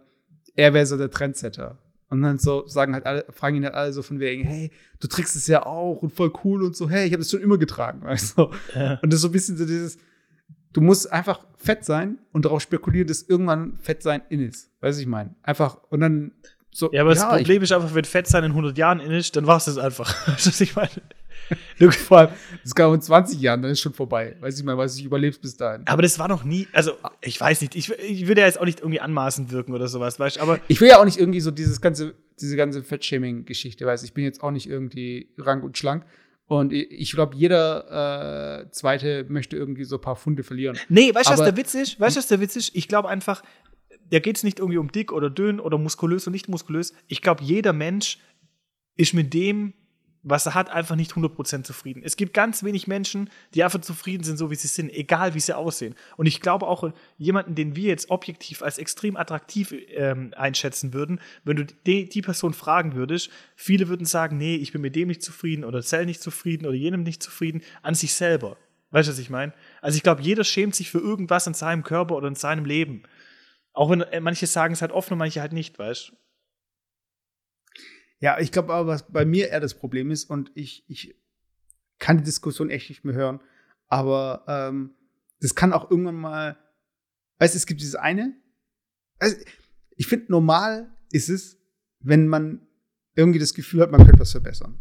er 0.56 0.74
wäre 0.74 0.84
so 0.86 0.96
der 0.98 1.10
Trendsetter. 1.10 1.78
Und 2.10 2.22
dann 2.22 2.38
so 2.38 2.66
sagen 2.66 2.92
halt 2.92 3.06
alle, 3.06 3.24
fragen 3.30 3.56
ihn 3.56 3.64
halt 3.64 3.74
alle 3.74 3.92
so 3.92 4.02
von 4.02 4.18
wegen, 4.18 4.42
hey, 4.44 4.70
du 4.98 5.06
trägst 5.06 5.36
es 5.36 5.46
ja 5.46 5.64
auch 5.64 6.02
und 6.02 6.12
voll 6.12 6.32
cool 6.44 6.64
und 6.64 6.74
so, 6.76 6.90
hey, 6.90 7.06
ich 7.06 7.12
habe 7.12 7.22
es 7.22 7.30
schon 7.30 7.40
immer 7.40 7.56
getragen, 7.56 8.02
weißt 8.04 8.36
du? 8.36 8.50
Ja. 8.74 8.98
Und 9.00 9.12
das 9.12 9.18
ist 9.18 9.22
so 9.22 9.28
ein 9.28 9.32
bisschen 9.32 9.56
so 9.56 9.64
dieses, 9.64 9.96
du 10.72 10.80
musst 10.80 11.10
einfach 11.10 11.46
fett 11.56 11.84
sein 11.84 12.18
und 12.32 12.44
darauf 12.44 12.60
spekulieren, 12.62 13.06
dass 13.08 13.22
irgendwann 13.22 13.78
fett 13.78 14.02
sein 14.02 14.22
in 14.28 14.40
ist. 14.40 14.70
Weißt 14.80 14.98
du, 14.98 15.02
ich 15.02 15.08
meine? 15.08 15.34
Einfach, 15.42 15.78
und 15.88 16.00
dann 16.00 16.32
so. 16.72 16.90
Ja, 16.92 17.02
aber 17.02 17.14
das 17.14 17.22
ich- 17.22 17.28
Problem 17.28 17.62
ist 17.62 17.72
einfach, 17.72 17.94
wenn 17.94 18.04
Fett 18.04 18.26
sein 18.26 18.44
in 18.44 18.50
100 18.52 18.76
Jahren 18.76 19.00
in 19.00 19.10
ist, 19.12 19.34
dann 19.36 19.46
war 19.46 19.56
es 19.56 19.64
das 19.66 19.78
einfach. 19.78 20.08
Weißt 20.28 20.46
du, 20.46 20.50
was 20.50 20.60
ich 20.60 20.74
meine? 20.76 20.90
Vor 21.90 22.18
allem, 22.18 22.30
das 22.62 22.84
auch 22.84 22.94
in 22.94 23.00
20 23.00 23.40
Jahren, 23.40 23.62
dann 23.62 23.70
ist 23.70 23.80
schon 23.80 23.94
vorbei. 23.94 24.36
Weiß 24.40 24.58
ich 24.58 24.64
mal, 24.64 24.76
weiß 24.76 24.96
ich 24.96 25.04
überlebst 25.04 25.40
bis 25.40 25.56
dahin. 25.56 25.86
aber 25.86 26.02
das 26.02 26.18
war 26.18 26.28
noch 26.28 26.44
nie, 26.44 26.68
also 26.72 26.92
ich 27.20 27.40
weiß 27.40 27.60
nicht, 27.62 27.74
ich, 27.74 27.90
ich 27.90 28.26
würde 28.26 28.42
ja 28.42 28.46
jetzt 28.46 28.60
auch 28.60 28.64
nicht 28.64 28.80
irgendwie 28.80 29.00
anmaßend 29.00 29.50
wirken 29.50 29.74
oder 29.74 29.88
sowas, 29.88 30.18
weißt 30.18 30.36
du, 30.36 30.40
aber 30.40 30.60
Ich 30.68 30.80
will 30.80 30.88
ja 30.88 31.00
auch 31.00 31.04
nicht 31.04 31.18
irgendwie 31.18 31.40
so 31.40 31.50
dieses 31.50 31.80
ganze, 31.80 32.14
diese 32.40 32.56
ganze 32.56 32.82
Fettshaming-Geschichte, 32.82 33.86
weißt 33.86 34.02
du, 34.02 34.06
ich 34.06 34.14
bin 34.14 34.24
jetzt 34.24 34.42
auch 34.42 34.50
nicht 34.50 34.68
irgendwie 34.68 35.30
rank 35.38 35.64
und 35.64 35.76
schlank. 35.76 36.04
Und 36.46 36.72
ich, 36.72 37.12
glaube, 37.12 37.36
jeder 37.36 38.62
äh, 38.64 38.70
Zweite 38.72 39.24
möchte 39.28 39.56
irgendwie 39.56 39.84
so 39.84 39.98
ein 39.98 40.00
paar 40.00 40.16
Funde 40.16 40.42
verlieren. 40.42 40.76
Nee, 40.88 41.14
weißt 41.14 41.28
du, 41.28 41.34
was 41.34 41.44
der 41.44 41.56
Witz 41.56 41.74
ist? 41.74 42.00
Weißt 42.00 42.16
du, 42.16 42.18
was 42.18 42.26
der 42.26 42.40
Witz 42.40 42.56
ist? 42.56 42.74
Ich 42.74 42.88
glaube 42.88 43.08
einfach, 43.08 43.44
da 44.10 44.18
geht 44.18 44.36
es 44.36 44.42
nicht 44.42 44.58
irgendwie 44.58 44.78
um 44.78 44.90
dick 44.90 45.12
oder 45.12 45.30
dünn 45.30 45.60
oder 45.60 45.78
muskulös 45.78 46.26
und 46.26 46.32
nicht 46.32 46.48
muskulös. 46.48 46.92
Ich 47.06 47.22
glaube, 47.22 47.44
jeder 47.44 47.72
Mensch 47.72 48.18
ist 48.96 49.14
mit 49.14 49.32
dem, 49.32 49.74
was 50.22 50.46
er 50.46 50.54
hat, 50.54 50.70
einfach 50.70 50.96
nicht 50.96 51.12
100% 51.12 51.62
zufrieden. 51.62 52.02
Es 52.04 52.16
gibt 52.16 52.34
ganz 52.34 52.62
wenig 52.62 52.86
Menschen, 52.86 53.30
die 53.54 53.64
einfach 53.64 53.80
zufrieden 53.80 54.22
sind, 54.22 54.36
so 54.36 54.50
wie 54.50 54.54
sie 54.54 54.68
sind, 54.68 54.92
egal 54.92 55.34
wie 55.34 55.40
sie 55.40 55.56
aussehen. 55.56 55.94
Und 56.16 56.26
ich 56.26 56.40
glaube 56.40 56.66
auch, 56.66 56.92
jemanden, 57.16 57.54
den 57.54 57.74
wir 57.74 57.88
jetzt 57.88 58.10
objektiv 58.10 58.62
als 58.62 58.78
extrem 58.78 59.16
attraktiv 59.16 59.74
ähm, 59.88 60.34
einschätzen 60.36 60.92
würden, 60.92 61.20
wenn 61.44 61.56
du 61.56 61.64
die, 61.64 62.08
die 62.08 62.22
Person 62.22 62.52
fragen 62.52 62.94
würdest, 62.94 63.30
viele 63.56 63.88
würden 63.88 64.04
sagen, 64.04 64.36
nee, 64.36 64.56
ich 64.56 64.72
bin 64.72 64.82
mit 64.82 64.94
dem 64.94 65.08
nicht 65.08 65.22
zufrieden 65.22 65.64
oder 65.64 65.82
Zell 65.82 66.06
nicht 66.06 66.22
zufrieden 66.22 66.66
oder 66.66 66.76
jenem 66.76 67.02
nicht 67.02 67.22
zufrieden, 67.22 67.62
an 67.82 67.94
sich 67.94 68.12
selber. 68.12 68.56
Weißt 68.90 69.08
du, 69.08 69.12
was 69.12 69.18
ich 69.18 69.30
meine? 69.30 69.52
Also 69.80 69.96
ich 69.96 70.02
glaube, 70.02 70.22
jeder 70.22 70.44
schämt 70.44 70.74
sich 70.74 70.90
für 70.90 70.98
irgendwas 70.98 71.46
in 71.46 71.54
seinem 71.54 71.82
Körper 71.82 72.16
oder 72.16 72.28
in 72.28 72.34
seinem 72.34 72.64
Leben. 72.64 73.04
Auch 73.72 73.90
wenn 73.90 74.02
äh, 74.02 74.20
manche 74.20 74.46
sagen 74.46 74.74
es 74.74 74.82
halt 74.82 74.92
offen 74.92 75.14
und 75.14 75.18
manche 75.18 75.40
halt 75.40 75.52
nicht, 75.52 75.78
weißt 75.78 76.08
du? 76.10 76.19
Ja, 78.20 78.38
ich 78.38 78.52
glaube 78.52 78.72
aber, 78.72 78.86
was 78.86 79.10
bei 79.10 79.24
mir 79.24 79.48
eher 79.48 79.60
das 79.60 79.74
Problem 79.74 80.10
ist, 80.10 80.30
und 80.30 80.50
ich, 80.54 80.84
ich 80.88 81.16
kann 81.98 82.18
die 82.18 82.24
Diskussion 82.24 82.70
echt 82.70 82.88
nicht 82.90 83.04
mehr 83.04 83.14
hören, 83.14 83.40
aber 83.88 84.44
ähm, 84.46 84.94
das 85.40 85.54
kann 85.54 85.72
auch 85.72 85.90
irgendwann 85.90 86.16
mal, 86.16 86.58
weißt 87.38 87.54
du, 87.54 87.56
es 87.56 87.66
gibt 87.66 87.80
dieses 87.80 87.96
eine, 87.96 88.34
also 89.18 89.36
ich 89.96 90.06
finde, 90.06 90.30
normal 90.30 90.90
ist 91.12 91.28
es, 91.28 91.58
wenn 92.00 92.28
man 92.28 92.66
irgendwie 93.14 93.38
das 93.38 93.54
Gefühl 93.54 93.82
hat, 93.82 93.90
man 93.90 94.04
könnte 94.04 94.20
was 94.20 94.32
verbessern. 94.32 94.78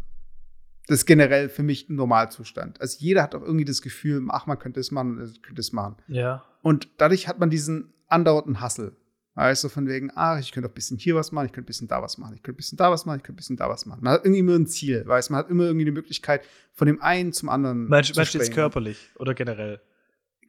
Das 0.86 1.00
ist 1.00 1.06
generell 1.06 1.48
für 1.48 1.62
mich 1.62 1.88
ein 1.88 1.96
Normalzustand. 1.96 2.80
Also 2.80 2.98
jeder 3.00 3.22
hat 3.22 3.34
auch 3.34 3.42
irgendwie 3.42 3.64
das 3.64 3.82
Gefühl, 3.82 4.26
ach, 4.30 4.46
man 4.46 4.58
könnte 4.58 4.80
es 4.80 4.90
machen, 4.90 5.16
man 5.16 5.32
könnte 5.42 5.60
es 5.60 5.72
machen. 5.72 5.96
Ja. 6.08 6.44
Und 6.62 6.88
dadurch 6.96 7.28
hat 7.28 7.38
man 7.38 7.50
diesen 7.50 7.92
andauernden 8.08 8.60
Hassel. 8.60 8.96
Weißt 9.40 9.64
du, 9.64 9.68
von 9.70 9.86
wegen, 9.88 10.10
ah, 10.16 10.38
ich 10.38 10.52
könnte 10.52 10.68
auch 10.68 10.72
ein 10.72 10.74
bisschen 10.74 10.98
hier 10.98 11.14
was 11.14 11.32
machen, 11.32 11.46
ich 11.46 11.52
könnte 11.52 11.64
ein 11.64 11.72
bisschen 11.72 11.88
da 11.88 12.02
was 12.02 12.18
machen, 12.18 12.34
ich 12.34 12.42
könnte 12.42 12.56
ein 12.56 12.58
bisschen 12.58 12.76
da 12.76 12.90
was 12.90 13.06
machen, 13.06 13.16
ich 13.18 13.22
könnte 13.22 13.36
ein 13.36 13.36
bisschen 13.36 13.56
da 13.56 13.68
was 13.70 13.86
machen. 13.86 14.00
Man 14.04 14.12
hat 14.12 14.24
irgendwie 14.24 14.40
immer 14.40 14.54
ein 14.54 14.66
Ziel, 14.66 15.06
weißt 15.06 15.28
du, 15.28 15.32
man 15.32 15.38
hat 15.44 15.50
immer 15.50 15.64
irgendwie 15.64 15.86
die 15.86 15.90
Möglichkeit, 15.92 16.42
von 16.74 16.86
dem 16.86 17.00
einen 17.00 17.32
zum 17.32 17.48
anderen 17.48 17.88
Meinst 17.88 18.14
du 18.14 18.20
jetzt 18.20 18.32
springen. 18.34 18.52
körperlich 18.52 18.98
oder 19.18 19.32
generell? 19.34 19.80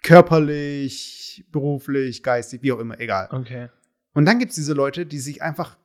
Körperlich, 0.01 1.45
beruflich, 1.51 2.23
geistig, 2.23 2.61
wie 2.63 2.71
auch 2.71 2.79
immer, 2.79 2.99
egal. 2.99 3.27
Okay. 3.31 3.69
Und 4.13 4.25
dann 4.25 4.39
gibt 4.39 4.49
es 4.49 4.55
diese 4.55 4.73
Leute, 4.73 5.05
die 5.05 5.19
sich 5.19 5.41
einfach 5.41 5.77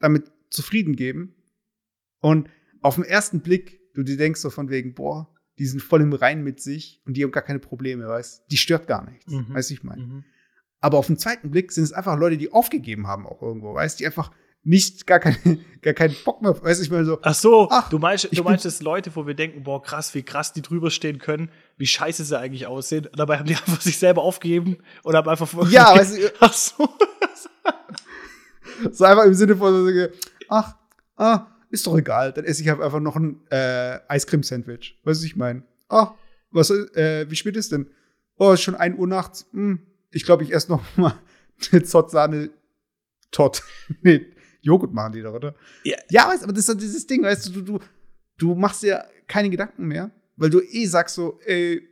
damit 0.00 0.30
zufrieden 0.50 0.96
geben 0.96 1.34
und 2.20 2.48
auf 2.80 2.94
den 2.96 3.04
ersten 3.04 3.40
Blick, 3.40 3.80
du 3.94 4.02
dir 4.02 4.16
denkst 4.16 4.40
so 4.40 4.50
von 4.50 4.68
wegen, 4.70 4.94
boah, 4.94 5.28
die 5.58 5.66
sind 5.66 5.80
voll 5.80 6.00
im 6.02 6.12
Rein 6.12 6.42
mit 6.42 6.60
sich 6.60 7.00
und 7.06 7.16
die 7.16 7.24
haben 7.24 7.30
gar 7.30 7.42
keine 7.42 7.58
Probleme, 7.60 8.06
weißt 8.08 8.40
du, 8.40 8.42
die 8.50 8.56
stört 8.56 8.86
gar 8.86 9.08
nichts, 9.08 9.30
Mhm. 9.32 9.54
weißt 9.54 9.70
du, 9.70 9.74
ich 9.74 9.82
meine. 9.82 10.02
Mhm. 10.02 10.24
Aber 10.84 10.98
auf 10.98 11.06
den 11.06 11.16
zweiten 11.16 11.50
Blick 11.50 11.72
sind 11.72 11.84
es 11.84 11.94
einfach 11.94 12.18
Leute, 12.18 12.36
die 12.36 12.52
aufgegeben 12.52 13.06
haben 13.06 13.26
auch 13.26 13.40
irgendwo, 13.40 13.72
weißt 13.72 13.98
du, 13.98 14.02
die 14.02 14.06
einfach 14.06 14.30
nicht, 14.64 15.06
gar, 15.06 15.18
keine, 15.18 15.38
gar 15.80 15.94
keinen 15.94 16.14
Bock 16.26 16.42
mehr, 16.42 16.62
weißt 16.62 16.78
du, 16.78 16.84
ich 16.84 16.90
meine 16.90 17.06
so, 17.06 17.18
Ach 17.22 17.32
so, 17.34 17.68
Ach, 17.70 17.88
du 17.88 17.98
meinst, 17.98 18.28
du 18.30 18.42
meinst 18.42 18.66
dass 18.66 18.82
Leute, 18.82 19.10
wo 19.16 19.26
wir 19.26 19.32
denken, 19.32 19.62
boah, 19.62 19.82
krass, 19.82 20.14
wie 20.14 20.22
krass 20.22 20.52
die 20.52 20.60
drüber 20.60 20.90
stehen 20.90 21.18
können, 21.18 21.48
wie 21.78 21.86
scheiße 21.86 22.22
sie 22.22 22.38
eigentlich 22.38 22.66
aussehen. 22.66 23.06
Und 23.06 23.18
dabei 23.18 23.38
haben 23.38 23.46
die 23.46 23.54
einfach 23.66 23.80
sich 23.80 23.96
selber 23.98 24.20
aufgegeben 24.20 24.76
und 25.04 25.16
haben 25.16 25.26
einfach 25.26 25.50
Ja, 25.70 25.94
weißt 25.96 26.18
du- 26.18 26.32
Ach 26.40 26.52
so. 26.52 26.86
so 28.92 29.04
einfach 29.04 29.24
im 29.24 29.32
Sinne 29.32 29.56
von, 29.56 29.72
so, 29.86 30.06
ach, 30.50 30.76
ah, 31.16 31.46
ist 31.70 31.86
doch 31.86 31.96
egal, 31.96 32.30
dann 32.34 32.44
esse 32.44 32.60
ich 32.62 32.68
halt 32.68 32.82
einfach 32.82 33.00
noch 33.00 33.16
ein 33.16 33.40
äh, 33.50 34.00
Eiscreme-Sandwich, 34.08 35.00
weißt 35.04 35.22
du, 35.22 35.26
ich 35.26 35.36
meine. 35.36 35.62
Ah, 35.88 36.12
was, 36.50 36.68
äh, 36.68 37.24
wie 37.30 37.36
spät 37.36 37.56
ist 37.56 37.72
denn? 37.72 37.88
Oh, 38.36 38.52
ist 38.52 38.60
schon 38.62 38.74
1 38.74 38.98
Uhr 38.98 39.06
nachts. 39.06 39.46
Hm, 39.52 39.80
ich 40.14 40.24
glaube, 40.24 40.44
ich 40.44 40.52
esse 40.52 40.70
noch 40.70 40.82
mal 40.96 41.18
eine 41.72 41.82
Zott-Sahne 41.82 42.50
Tot. 43.30 43.62
nee, 44.02 44.26
Joghurt 44.60 44.92
machen 44.92 45.12
die 45.12 45.22
doch, 45.22 45.34
oder? 45.34 45.54
Ja. 45.82 45.96
ja 46.08 46.28
weißt, 46.28 46.44
aber 46.44 46.52
das 46.52 46.60
ist 46.60 46.68
doch 46.68 46.78
dieses 46.78 47.06
Ding, 47.06 47.22
weißt 47.22 47.54
du, 47.54 47.62
du, 47.62 47.78
du, 48.38 48.54
machst 48.54 48.82
dir 48.82 49.04
keine 49.26 49.50
Gedanken 49.50 49.86
mehr 49.86 50.10
weil 50.36 50.50
du 50.50 50.60
eh 50.60 50.86
sagst 50.86 51.14
so, 51.14 51.38
ey, 51.44 51.88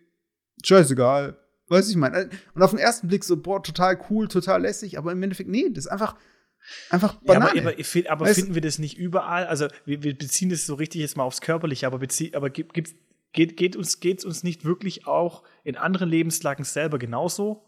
scheißegal, 0.64 1.36
weiß 1.68 1.90
ich 1.90 1.96
meine. 1.96 2.30
Und 2.54 2.62
auf 2.62 2.70
den 2.70 2.78
ersten 2.78 3.08
Blick 3.08 3.24
so, 3.24 3.36
boah, 3.36 3.62
total 3.62 3.98
cool, 4.10 4.28
total 4.28 4.62
lässig, 4.62 4.98
aber 4.98 5.12
im 5.12 5.22
Endeffekt, 5.22 5.48
nee, 5.48 5.68
das 5.70 5.86
ist 5.86 5.90
einfach, 5.90 6.16
einfach 6.90 7.14
Banane. 7.22 7.56
Ja, 7.56 7.62
aber, 7.62 7.72
aber, 7.72 8.10
aber 8.10 8.26
finden 8.26 8.54
wir 8.54 8.62
das 8.62 8.78
nicht 8.78 8.98
überall? 8.98 9.46
Also, 9.46 9.68
wir, 9.84 10.02
wir, 10.02 10.16
beziehen 10.16 10.50
das 10.50 10.66
so 10.66 10.74
richtig 10.74 11.00
jetzt 11.00 11.16
mal 11.16 11.24
aufs 11.24 11.40
Körperliche, 11.40 11.86
aber, 11.86 11.98
bezie 11.98 12.34
aber 12.34 12.50
gibt, 12.50 12.74
geht, 12.74 13.56
geht 13.56 13.76
uns, 13.76 14.00
geht's 14.00 14.24
uns 14.24 14.42
nicht 14.42 14.64
wirklich 14.64 15.06
auch 15.06 15.42
in 15.64 15.76
anderen 15.76 16.08
Lebenslagen 16.08 16.64
selber 16.64 16.98
genauso? 16.98 17.64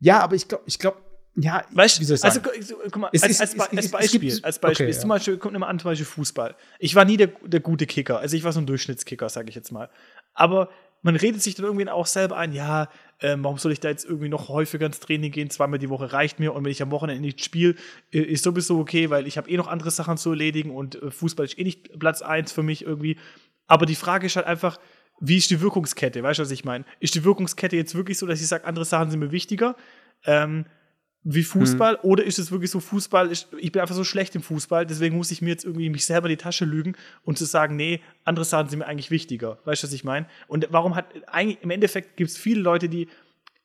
Ja, 0.00 0.20
aber 0.20 0.36
ich 0.36 0.46
glaube, 0.48 0.64
ich 0.66 0.78
glaube, 0.78 0.98
ja, 1.40 1.64
weißt, 1.70 2.00
wie 2.00 2.04
soll 2.04 2.16
ich 2.16 2.20
sagen? 2.20 2.44
Also, 2.44 2.76
guck 2.84 2.96
mal, 2.96 3.10
als, 3.12 3.22
als, 3.22 3.40
als, 3.40 3.90
Beispiel, 3.90 4.40
als 4.42 4.58
Beispiel, 4.58 4.86
okay, 4.86 4.90
ist 4.90 5.00
zum 5.00 5.08
Beispiel, 5.08 5.36
kommt 5.38 5.54
immer 5.54 5.68
an, 5.68 5.78
zum 5.78 5.90
Beispiel 5.90 6.06
Fußball. 6.06 6.56
Ich 6.80 6.94
war 6.96 7.04
nie 7.04 7.16
der, 7.16 7.28
der 7.44 7.60
gute 7.60 7.86
Kicker, 7.86 8.18
also 8.18 8.36
ich 8.36 8.42
war 8.42 8.52
so 8.52 8.60
ein 8.60 8.66
Durchschnittskicker, 8.66 9.28
sage 9.28 9.48
ich 9.48 9.54
jetzt 9.54 9.70
mal. 9.70 9.88
Aber 10.34 10.68
man 11.02 11.14
redet 11.14 11.42
sich 11.42 11.54
dann 11.54 11.66
irgendwie 11.66 11.88
auch 11.88 12.06
selber 12.06 12.36
ein, 12.36 12.52
ja, 12.52 12.88
ähm, 13.20 13.44
warum 13.44 13.58
soll 13.58 13.72
ich 13.72 13.80
da 13.80 13.88
jetzt 13.88 14.04
irgendwie 14.04 14.28
noch 14.28 14.48
häufiger 14.48 14.86
ins 14.86 14.98
Training 14.98 15.30
gehen? 15.30 15.48
Zweimal 15.50 15.78
die 15.78 15.90
Woche 15.90 16.12
reicht 16.12 16.40
mir 16.40 16.54
und 16.54 16.64
wenn 16.64 16.72
ich 16.72 16.82
am 16.82 16.90
Wochenende 16.90 17.22
nicht 17.22 17.44
spiele, 17.44 17.76
äh, 18.12 18.18
ist 18.18 18.42
sowieso 18.42 18.80
okay, 18.80 19.10
weil 19.10 19.26
ich 19.26 19.38
habe 19.38 19.48
eh 19.48 19.56
noch 19.56 19.68
andere 19.68 19.92
Sachen 19.92 20.16
zu 20.16 20.30
erledigen 20.30 20.70
und 20.70 21.00
äh, 21.00 21.10
Fußball 21.10 21.46
ist 21.46 21.58
eh 21.58 21.64
nicht 21.64 21.98
Platz 21.98 22.20
eins 22.20 22.50
für 22.50 22.62
mich 22.64 22.84
irgendwie. 22.84 23.16
Aber 23.68 23.86
die 23.86 23.94
Frage 23.94 24.26
ist 24.26 24.36
halt 24.36 24.46
einfach, 24.46 24.80
wie 25.20 25.36
ist 25.36 25.50
die 25.50 25.60
Wirkungskette? 25.60 26.22
Weißt 26.22 26.38
du, 26.38 26.42
was 26.42 26.50
ich 26.50 26.64
meine? 26.64 26.84
Ist 27.00 27.14
die 27.14 27.24
Wirkungskette 27.24 27.76
jetzt 27.76 27.94
wirklich 27.94 28.18
so, 28.18 28.26
dass 28.26 28.40
ich 28.40 28.46
sage, 28.46 28.64
andere 28.64 28.84
Sachen 28.84 29.10
sind 29.10 29.20
mir 29.20 29.32
wichtiger? 29.32 29.76
Ähm, 30.24 30.64
wie 31.24 31.42
Fußball 31.42 31.94
mhm. 31.94 32.10
oder 32.10 32.24
ist 32.24 32.38
es 32.38 32.50
wirklich 32.50 32.70
so 32.70 32.80
Fußball, 32.80 33.30
ich, 33.32 33.46
ich, 33.58 33.72
bin 33.72 33.82
einfach 33.82 33.94
so 33.94 34.04
schlecht 34.04 34.34
im 34.34 34.42
Fußball, 34.42 34.86
deswegen 34.86 35.16
muss 35.16 35.30
ich 35.30 35.42
mir 35.42 35.50
jetzt 35.50 35.64
irgendwie 35.64 35.90
mich 35.90 36.06
selber 36.06 36.28
in 36.28 36.30
die 36.30 36.42
Tasche 36.42 36.64
lügen 36.64 36.94
und 37.24 37.36
zu 37.36 37.44
sagen, 37.44 37.76
nee, 37.76 38.00
andere 38.24 38.44
Sachen 38.44 38.68
sind 38.68 38.78
mir 38.78 38.86
eigentlich 38.86 39.10
wichtiger. 39.10 39.58
Weißt 39.64 39.82
du, 39.82 39.88
was 39.88 39.92
ich 39.92 40.04
meine? 40.04 40.26
Und 40.46 40.68
warum 40.70 40.94
hat 40.94 41.06
eigentlich 41.26 41.58
im 41.62 41.70
Endeffekt 41.70 42.16
gibt 42.16 42.30
es 42.30 42.38
viele 42.38 42.60
Leute, 42.60 42.88
die 42.88 43.08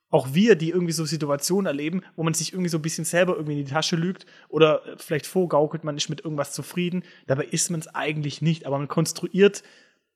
auch 0.09 0.33
wir, 0.33 0.55
die 0.55 0.69
irgendwie 0.69 0.93
so 0.93 1.05
Situationen 1.05 1.65
erleben, 1.65 2.01
wo 2.15 2.23
man 2.23 2.33
sich 2.33 2.53
irgendwie 2.53 2.69
so 2.69 2.77
ein 2.77 2.83
bisschen 2.83 3.05
selber 3.05 3.33
irgendwie 3.33 3.59
in 3.59 3.65
die 3.65 3.71
Tasche 3.71 3.95
lügt 3.95 4.25
oder 4.49 4.81
vielleicht 4.97 5.25
vorgaukelt, 5.25 5.83
man 5.83 5.97
ist 5.97 6.09
mit 6.09 6.21
irgendwas 6.21 6.51
zufrieden, 6.51 7.03
dabei 7.25 7.45
ist 7.45 7.71
man 7.71 7.79
es 7.79 7.87
eigentlich 7.87 8.41
nicht, 8.41 8.67
aber 8.67 8.77
man 8.77 8.87
konstruiert 8.87 9.63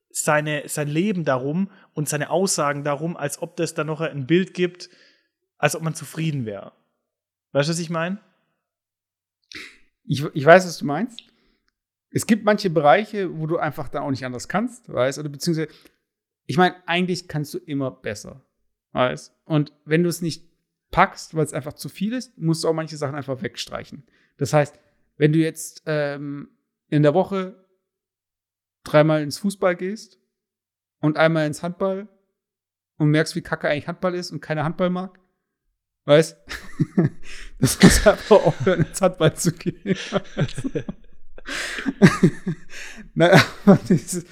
seine, 0.10 0.68
sein 0.68 0.88
Leben 0.88 1.26
darum 1.26 1.70
und 1.94 2.10
seine 2.10 2.30
Aussagen 2.30 2.84
darum, 2.84 3.18
als 3.18 3.42
ob 3.42 3.56
das 3.56 3.74
dann 3.74 3.88
noch 3.88 4.02
ein 4.02 4.28
Bild 4.28 4.54
gibt, 4.54 4.90
als 5.58 5.76
ob 5.76 5.84
man 5.84 5.96
zufrieden 5.96 6.46
wäre. 6.46 6.74
Weißt 7.52 7.70
du, 7.70 7.72
was 7.72 7.80
ich 7.80 7.90
meine? 7.90 8.20
Ich, 10.04 10.24
ich 10.34 10.46
weiß, 10.46 10.66
was 10.66 10.78
du 10.78 10.86
meinst. 10.86 11.22
Es 12.10 12.26
gibt 12.26 12.46
manche 12.46 12.70
Bereiche, 12.70 13.38
wo 13.38 13.48
du 13.48 13.58
einfach 13.58 13.90
dann 13.90 14.04
auch 14.04 14.10
nicht 14.10 14.26
anders 14.26 14.48
kannst, 14.48 14.92
weißt 14.92 15.20
oder 15.20 15.30
beziehungsweise, 15.30 15.70
ich 16.46 16.58
meine, 16.58 16.76
eigentlich 16.88 17.28
kannst 17.28 17.54
du 17.54 17.58
immer 17.58 17.92
besser, 17.92 18.46
weißt 18.94 19.36
Und 19.46 19.74
wenn 19.86 20.04
du 20.04 20.10
es 20.10 20.22
nicht 20.22 20.48
packst, 20.92 21.36
weil 21.36 21.44
es 21.44 21.54
einfach 21.54 21.74
zu 21.74 21.90
viel 21.90 22.14
ist, 22.14 22.38
musst 22.38 22.64
du 22.64 22.70
auch 22.70 22.74
manche 22.74 22.98
Sachen 22.98 23.16
einfach 23.16 23.42
wegstreichen. 23.42 24.08
Das 24.38 24.54
heißt, 24.54 24.80
wenn 25.18 25.34
du 25.34 25.40
jetzt 25.40 25.84
ähm, 25.86 26.50
in 26.90 27.04
der 27.04 27.14
Woche 27.14 27.67
dreimal 28.88 29.22
ins 29.22 29.38
Fußball 29.40 29.76
gehst 29.76 30.20
und 31.00 31.18
einmal 31.18 31.48
ins 31.48 31.64
Handball 31.64 32.08
und 32.98 33.10
merkst, 33.10 33.36
wie 33.36 33.42
kacke 33.42 33.70
eigentlich 33.70 33.88
Handball 33.88 34.16
ist 34.16 34.32
und 34.32 34.42
keiner 34.42 34.64
Handball 34.64 34.90
mag, 34.90 35.20
Weißt? 36.08 36.38
Das 37.60 37.82
muss 37.82 38.06
einfach 38.08 38.46
aufhören, 38.46 38.86
ins 38.86 39.02
Handball 39.02 39.36
zu 39.36 39.52
gehen. 39.52 39.98
naja, 43.16 43.44
dieses, 43.90 44.26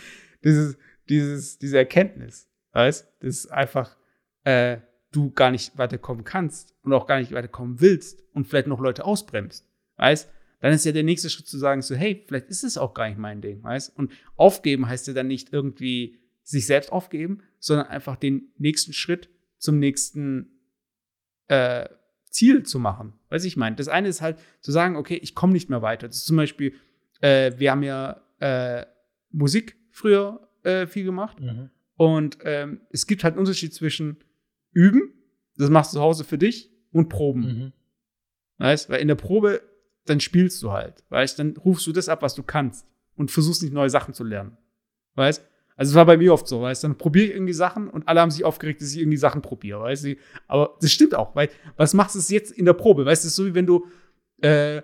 dieses, 0.43 0.77
dieses, 1.09 1.57
diese 1.57 1.77
Erkenntnis, 1.77 2.47
weißt? 2.71 3.07
Das 3.19 3.29
ist 3.29 3.47
einfach, 3.47 3.97
äh, 4.43 4.77
du 5.11 5.31
gar 5.31 5.51
nicht 5.51 5.77
weiterkommen 5.77 6.23
kannst 6.23 6.75
und 6.83 6.93
auch 6.93 7.07
gar 7.07 7.19
nicht 7.19 7.33
weiterkommen 7.33 7.81
willst 7.81 8.23
und 8.33 8.47
vielleicht 8.47 8.67
noch 8.67 8.79
Leute 8.79 9.03
ausbremst, 9.03 9.67
weißt 9.97 10.29
dann 10.65 10.73
ist 10.73 10.85
ja 10.85 10.91
der 10.91 11.03
nächste 11.03 11.29
Schritt 11.29 11.47
zu 11.47 11.57
sagen, 11.57 11.81
so, 11.81 11.95
hey, 11.95 12.23
vielleicht 12.27 12.47
ist 12.47 12.63
es 12.63 12.77
auch 12.77 12.93
gar 12.93 13.07
nicht 13.07 13.17
mein 13.17 13.41
Ding, 13.41 13.63
weißt 13.63 13.97
Und 13.97 14.11
aufgeben 14.35 14.87
heißt 14.87 15.07
ja 15.07 15.13
dann 15.13 15.27
nicht 15.27 15.53
irgendwie 15.53 16.19
sich 16.43 16.65
selbst 16.65 16.91
aufgeben, 16.91 17.41
sondern 17.59 17.87
einfach 17.87 18.15
den 18.15 18.51
nächsten 18.57 18.93
Schritt 18.93 19.29
zum 19.57 19.79
nächsten 19.79 20.59
äh, 21.47 21.87
Ziel 22.29 22.63
zu 22.63 22.79
machen. 22.79 23.13
Weiß 23.29 23.45
ich 23.45 23.57
meine. 23.57 23.75
Das 23.75 23.87
eine 23.87 24.07
ist 24.07 24.21
halt 24.21 24.37
zu 24.61 24.71
sagen, 24.71 24.95
okay, 24.95 25.15
ich 25.15 25.35
komme 25.35 25.53
nicht 25.53 25.69
mehr 25.69 25.81
weiter. 25.81 26.07
Das 26.07 26.17
ist 26.17 26.25
zum 26.25 26.37
Beispiel, 26.37 26.73
äh, 27.21 27.53
wir 27.57 27.71
haben 27.71 27.83
ja 27.83 28.21
äh, 28.39 28.85
Musik 29.31 29.77
früher 29.91 30.47
äh, 30.63 30.87
viel 30.87 31.05
gemacht. 31.05 31.39
Mhm. 31.39 31.69
Und 31.95 32.37
ähm, 32.43 32.81
es 32.89 33.07
gibt 33.07 33.23
halt 33.23 33.33
einen 33.33 33.39
Unterschied 33.39 33.73
zwischen 33.73 34.17
üben, 34.71 35.13
das 35.57 35.69
machst 35.69 35.93
du 35.93 35.97
zu 35.97 36.01
Hause 36.01 36.25
für 36.25 36.37
dich, 36.37 36.71
und 36.95 37.09
proben. 37.09 37.41
Mhm. 37.41 37.73
Weißt, 38.57 38.89
weil 38.89 39.01
in 39.01 39.09
der 39.09 39.15
Probe, 39.15 39.61
dann 40.05 40.19
spielst 40.19 40.61
du 40.63 40.71
halt. 40.71 41.03
Weißt, 41.09 41.39
dann 41.39 41.57
rufst 41.57 41.85
du 41.87 41.91
das 41.91 42.09
ab, 42.09 42.21
was 42.21 42.35
du 42.35 42.43
kannst. 42.43 42.85
Und 43.15 43.31
versuchst 43.31 43.63
nicht 43.63 43.73
neue 43.73 43.89
Sachen 43.89 44.13
zu 44.13 44.23
lernen. 44.23 44.57
Weißt, 45.15 45.41
also 45.77 45.91
es 45.91 45.95
war 45.95 46.05
bei 46.05 46.17
mir 46.17 46.33
oft 46.33 46.47
so, 46.47 46.61
weißt 46.61 46.85
dann 46.85 46.97
probiere 46.97 47.25
ich 47.25 47.31
irgendwie 47.33 47.53
Sachen 47.53 47.89
und 47.89 48.07
alle 48.07 48.21
haben 48.21 48.31
sich 48.31 48.45
aufgeregt, 48.45 48.81
dass 48.81 48.91
ich 48.91 48.99
irgendwie 48.99 49.17
Sachen 49.17 49.41
probiere, 49.41 49.81
weißt 49.81 50.05
du. 50.05 50.15
Aber 50.47 50.77
das 50.81 50.91
stimmt 50.91 51.15
auch, 51.15 51.35
weil 51.35 51.49
was 51.75 51.93
machst 51.93 52.15
du 52.15 52.33
jetzt 52.33 52.51
in 52.51 52.65
der 52.65 52.73
Probe? 52.73 53.05
Weißt 53.05 53.23
du, 53.23 53.27
es 53.27 53.33
ist 53.33 53.35
so 53.35 53.45
wie 53.45 53.55
wenn 53.55 53.65
du, 53.65 53.85
äh, 54.41 54.81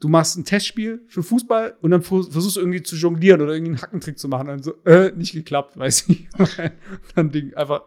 du 0.00 0.08
machst 0.08 0.36
ein 0.36 0.44
Testspiel 0.44 1.02
für 1.08 1.24
Fußball 1.24 1.76
und 1.82 1.90
dann 1.90 2.02
versuchst 2.02 2.56
du 2.56 2.60
irgendwie 2.60 2.82
zu 2.82 2.94
jonglieren 2.94 3.40
oder 3.40 3.52
irgendwie 3.52 3.72
einen 3.72 3.82
Hackentrick 3.82 4.18
zu 4.18 4.28
machen 4.28 4.48
und 4.48 4.48
dann 4.48 4.62
so, 4.62 4.74
äh, 4.84 5.12
nicht 5.12 5.32
geklappt, 5.32 5.76
weißt 5.78 6.08
du. 6.08 6.14
dann 7.16 7.30
Ding 7.30 7.54
einfach 7.54 7.82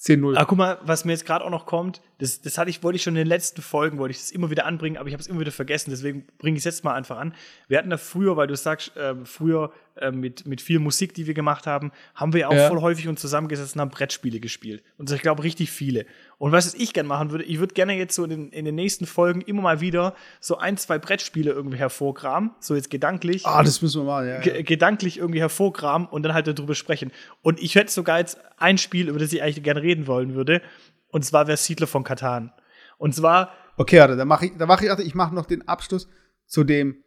10-0. 0.00 0.36
Aber 0.36 0.46
guck 0.46 0.58
mal, 0.58 0.78
was 0.82 1.04
mir 1.04 1.12
jetzt 1.12 1.26
gerade 1.26 1.44
auch 1.44 1.50
noch 1.50 1.66
kommt, 1.66 2.02
das, 2.18 2.40
das 2.40 2.58
hatte 2.58 2.70
ich, 2.70 2.82
wollte 2.82 2.96
ich 2.96 3.02
schon 3.02 3.14
in 3.14 3.22
den 3.22 3.28
letzten 3.28 3.62
Folgen, 3.62 3.98
wollte 3.98 4.12
ich 4.12 4.18
das 4.18 4.30
immer 4.30 4.50
wieder 4.50 4.66
anbringen, 4.66 4.96
aber 4.96 5.08
ich 5.08 5.14
habe 5.14 5.20
es 5.20 5.28
immer 5.28 5.40
wieder 5.40 5.52
vergessen, 5.52 5.90
deswegen 5.90 6.26
bringe 6.38 6.56
ich 6.56 6.60
es 6.60 6.64
jetzt 6.64 6.84
mal 6.84 6.94
einfach 6.94 7.16
an. 7.16 7.34
Wir 7.68 7.78
hatten 7.78 7.90
da 7.90 7.96
früher, 7.96 8.36
weil 8.36 8.48
du 8.48 8.56
sagst, 8.56 8.96
äh, 8.96 9.14
früher 9.24 9.72
äh, 10.00 10.10
mit, 10.10 10.46
mit 10.46 10.60
viel 10.60 10.78
Musik, 10.78 11.14
die 11.14 11.26
wir 11.26 11.34
gemacht 11.34 11.66
haben, 11.66 11.92
haben 12.14 12.32
wir 12.32 12.40
ja 12.40 12.48
auch 12.48 12.54
ja. 12.54 12.68
voll 12.68 12.80
häufig 12.80 13.08
uns 13.08 13.20
zusammengesessen 13.20 13.78
und 13.78 13.82
haben 13.82 13.90
Brettspiele 13.90 14.40
gespielt. 14.40 14.82
Und 14.96 15.10
ich 15.10 15.22
glaube, 15.22 15.42
richtig 15.42 15.70
viele. 15.70 16.06
Und 16.38 16.52
was 16.52 16.74
ich 16.74 16.92
gerne 16.92 17.08
machen 17.08 17.30
würde, 17.30 17.44
ich 17.44 17.58
würde 17.58 17.74
gerne 17.74 17.96
jetzt 17.96 18.14
so 18.14 18.24
in 18.24 18.30
den, 18.30 18.48
in 18.50 18.64
den 18.64 18.74
nächsten 18.74 19.06
Folgen 19.06 19.40
immer 19.40 19.62
mal 19.62 19.80
wieder 19.80 20.14
so 20.40 20.56
ein, 20.56 20.76
zwei 20.76 20.98
Brettspiele 20.98 21.50
irgendwie 21.50 21.78
hervorkramen, 21.78 22.50
so 22.60 22.74
jetzt 22.74 22.90
gedanklich. 22.90 23.44
Ah, 23.44 23.62
das 23.62 23.82
müssen 23.82 24.02
wir 24.02 24.06
mal, 24.06 24.26
ja. 24.26 24.40
ja. 24.40 24.62
Gedanklich 24.62 25.18
irgendwie 25.18 25.40
hervorkramen 25.40 26.06
und 26.06 26.22
dann 26.22 26.34
halt 26.34 26.46
darüber 26.46 26.74
sprechen. 26.74 27.10
Und 27.42 27.60
ich 27.60 27.74
hätte 27.74 27.90
sogar 27.90 28.18
jetzt 28.18 28.38
ein 28.56 28.78
Spiel, 28.78 29.08
über 29.08 29.18
das 29.18 29.32
ich 29.32 29.42
eigentlich 29.42 29.62
gerne 29.62 29.82
reden 29.82 30.06
wollen 30.06 30.34
würde. 30.34 30.62
Und 31.08 31.24
zwar 31.24 31.46
wäre 31.46 31.56
Siedler 31.56 31.86
von 31.86 32.04
Katan. 32.04 32.52
Und 32.98 33.14
zwar. 33.14 33.52
Okay, 33.76 34.00
warte, 34.00 34.16
dann 34.16 34.28
mache 34.28 34.46
ich, 34.46 34.56
dann 34.56 34.68
mache 34.68 34.86
ich, 34.86 35.06
ich 35.06 35.14
mache 35.14 35.34
noch 35.34 35.46
den 35.46 35.66
Abschluss 35.68 36.08
zu 36.46 36.64
dem 36.64 37.02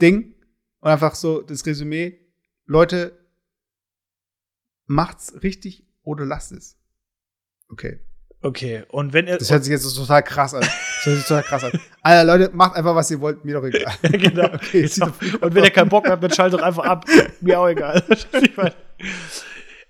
Ding 0.00 0.34
und 0.80 0.90
einfach 0.90 1.14
so 1.14 1.40
das 1.42 1.64
Resümee. 1.66 2.18
Leute, 2.66 3.18
macht's 4.86 5.42
richtig 5.42 5.86
oder 6.02 6.24
lasst 6.24 6.52
es. 6.52 6.76
Okay. 7.68 8.00
Okay, 8.42 8.84
und 8.88 9.12
wenn 9.12 9.26
ihr. 9.26 9.36
Das 9.36 9.50
hört 9.50 9.64
sich 9.64 9.70
jetzt 9.70 9.82
so 9.82 10.00
total 10.00 10.22
krass 10.22 10.54
an. 10.54 10.62
Das 10.62 11.04
hört 11.04 11.16
sich 11.18 11.26
total 11.26 11.42
krass 11.42 11.64
an. 11.64 11.72
Alter, 12.02 12.24
Leute, 12.24 12.50
macht 12.54 12.74
einfach, 12.74 12.94
was 12.94 13.10
ihr 13.10 13.20
wollt, 13.20 13.44
mir 13.44 13.54
doch 13.54 13.64
egal. 13.64 13.92
genau. 14.02 14.46
Okay, 14.54 14.88
genau. 14.88 15.12
Und 15.42 15.54
wenn 15.54 15.64
ihr 15.64 15.70
keinen 15.70 15.90
Bock 15.90 16.08
habt, 16.08 16.22
dann 16.22 16.32
schaltet 16.32 16.58
doch 16.58 16.64
einfach 16.64 16.84
ab. 16.84 17.04
mir 17.40 17.60
auch 17.60 17.68
egal. 17.68 18.02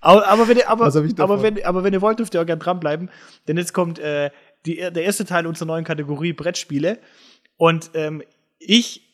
aber, 0.01 0.27
aber, 0.27 0.47
wenn 0.47 0.57
ihr, 0.57 0.69
aber, 0.69 0.85
aber, 0.85 1.43
wenn, 1.43 1.63
aber 1.63 1.83
wenn 1.83 1.93
ihr 1.93 2.01
wollt, 2.01 2.19
dürft 2.19 2.33
ihr 2.33 2.41
auch 2.41 2.45
gerne 2.45 2.61
dranbleiben. 2.61 3.09
Denn 3.47 3.57
jetzt 3.57 3.73
kommt 3.73 3.99
äh, 3.99 4.31
die, 4.65 4.75
der 4.75 5.03
erste 5.03 5.25
Teil 5.25 5.47
unserer 5.47 5.67
neuen 5.67 5.85
Kategorie 5.85 6.33
Brettspiele. 6.33 6.99
Und 7.57 7.91
ähm, 7.93 8.23
ich 8.59 9.07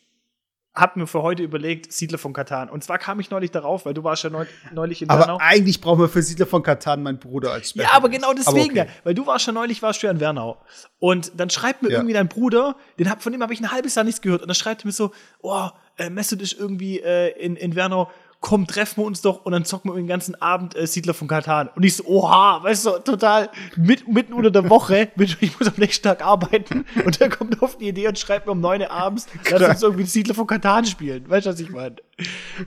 habe 0.74 1.00
mir 1.00 1.06
für 1.06 1.22
heute 1.22 1.42
überlegt, 1.42 1.92
Siedler 1.92 2.18
von 2.18 2.32
Katan. 2.32 2.70
Und 2.70 2.84
zwar 2.84 2.98
kam 2.98 3.20
ich 3.20 3.30
neulich 3.30 3.50
darauf, 3.50 3.84
weil 3.84 3.94
du 3.94 4.04
warst 4.04 4.24
ja 4.24 4.30
neulich 4.72 5.02
in 5.02 5.10
aber 5.10 5.20
Wernau. 5.20 5.34
Aber 5.34 5.44
eigentlich 5.44 5.80
brauchen 5.80 6.00
wir 6.00 6.08
für 6.08 6.22
Siedler 6.22 6.46
von 6.46 6.62
Katan 6.62 7.02
meinen 7.02 7.18
Bruder 7.18 7.52
als 7.52 7.70
Special. 7.70 7.86
Ja, 7.86 7.92
aber 7.94 8.08
genau 8.08 8.32
deswegen, 8.32 8.78
okay. 8.78 8.88
weil 9.04 9.14
du 9.14 9.26
warst 9.26 9.46
ja 9.46 9.52
neulich, 9.52 9.82
warst 9.82 10.02
du 10.02 10.06
ja 10.06 10.12
in 10.12 10.20
Wernau. 10.20 10.58
Und 10.98 11.32
dann 11.36 11.50
schreibt 11.50 11.82
mir 11.82 11.90
ja. 11.90 11.98
irgendwie 11.98 12.14
dein 12.14 12.28
Bruder, 12.28 12.76
den 12.98 13.10
hab, 13.10 13.22
von 13.22 13.32
dem 13.32 13.42
habe 13.42 13.52
ich 13.52 13.60
ein 13.60 13.72
halbes 13.72 13.94
Jahr 13.94 14.04
nichts 14.04 14.20
gehört. 14.20 14.42
Und 14.42 14.48
dann 14.48 14.54
schreibt 14.54 14.84
er 14.84 14.86
mir 14.86 14.92
so, 14.92 15.12
oh, 15.40 15.68
äh, 15.96 16.10
Message 16.10 16.42
ist 16.42 16.58
irgendwie 16.58 17.00
äh, 17.00 17.30
in, 17.38 17.56
in 17.56 17.74
Wernau 17.74 18.10
komm, 18.40 18.66
treffen 18.66 19.02
wir 19.02 19.06
uns 19.06 19.20
doch 19.20 19.44
und 19.44 19.52
dann 19.52 19.64
zocken 19.64 19.90
wir 19.90 19.96
den 19.96 20.06
ganzen 20.06 20.40
Abend 20.40 20.76
äh, 20.76 20.86
Siedler 20.86 21.14
von 21.14 21.26
Katan. 21.26 21.68
Und 21.74 21.82
ich 21.82 21.96
so, 21.96 22.04
oha, 22.04 22.62
weißt 22.62 22.86
du, 22.86 22.90
total 23.00 23.50
mit, 23.76 24.06
mitten 24.06 24.32
unter 24.32 24.50
der 24.50 24.70
Woche, 24.70 25.10
mit, 25.16 25.36
ich 25.40 25.58
muss 25.58 25.68
am 25.68 25.74
nächsten 25.76 26.04
Tag 26.04 26.24
arbeiten 26.24 26.86
und 27.04 27.20
der 27.20 27.30
kommt 27.30 27.60
auf 27.62 27.78
die 27.78 27.88
Idee 27.88 28.08
und 28.08 28.18
schreibt 28.18 28.46
mir 28.46 28.52
um 28.52 28.60
neun 28.60 28.80
Uhr 28.80 28.90
abends, 28.90 29.26
lass 29.50 29.62
uns 29.62 29.82
irgendwie 29.82 30.04
Siedler 30.04 30.34
von 30.34 30.46
Katan 30.46 30.84
spielen. 30.84 31.28
Weißt 31.28 31.46
du, 31.46 31.50
was 31.50 31.60
ich 31.60 31.70
meine? 31.70 31.96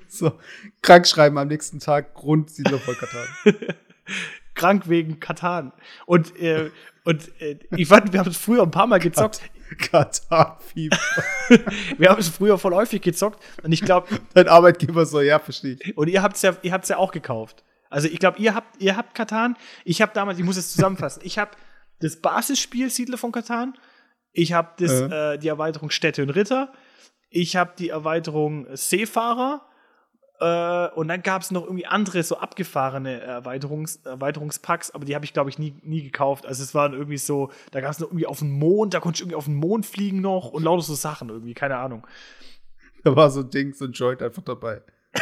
So, 0.08 0.34
krank 0.82 1.08
schreiben 1.08 1.38
am 1.38 1.48
nächsten 1.48 1.80
Tag, 1.80 2.14
Grund 2.14 2.50
Siedler 2.50 2.80
von 2.80 2.96
Katan. 2.96 3.28
krank 4.56 4.90
wegen 4.90 5.20
Katan. 5.20 5.72
Und, 6.06 6.38
äh, 6.38 6.70
Und 7.04 7.32
äh, 7.41 7.58
ich 7.76 7.88
fand, 7.88 8.14
wir 8.14 8.20
haben 8.20 8.30
es 8.30 8.38
früher 8.38 8.64
ein 8.64 8.72
paar 8.72 8.88
Mal 8.88 8.99
gezockt. 8.99 9.41
Katar-Fieber. 9.78 10.97
wir 11.97 12.10
haben 12.10 12.20
es 12.20 12.30
früher 12.30 12.58
voll 12.58 12.76
häufig 12.76 13.02
gezockt. 13.02 13.41
Und 13.64 13.72
ich 13.72 13.82
glaube. 13.82 14.08
Dein 14.34 14.47
Arbeitgeber 14.47 15.06
so, 15.06 15.22
ja, 15.22 15.39
verstehe 15.39 15.78
ich. 15.80 15.97
Und 15.97 16.10
ihr 16.10 16.22
habt 16.22 16.36
es 16.36 16.41
ja, 16.41 16.56
ihr 16.62 16.72
habt's 16.74 16.89
ja 16.89 16.97
auch 16.97 17.12
gekauft. 17.12 17.64
Also 17.89 18.08
ich 18.08 18.20
glaube, 18.20 18.39
ihr 18.39 18.56
habt, 18.56 18.82
ihr 18.82 18.95
habt 18.95 19.16
Katan. 19.16 19.58
Ich 19.84 20.02
habe 20.02 20.12
damals, 20.14 20.39
ich 20.39 20.45
muss 20.45 20.58
es 20.58 20.72
zusammenfassen. 20.72 21.22
ich 21.26 21.38
habe 21.38 21.52
das 21.99 22.18
Basisspiel 22.18 22.89
Siedler 22.89 23.18
von 23.18 23.32
Katan. 23.32 23.78
Ich 24.34 24.54
habe 24.54 24.84
äh. 24.84 25.34
äh, 25.34 25.38
die 25.38 25.49
Erweiterung 25.49 25.89
Städte 25.89 26.24
und 26.24 26.30
Ritter. 26.30 26.72
Ich 27.30 27.56
habe 27.56 27.74
die 27.78 27.89
Erweiterung 27.89 28.68
Seefahrer. 28.76 29.66
Äh, 30.42 30.89
und 30.96 31.08
dann 31.08 31.22
gab 31.22 31.44
es 31.44 31.52
noch 31.52 31.64
irgendwie 31.64 31.86
andere 31.86 32.24
so 32.24 32.38
abgefahrene 32.38 33.22
Erweiterungs 33.22 33.98
Erweiterungspacks, 33.98 34.89
aber 34.89 35.06
die 35.06 35.14
habe 35.14 35.24
ich, 35.24 35.34
glaube 35.34 35.52
ich, 35.52 35.60
nie, 35.60 35.76
nie 35.84 36.02
gekauft. 36.02 36.48
Also 36.48 36.64
es 36.64 36.74
waren 36.74 36.94
irgendwie 36.94 37.20
so, 37.20 37.52
da 37.70 37.80
gab 37.80 37.92
es 37.92 38.00
noch 38.00 38.08
irgendwie 38.08 38.26
auf 38.26 38.39
den 38.39 38.50
Mond, 38.50 38.96
da 38.96 39.00
konnte 39.00 39.18
ich 39.18 39.22
irgendwie 39.22 39.36
auf 39.36 39.46
den 39.46 39.54
Mond 39.54 39.86
fliegen 39.86 40.20
noch 40.20 40.50
und 40.50 40.64
lauter 40.64 40.82
so 40.82 40.96
Sachen 40.96 41.30
irgendwie, 41.30 41.54
keine 41.54 41.78
Ahnung. 41.78 42.08
Da 43.04 43.16
war 43.16 43.30
so 43.30 43.42
ein 43.42 43.52
Ding, 43.52 43.74
so 43.74 43.86
ein 43.86 43.92
Joint 43.92 44.24
einfach 44.24 44.42
dabei. 44.42 44.82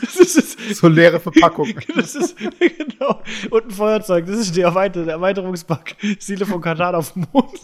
das 0.00 0.16
ist, 0.16 0.76
so 0.76 0.88
leere 0.88 1.20
Verpackung. 1.20 1.68
Das 1.94 2.14
ist, 2.14 2.36
genau. 2.38 3.22
Und 3.50 3.64
ein 3.66 3.70
Feuerzeug. 3.70 4.24
Das 4.24 4.38
ist 4.38 4.56
der, 4.56 4.66
Erweiter 4.66 5.04
der 5.04 5.14
Erweiterungspack. 5.14 5.96
Siedler 6.18 6.46
von 6.46 6.62
Katar 6.62 6.96
auf 6.96 7.12
dem 7.12 7.26
Mond. 7.32 7.60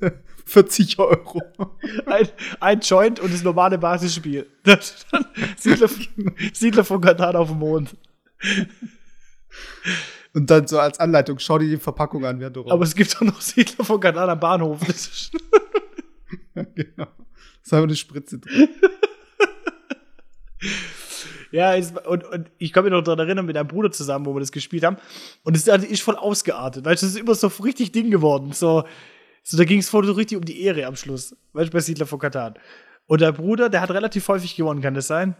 40 0.48 0.98
Euro. 0.98 1.42
Ein, 2.06 2.28
ein, 2.60 2.80
Joint 2.80 3.20
und 3.20 3.32
das 3.32 3.42
normale 3.42 3.78
Basisspiel. 3.78 4.46
Das 4.64 5.06
dann 5.10 5.26
Siedler, 5.56 5.88
Siedler 6.52 6.84
von 6.84 7.00
Katar 7.00 7.34
auf 7.36 7.48
dem 7.48 7.58
Mond. 7.58 7.96
Und 10.34 10.50
dann 10.50 10.66
so 10.66 10.78
als 10.78 10.98
Anleitung, 11.00 11.38
schau 11.38 11.58
dir 11.58 11.68
die 11.68 11.76
Verpackung 11.76 12.24
an, 12.24 12.40
während 12.40 12.56
du 12.56 12.66
Aber 12.70 12.84
es 12.84 12.94
gibt 12.94 13.14
auch 13.16 13.22
noch 13.22 13.40
Siedler 13.40 13.84
von 13.84 14.00
Katar 14.00 14.28
am 14.28 14.40
Bahnhof. 14.40 14.80
ja, 16.54 16.62
genau. 16.74 17.06
Das 17.06 17.64
ist 17.64 17.72
einfach 17.72 17.84
eine 17.84 17.96
Spritze 17.96 18.38
drin. 18.38 18.68
ja, 21.50 21.74
und, 22.06 22.24
und 22.24 22.50
ich 22.58 22.72
kann 22.72 22.84
mich 22.84 22.92
noch 22.92 23.02
daran 23.02 23.20
erinnern, 23.20 23.46
mit 23.46 23.56
einem 23.56 23.68
Bruder 23.68 23.90
zusammen, 23.90 24.26
wo 24.26 24.34
wir 24.34 24.40
das 24.40 24.52
gespielt 24.52 24.84
haben. 24.84 24.96
Und 25.44 25.56
es 25.56 25.66
ist 25.66 26.02
voll 26.02 26.16
ausgeartet, 26.16 26.84
weil 26.84 26.94
es 26.94 27.02
ist 27.02 27.16
immer 27.16 27.34
so 27.34 27.48
richtig 27.62 27.92
Ding 27.92 28.10
geworden. 28.10 28.52
So, 28.52 28.84
so 29.42 29.56
da 29.56 29.64
ging 29.64 29.78
es 29.78 29.88
voll 29.88 30.04
so 30.04 30.12
richtig 30.12 30.36
um 30.36 30.44
die 30.44 30.62
Ehre 30.62 30.86
am 30.86 30.96
Schluss. 30.96 31.36
Weißt 31.52 31.68
du, 31.68 31.72
bei 31.72 31.80
Siedler 31.80 32.06
von 32.06 32.18
Katan. 32.18 32.54
Und 33.06 33.20
der 33.20 33.32
Bruder, 33.32 33.70
der 33.70 33.80
hat 33.80 33.90
relativ 33.90 34.28
häufig 34.28 34.54
gewonnen, 34.54 34.82
kann 34.82 34.94
das 34.94 35.06
sein? 35.06 35.34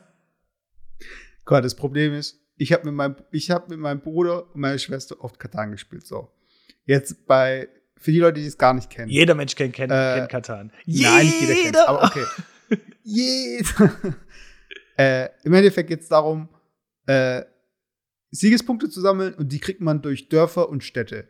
Gott, 1.44 1.64
das 1.64 1.74
Problem 1.74 2.14
ist, 2.14 2.40
ich 2.56 2.72
habe 2.72 2.86
mit, 2.86 2.94
meinem, 2.94 3.16
hab 3.32 3.68
mit 3.68 3.78
meinem 3.78 4.00
Bruder 4.00 4.52
und 4.54 4.60
meiner 4.60 4.78
Schwester 4.78 5.16
oft 5.20 5.38
Katan 5.38 5.70
gespielt. 5.70 6.06
So. 6.06 6.30
Jetzt 6.84 7.26
bei 7.26 7.68
für 7.98 8.12
die 8.12 8.20
Leute, 8.20 8.40
die 8.40 8.46
es 8.46 8.56
gar 8.56 8.74
nicht 8.74 8.90
kennen. 8.90 9.10
Jeder 9.10 9.34
Mensch 9.34 9.54
kennt, 9.54 9.74
kennt, 9.74 9.92
äh, 9.92 10.18
kennt 10.18 10.28
Katan. 10.30 10.72
Nein, 10.86 11.26
nicht 11.26 11.40
jeder 11.40 11.54
kennt 11.54 11.76
aber 11.76 12.04
okay. 12.04 12.24
jeder. 13.02 13.94
äh, 14.96 15.28
Im 15.42 15.52
Endeffekt 15.52 15.88
geht 15.88 16.00
es 16.00 16.08
darum, 16.08 16.48
äh, 17.06 17.42
Siegespunkte 18.30 18.88
zu 18.88 19.00
sammeln 19.00 19.34
und 19.34 19.52
die 19.52 19.58
kriegt 19.58 19.80
man 19.80 20.02
durch 20.02 20.28
Dörfer 20.28 20.68
und 20.68 20.84
Städte. 20.84 21.28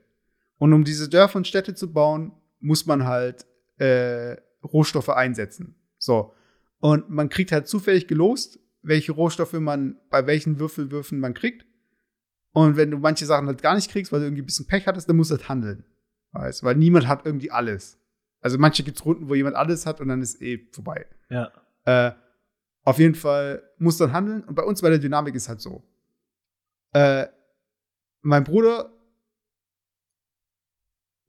Und 0.59 0.73
um 0.73 0.85
diese 0.85 1.09
Dörfer 1.09 1.37
und 1.37 1.47
Städte 1.47 1.75
zu 1.75 1.93
bauen, 1.93 2.33
muss 2.61 2.87
man 2.87 3.05
halt 3.05 3.47
äh, 3.79 4.37
Rohstoffe 4.65 5.09
einsetzen. 5.11 5.77
So. 5.99 6.35
Und 6.81 7.11
man 7.11 7.29
kriegt 7.29 7.53
halt 7.53 7.69
zufällig 7.69 8.07
gelost, 8.07 8.59
welche 8.83 9.13
Rohstoffe 9.13 9.55
man 9.55 9.99
bei 10.11 10.27
welchen 10.27 10.59
Würfelwürfen 10.59 11.21
man 11.21 11.35
kriegt. 11.35 11.67
Und 12.53 12.77
wenn 12.77 12.91
du 12.91 12.99
manche 12.99 13.27
Sachen 13.27 13.47
halt 13.47 13.63
gar 13.63 13.75
nicht 13.75 13.91
kriegst, 13.91 14.13
weil 14.13 14.21
du 14.21 14.27
irgendwie 14.27 14.43
ein 14.43 14.47
bisschen 14.47 14.67
Pech 14.67 14.87
hattest, 14.87 15.09
dann 15.09 15.17
musst 15.17 15.31
du 15.31 15.37
halt 15.37 15.49
handeln. 15.49 15.85
Weißt, 16.33 16.63
weil 16.63 16.77
niemand 16.77 17.09
hat 17.09 17.27
irgendwie 17.27 17.51
alles. 17.51 17.99
Also 18.41 18.59
manche 18.59 18.83
gibt 18.83 18.99
es 18.99 19.05
Runden, 19.05 19.29
wo 19.29 19.35
jemand 19.35 19.57
alles 19.57 19.87
hat 19.87 20.01
und 20.01 20.09
dann 20.09 20.23
ist 20.23 20.41
eh 20.41 20.69
vorbei. 20.73 21.07
Ja. 21.31 21.51
Äh, 21.85 22.13
auf 22.85 22.99
jeden 22.99 23.15
Fall 23.15 23.63
muss 23.79 23.99
dann 23.99 24.13
handeln. 24.13 24.45
Und 24.45 24.55
bei 24.55 24.63
uns 24.63 24.81
bei 24.81 24.91
der 24.91 24.99
Dynamik 24.99 25.35
ist 25.35 25.49
halt 25.49 25.61
so. 25.61 25.83
Äh, 26.93 27.27
mein 28.23 28.45
Bruder 28.45 28.93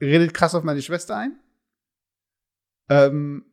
redet 0.02 0.34
krass 0.34 0.56
auf 0.56 0.64
meine 0.64 0.82
Schwester 0.82 1.18
ein. 1.18 1.40
Ähm, 2.90 3.46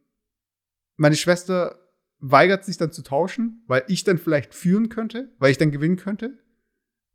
meine 0.96 1.16
Schwester 1.16 1.78
weigert 2.18 2.64
sich 2.64 2.76
dann 2.78 2.92
zu 2.92 3.02
tauschen, 3.02 3.62
weil 3.66 3.84
ich 3.88 4.04
dann 4.04 4.18
vielleicht 4.18 4.54
führen 4.54 4.88
könnte, 4.88 5.34
weil 5.38 5.50
ich 5.50 5.58
dann 5.58 5.70
gewinnen 5.70 5.96
könnte. 5.96 6.38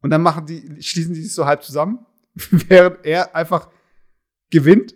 Und 0.01 0.09
dann 0.09 0.21
machen 0.21 0.45
die, 0.45 0.81
schließen 0.81 1.13
die 1.13 1.21
sich 1.21 1.33
so 1.33 1.45
halb 1.45 1.63
zusammen, 1.63 2.05
während 2.33 3.05
er 3.05 3.35
einfach 3.35 3.69
gewinnt. 4.49 4.95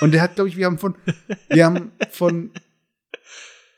Und 0.00 0.12
der 0.12 0.22
hat, 0.22 0.36
glaube 0.36 0.48
ich, 0.48 0.56
wir 0.56 0.66
haben 0.66 0.78
von, 0.78 0.96
wir 1.48 1.64
haben 1.64 1.92
von 2.10 2.52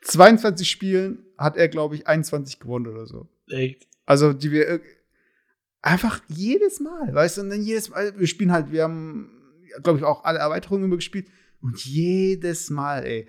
22 0.03 0.69
Spielen 0.69 1.25
hat 1.37 1.57
er, 1.57 1.67
glaube 1.67 1.95
ich, 1.95 2.07
21 2.07 2.59
gewonnen 2.59 2.87
oder 2.87 3.05
so. 3.07 3.27
Echt? 3.47 3.87
Also, 4.05 4.33
die 4.33 4.51
wir 4.51 4.81
einfach 5.81 6.21
jedes 6.27 6.79
Mal, 6.79 7.13
weißt 7.13 7.37
du, 7.37 7.41
und 7.41 7.49
dann 7.49 7.61
jedes 7.61 7.89
Mal, 7.89 8.17
wir 8.19 8.27
spielen 8.27 8.51
halt, 8.51 8.71
wir 8.71 8.83
haben, 8.83 9.40
glaube 9.83 9.99
ich, 9.99 10.05
auch 10.05 10.23
alle 10.23 10.39
Erweiterungen 10.39 10.85
immer 10.85 10.95
gespielt 10.95 11.27
und 11.61 11.83
jedes 11.83 12.69
Mal, 12.69 13.05
ey. 13.05 13.27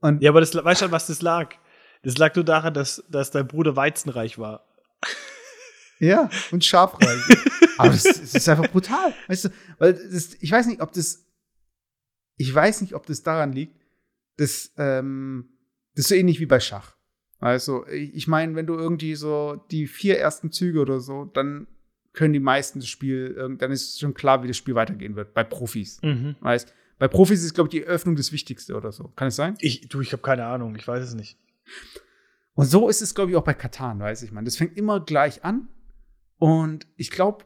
Und 0.00 0.22
ja, 0.22 0.30
aber 0.30 0.40
das, 0.40 0.54
weißt 0.54 0.82
du, 0.82 0.90
was 0.90 1.06
das 1.06 1.22
lag? 1.22 1.54
Das 2.02 2.18
lag 2.18 2.34
nur 2.36 2.44
daran, 2.44 2.74
dass, 2.74 3.04
dass 3.08 3.30
dein 3.30 3.48
Bruder 3.48 3.76
weizenreich 3.76 4.38
war. 4.38 4.66
Ja, 5.98 6.28
und 6.50 6.62
scharfreich. 6.62 7.22
Aber 7.78 7.88
das, 7.88 8.02
das, 8.02 8.34
ist 8.34 8.48
einfach 8.50 8.70
brutal. 8.70 9.14
Weißt 9.28 9.46
du, 9.46 9.48
weil 9.78 9.94
das, 9.94 10.34
ich 10.40 10.52
weiß 10.52 10.66
nicht, 10.66 10.82
ob 10.82 10.92
das, 10.92 11.24
ich 12.36 12.54
weiß 12.54 12.82
nicht, 12.82 12.94
ob 12.94 13.06
das 13.06 13.22
daran 13.22 13.54
liegt, 13.54 13.80
dass, 14.36 14.72
ähm, 14.76 15.48
das 15.94 16.04
ist 16.04 16.08
so 16.10 16.14
ähnlich 16.14 16.38
wie 16.38 16.44
bei 16.44 16.60
Schach. 16.60 16.96
Also, 17.38 17.86
ich 17.86 18.28
meine, 18.28 18.54
wenn 18.56 18.66
du 18.66 18.74
irgendwie 18.74 19.14
so 19.14 19.56
die 19.70 19.86
vier 19.86 20.18
ersten 20.18 20.52
Züge 20.52 20.80
oder 20.80 21.00
so, 21.00 21.24
dann 21.24 21.66
können 22.16 22.32
die 22.32 22.40
meisten 22.40 22.80
das 22.80 22.88
Spiel, 22.88 23.56
dann 23.58 23.70
ist 23.70 24.00
schon 24.00 24.14
klar, 24.14 24.42
wie 24.42 24.48
das 24.48 24.56
Spiel 24.56 24.74
weitergehen 24.74 25.14
wird, 25.14 25.34
bei 25.34 25.44
Profis. 25.44 26.00
Mhm. 26.02 26.34
Weißt 26.40 26.74
bei 26.98 27.08
Profis 27.08 27.44
ist, 27.44 27.54
glaube 27.54 27.68
ich, 27.68 27.72
die 27.72 27.82
Eröffnung 27.84 28.16
das 28.16 28.32
Wichtigste 28.32 28.74
oder 28.74 28.90
so. 28.90 29.08
Kann 29.16 29.28
es 29.28 29.36
sein? 29.36 29.56
Ich, 29.60 29.88
du, 29.88 30.00
ich 30.00 30.12
habe 30.12 30.22
keine 30.22 30.46
Ahnung, 30.46 30.74
ich 30.76 30.88
weiß 30.88 31.04
es 31.04 31.14
nicht. 31.14 31.38
Und 32.54 32.66
so 32.66 32.88
ist 32.88 33.02
es, 33.02 33.14
glaube 33.14 33.30
ich, 33.30 33.36
auch 33.36 33.44
bei 33.44 33.52
Katan, 33.52 34.00
weiß 34.00 34.22
ich, 34.22 34.32
man. 34.32 34.46
Das 34.46 34.56
fängt 34.56 34.76
immer 34.78 35.00
gleich 35.00 35.44
an. 35.44 35.68
Und 36.38 36.86
ich 36.96 37.10
glaube, 37.10 37.44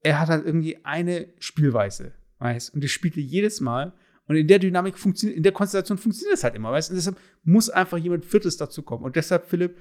er 0.00 0.20
hat 0.20 0.28
halt 0.28 0.44
irgendwie 0.44 0.84
eine 0.84 1.32
Spielweise, 1.38 2.12
weißt 2.38 2.74
Und 2.74 2.84
das 2.84 2.90
spielt 2.90 3.16
er 3.16 3.22
jedes 3.22 3.60
Mal. 3.60 3.94
Und 4.26 4.36
in 4.36 4.46
der 4.46 4.58
Dynamik 4.58 4.98
funktioniert, 4.98 5.36
in 5.36 5.42
der 5.42 5.52
Konstellation 5.52 5.96
funktioniert 5.96 6.36
es 6.36 6.44
halt 6.44 6.54
immer, 6.54 6.70
weißt 6.70 6.90
Und 6.90 6.96
deshalb 6.96 7.16
muss 7.42 7.70
einfach 7.70 7.98
jemand 7.98 8.26
Viertes 8.26 8.58
dazu 8.58 8.82
kommen. 8.82 9.04
Und 9.04 9.16
deshalb, 9.16 9.46
Philipp, 9.46 9.78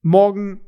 morgen 0.00 0.60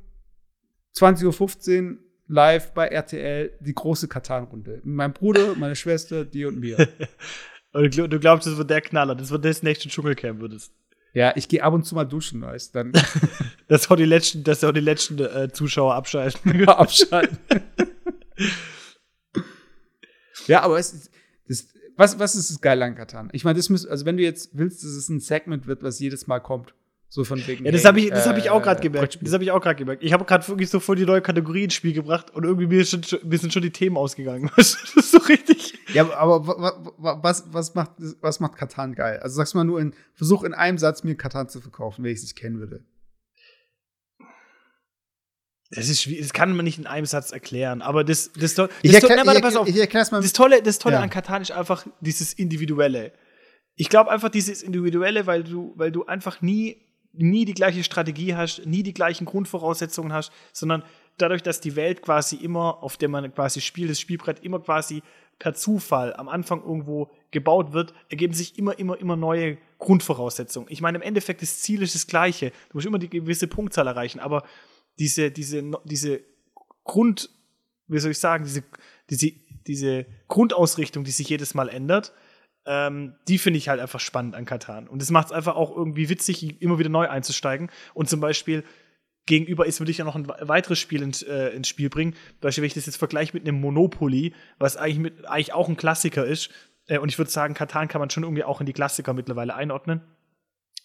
20.15 0.96 1.90
Uhr 1.90 1.98
live 2.34 2.72
bei 2.72 2.88
RTL 2.88 3.52
die 3.60 3.74
große 3.74 4.08
Katan-Runde. 4.08 4.80
Mein 4.84 5.12
Bruder, 5.12 5.54
meine 5.54 5.76
Schwester, 5.76 6.24
die 6.24 6.44
und 6.44 6.58
mir. 6.58 6.88
und 7.72 7.96
du 7.96 8.18
glaubst, 8.18 8.46
das 8.46 8.56
wird 8.56 8.70
der 8.70 8.80
Knaller, 8.80 9.14
das 9.14 9.30
wird 9.30 9.44
das 9.44 9.62
nächste 9.62 9.88
Dschungelcamp, 9.88 10.40
würdest 10.40 10.72
ja, 11.14 11.32
ich 11.36 11.46
gehe 11.46 11.62
ab 11.62 11.72
und 11.72 11.84
zu 11.84 11.94
mal 11.94 12.04
duschen, 12.04 12.42
weißt 12.42 12.74
dann. 12.74 12.92
das 13.68 13.88
auch 13.88 13.94
die 13.94 14.04
letzten, 14.04 14.42
das 14.42 14.64
auch 14.64 14.72
die 14.72 14.80
letzten 14.80 15.20
äh, 15.20 15.48
Zuschauer 15.50 15.94
abschalten. 15.94 16.68
abschalten. 16.68 17.38
ja, 20.48 20.62
aber 20.62 20.80
es, 20.80 21.08
das, 21.46 21.68
was, 21.96 22.18
was 22.18 22.34
ist 22.34 22.50
das 22.50 22.60
geile 22.60 22.84
an 22.84 22.96
Katan? 22.96 23.30
Ich 23.32 23.44
meine, 23.44 23.56
das 23.56 23.70
muss, 23.70 23.86
also 23.86 24.04
wenn 24.06 24.16
du 24.16 24.24
jetzt 24.24 24.58
willst, 24.58 24.82
dass 24.82 24.90
es 24.90 25.08
ein 25.08 25.20
Segment 25.20 25.68
wird, 25.68 25.84
was 25.84 26.00
jedes 26.00 26.26
Mal 26.26 26.40
kommt. 26.40 26.74
So 27.08 27.22
von 27.22 27.46
wegen. 27.46 27.64
Ja, 27.64 27.70
das 27.70 27.84
habe 27.84 28.00
ich, 28.00 28.10
das 28.10 28.26
hab 28.26 28.36
ich 28.38 28.50
auch 28.50 28.60
gerade 28.60 28.80
äh, 28.80 28.82
gemerkt. 28.82 29.18
Das 29.22 29.32
habe 29.32 29.44
ich 29.44 29.50
auch 29.52 29.60
gerade 29.60 29.76
gemerkt. 29.76 30.02
Ich 30.02 30.12
habe 30.12 30.24
gerade 30.24 30.46
wirklich 30.48 30.68
so 30.68 30.80
voll 30.80 30.96
die 30.96 31.04
neue 31.04 31.22
Kategorie 31.22 31.64
ins 31.64 31.74
Spiel 31.74 31.92
gebracht 31.92 32.32
und 32.34 32.44
irgendwie 32.44 32.66
mir, 32.66 32.84
schon, 32.84 33.02
mir 33.22 33.38
sind 33.38 33.52
schon 33.52 33.62
die 33.62 33.70
Themen 33.70 33.96
ausgegangen. 33.96 34.50
das 34.56 34.76
ist 34.96 35.12
so 35.12 35.18
richtig. 35.18 35.78
Ja, 35.92 36.12
aber 36.12 36.44
was, 36.96 37.44
was, 37.52 37.74
macht, 37.74 37.92
was 38.20 38.40
macht 38.40 38.56
Katan 38.56 38.94
geil? 38.94 39.20
Also 39.20 39.36
sag's 39.36 39.54
mal 39.54 39.64
nur 39.64 39.80
in, 39.80 39.94
versuch 40.14 40.42
in 40.42 40.54
einem 40.54 40.78
Satz 40.78 41.04
mir 41.04 41.14
Katan 41.14 41.48
zu 41.48 41.60
verkaufen, 41.60 42.02
wenn 42.02 42.10
ich 42.10 42.18
es 42.18 42.24
nicht 42.24 42.36
kennen 42.36 42.58
würde. 42.58 42.84
Das 45.70 45.88
ist 45.88 46.08
Das 46.20 46.32
kann 46.32 46.54
man 46.56 46.64
nicht 46.64 46.78
in 46.78 46.86
einem 46.86 47.06
Satz 47.06 47.32
erklären. 47.32 47.82
Aber 47.82 48.04
das, 48.04 48.32
das, 48.32 48.54
das, 48.54 48.70
ich 48.82 48.94
erklär, 48.94 49.24
to 49.24 49.48
ich, 49.48 49.56
auf, 49.56 49.68
ich 49.68 49.76
erklär's 49.76 50.10
mal. 50.10 50.20
Das 50.20 50.32
Tolle, 50.32 50.62
das 50.62 50.78
Tolle 50.78 50.96
ja. 50.96 51.00
an 51.00 51.10
Katan 51.10 51.42
ist 51.42 51.50
einfach 51.50 51.86
dieses 52.00 52.32
Individuelle. 52.32 53.12
Ich 53.76 53.88
glaube 53.88 54.10
einfach 54.10 54.28
dieses 54.28 54.62
Individuelle, 54.62 55.26
weil 55.26 55.42
du, 55.42 55.72
weil 55.76 55.90
du 55.90 56.06
einfach 56.06 56.42
nie 56.42 56.83
nie 57.16 57.44
die 57.44 57.54
gleiche 57.54 57.84
Strategie 57.84 58.34
hast, 58.34 58.66
nie 58.66 58.82
die 58.82 58.94
gleichen 58.94 59.24
Grundvoraussetzungen 59.24 60.12
hast, 60.12 60.32
sondern 60.52 60.82
dadurch, 61.18 61.42
dass 61.42 61.60
die 61.60 61.76
Welt 61.76 62.02
quasi 62.02 62.36
immer, 62.36 62.82
auf 62.82 62.96
der 62.96 63.08
man 63.08 63.32
quasi 63.34 63.60
spielt, 63.60 63.90
das 63.90 64.00
Spielbrett 64.00 64.40
immer 64.40 64.60
quasi 64.60 65.02
per 65.38 65.54
Zufall 65.54 66.14
am 66.14 66.28
Anfang 66.28 66.62
irgendwo 66.62 67.10
gebaut 67.30 67.72
wird, 67.72 67.92
ergeben 68.08 68.34
sich 68.34 68.58
immer, 68.58 68.78
immer, 68.78 68.98
immer 68.98 69.16
neue 69.16 69.58
Grundvoraussetzungen. 69.78 70.68
Ich 70.70 70.80
meine, 70.80 70.98
im 70.98 71.02
Endeffekt 71.02 71.42
das 71.42 71.60
Ziel 71.60 71.82
ist 71.82 71.94
das 71.94 72.06
gleiche. 72.06 72.50
Du 72.50 72.76
musst 72.76 72.86
immer 72.86 72.98
die 72.98 73.10
gewisse 73.10 73.46
Punktzahl 73.46 73.86
erreichen, 73.86 74.20
aber 74.20 74.44
diese, 74.98 75.30
diese, 75.30 75.62
diese 75.84 76.20
Grund, 76.84 77.30
wie 77.88 77.98
soll 77.98 78.12
ich 78.12 78.18
sagen, 78.18 78.44
diese, 78.44 78.62
diese, 79.10 79.32
diese 79.66 80.06
Grundausrichtung, 80.28 81.04
die 81.04 81.10
sich 81.10 81.28
jedes 81.28 81.54
Mal 81.54 81.68
ändert, 81.68 82.12
ähm, 82.66 83.14
die 83.28 83.38
finde 83.38 83.58
ich 83.58 83.68
halt 83.68 83.80
einfach 83.80 84.00
spannend 84.00 84.34
an 84.34 84.44
Katan. 84.44 84.88
Und 84.88 85.02
es 85.02 85.10
macht 85.10 85.26
es 85.26 85.32
einfach 85.32 85.56
auch 85.56 85.76
irgendwie 85.76 86.08
witzig, 86.08 86.60
immer 86.62 86.78
wieder 86.78 86.88
neu 86.88 87.08
einzusteigen. 87.08 87.70
Und 87.92 88.08
zum 88.08 88.20
Beispiel 88.20 88.64
gegenüber 89.26 89.66
ist, 89.66 89.80
würde 89.80 89.90
ich 89.90 89.98
ja 89.98 90.04
noch 90.04 90.16
ein 90.16 90.28
weiteres 90.28 90.78
Spiel 90.78 91.02
ins, 91.02 91.22
äh, 91.22 91.48
ins 91.48 91.68
Spiel 91.68 91.88
bringen. 91.88 92.14
Beispiel, 92.40 92.62
wenn 92.62 92.68
ich 92.68 92.74
das 92.74 92.86
jetzt 92.86 92.96
vergleiche 92.96 93.32
mit 93.34 93.46
einem 93.46 93.60
Monopoly, 93.60 94.34
was 94.58 94.76
eigentlich, 94.76 94.98
mit, 94.98 95.26
eigentlich 95.26 95.52
auch 95.52 95.68
ein 95.68 95.76
Klassiker 95.76 96.24
ist. 96.24 96.50
Äh, 96.86 96.98
und 96.98 97.08
ich 97.08 97.18
würde 97.18 97.30
sagen, 97.30 97.54
Katan 97.54 97.88
kann 97.88 98.00
man 98.00 98.10
schon 98.10 98.22
irgendwie 98.22 98.44
auch 98.44 98.60
in 98.60 98.66
die 98.66 98.72
Klassiker 98.72 99.14
mittlerweile 99.14 99.54
einordnen 99.54 100.02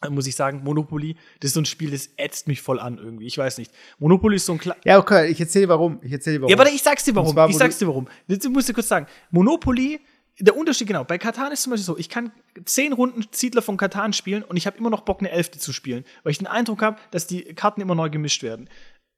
muss 0.09 0.27
ich 0.27 0.35
sagen, 0.35 0.61
Monopoly, 0.63 1.15
das 1.41 1.49
ist 1.49 1.53
so 1.55 1.61
ein 1.61 1.65
Spiel, 1.65 1.91
das 1.91 2.09
ätzt 2.15 2.47
mich 2.47 2.61
voll 2.61 2.79
an 2.79 2.97
irgendwie. 2.97 3.25
Ich 3.25 3.37
weiß 3.37 3.57
nicht. 3.57 3.71
Monopoly 3.97 4.37
ist 4.37 4.45
so 4.45 4.53
ein 4.53 4.59
Kla 4.59 4.75
Ja, 4.85 4.97
okay, 4.97 5.27
ich 5.27 5.39
erzähle 5.41 5.67
warum. 5.67 5.99
Ich 6.01 6.11
erzähle 6.11 6.41
warum. 6.41 6.51
Ja, 6.51 6.57
warte, 6.57 6.71
ich 6.71 6.81
sag's 6.81 7.03
dir 7.03 7.15
warum. 7.15 7.49
Ich 7.49 7.57
sag's 7.57 7.77
dir 7.77 7.87
warum. 7.87 8.07
Das 8.27 8.47
musst 8.47 8.69
du 8.69 8.73
kurz 8.73 8.87
sagen. 8.87 9.07
Monopoly, 9.31 9.99
der 10.39 10.55
Unterschied 10.55 10.87
genau, 10.87 11.03
bei 11.03 11.17
Katan 11.17 11.51
ist 11.51 11.63
zum 11.63 11.71
Beispiel 11.71 11.85
so, 11.85 11.97
ich 11.97 12.09
kann 12.09 12.31
zehn 12.65 12.93
Runden 12.93 13.25
Ziedler 13.31 13.61
von 13.61 13.77
Katan 13.77 14.13
spielen 14.13 14.43
und 14.43 14.57
ich 14.57 14.67
habe 14.67 14.77
immer 14.77 14.89
noch 14.89 15.01
Bock, 15.01 15.19
eine 15.19 15.31
Elfte 15.31 15.59
zu 15.59 15.73
spielen, 15.73 16.05
weil 16.23 16.31
ich 16.31 16.37
den 16.37 16.47
Eindruck 16.47 16.81
habe, 16.81 16.97
dass 17.11 17.27
die 17.27 17.43
Karten 17.55 17.81
immer 17.81 17.95
neu 17.95 18.09
gemischt 18.09 18.43
werden. 18.43 18.69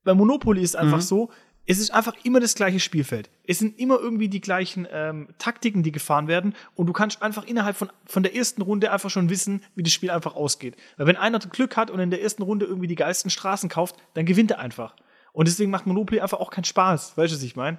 Bei 0.03 0.13
Monopoly 0.13 0.61
ist 0.61 0.75
einfach 0.75 0.97
mhm. 0.97 1.01
so, 1.01 1.29
es 1.67 1.79
ist 1.79 1.93
einfach 1.93 2.15
immer 2.23 2.39
das 2.39 2.55
gleiche 2.55 2.79
Spielfeld. 2.79 3.29
Es 3.45 3.59
sind 3.59 3.79
immer 3.79 3.99
irgendwie 3.99 4.29
die 4.29 4.41
gleichen 4.41 4.87
ähm, 4.91 5.29
Taktiken, 5.37 5.83
die 5.83 5.91
gefahren 5.91 6.27
werden. 6.27 6.55
Und 6.75 6.87
du 6.87 6.93
kannst 6.93 7.21
einfach 7.21 7.45
innerhalb 7.45 7.75
von, 7.75 7.91
von 8.05 8.23
der 8.23 8.35
ersten 8.35 8.63
Runde 8.63 8.91
einfach 8.91 9.11
schon 9.11 9.29
wissen, 9.29 9.63
wie 9.75 9.83
das 9.83 9.93
Spiel 9.93 10.09
einfach 10.09 10.35
ausgeht. 10.35 10.75
Weil 10.97 11.07
wenn 11.07 11.17
einer 11.17 11.37
Glück 11.37 11.77
hat 11.77 11.91
und 11.91 11.99
in 11.99 12.09
der 12.09 12.23
ersten 12.23 12.41
Runde 12.41 12.65
irgendwie 12.65 12.87
die 12.87 12.95
geilsten 12.95 13.29
Straßen 13.29 13.69
kauft, 13.69 13.95
dann 14.15 14.25
gewinnt 14.25 14.51
er 14.51 14.59
einfach. 14.59 14.95
Und 15.33 15.47
deswegen 15.47 15.71
macht 15.71 15.85
Monopoly 15.85 16.19
einfach 16.19 16.39
auch 16.39 16.49
keinen 16.49 16.63
Spaß. 16.63 17.15
Weißt 17.15 17.31
du, 17.31 17.37
was 17.37 17.43
ich 17.43 17.55
meine? 17.55 17.77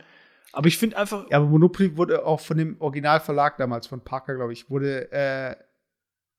Aber 0.52 0.68
ich 0.68 0.78
finde 0.78 0.98
einfach. 0.98 1.28
Ja, 1.30 1.38
aber 1.38 1.46
Monopoly 1.46 1.96
wurde 1.96 2.24
auch 2.24 2.40
von 2.40 2.58
dem 2.58 2.80
Originalverlag 2.80 3.56
damals, 3.56 3.86
von 3.86 4.04
Parker, 4.04 4.34
glaube 4.34 4.52
ich, 4.52 4.68
wurde 4.70 5.10
äh, 5.10 5.56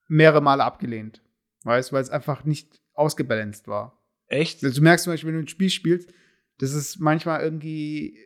mehrere 0.08 0.42
Male 0.42 0.64
abgelehnt. 0.64 1.22
Weißt 1.64 1.92
du, 1.92 1.96
weil 1.96 2.04
es 2.04 2.10
einfach 2.10 2.44
nicht 2.44 2.80
ausgebalanced 2.94 3.68
war. 3.68 4.00
Echt? 4.28 4.64
Also, 4.64 4.78
du 4.78 4.84
merkst 4.84 5.06
zum 5.06 5.14
Beispiel, 5.14 5.30
wenn 5.30 5.40
du 5.40 5.46
ein 5.46 5.48
Spiel 5.48 5.70
spielst, 5.70 6.12
dass 6.60 6.74
es 6.74 7.00
manchmal 7.00 7.42
irgendwie 7.42 8.18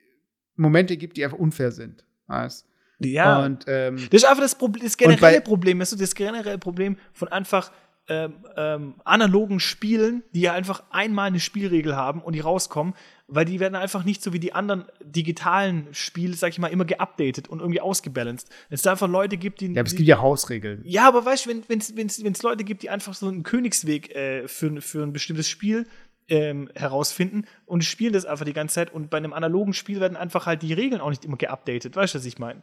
Momente 0.56 0.98
gibt, 0.98 1.18
die 1.18 1.24
einfach 1.24 1.38
unfair 1.38 1.72
sind. 1.72 2.06
Weißt? 2.28 2.68
Ja. 3.00 3.46
Und, 3.46 3.66
ähm, 3.68 3.96
das 3.96 4.24
ist 4.24 4.26
einfach 4.26 4.44
das, 4.44 4.58
Problem, 4.58 4.84
das 4.84 4.98
generelle 4.98 5.42
Problem, 5.42 5.80
weißt 5.80 5.94
du, 5.94 5.98
das 5.98 6.16
generelle 6.16 6.58
Problem 6.58 6.98
von 7.14 7.28
einfach 7.30 7.72
ähm, 8.10 8.36
ähm, 8.56 8.96
analogen 9.04 9.60
Spielen, 9.60 10.24
die 10.34 10.42
ja 10.42 10.54
einfach 10.54 10.84
einmal 10.92 11.28
eine 11.28 11.40
Spielregel 11.40 11.96
haben 11.96 12.22
und 12.22 12.34
die 12.34 12.40
rauskommen, 12.40 12.94
weil 13.28 13.44
die 13.44 13.60
werden 13.60 13.76
einfach 13.76 14.06
nicht 14.06 14.24
so 14.24 14.32
wie 14.32 14.40
die 14.40 14.54
anderen 14.54 14.86
digitalen 15.04 15.88
Spiele, 15.92 16.34
sag 16.34 16.50
ich 16.50 16.60
mal, 16.60 16.68
immer 16.68 16.86
geupdatet 16.86 17.50
und 17.50 17.60
irgendwie 17.60 17.82
ausgebalanced. 17.82 18.50
Wenn 18.70 18.76
es 18.76 18.82
da 18.82 18.92
einfach 18.92 19.10
Leute 19.10 19.36
gibt, 19.36 19.60
die. 19.60 19.74
Ja, 19.74 19.82
aber 19.82 19.88
es 19.88 19.96
gibt 19.96 20.08
ja 20.08 20.22
Hausregeln. 20.22 20.82
Ja, 20.86 21.08
aber 21.08 21.26
weißt 21.26 21.48
du, 21.48 21.50
wenn 21.68 22.08
es 22.08 22.44
Leute 22.44 22.64
gibt, 22.64 22.84
die 22.84 22.90
einfach 22.90 23.14
so 23.14 23.28
einen 23.28 23.44
Königsweg 23.44 24.16
äh, 24.16 24.48
für, 24.48 24.82
für 24.82 25.04
ein 25.04 25.12
bestimmtes 25.12 25.50
Spiel 25.50 25.86
ähm, 26.30 26.70
herausfinden 26.76 27.46
und 27.66 27.84
spielen 27.84 28.14
das 28.14 28.26
einfach 28.26 28.46
die 28.46 28.54
ganze 28.54 28.76
Zeit. 28.76 28.94
Und 28.94 29.10
bei 29.10 29.18
einem 29.18 29.34
analogen 29.34 29.74
Spiel 29.74 30.00
werden 30.00 30.18
einfach 30.18 30.46
halt 30.46 30.62
die 30.62 30.74
Regeln 30.74 31.02
auch 31.02 31.10
nicht 31.10 31.26
immer 31.26 31.38
geupdatet. 31.38 31.96
Weißt 31.96 32.14
du, 32.14 32.20
was 32.20 32.26
ich 32.26 32.40
meine? 32.40 32.62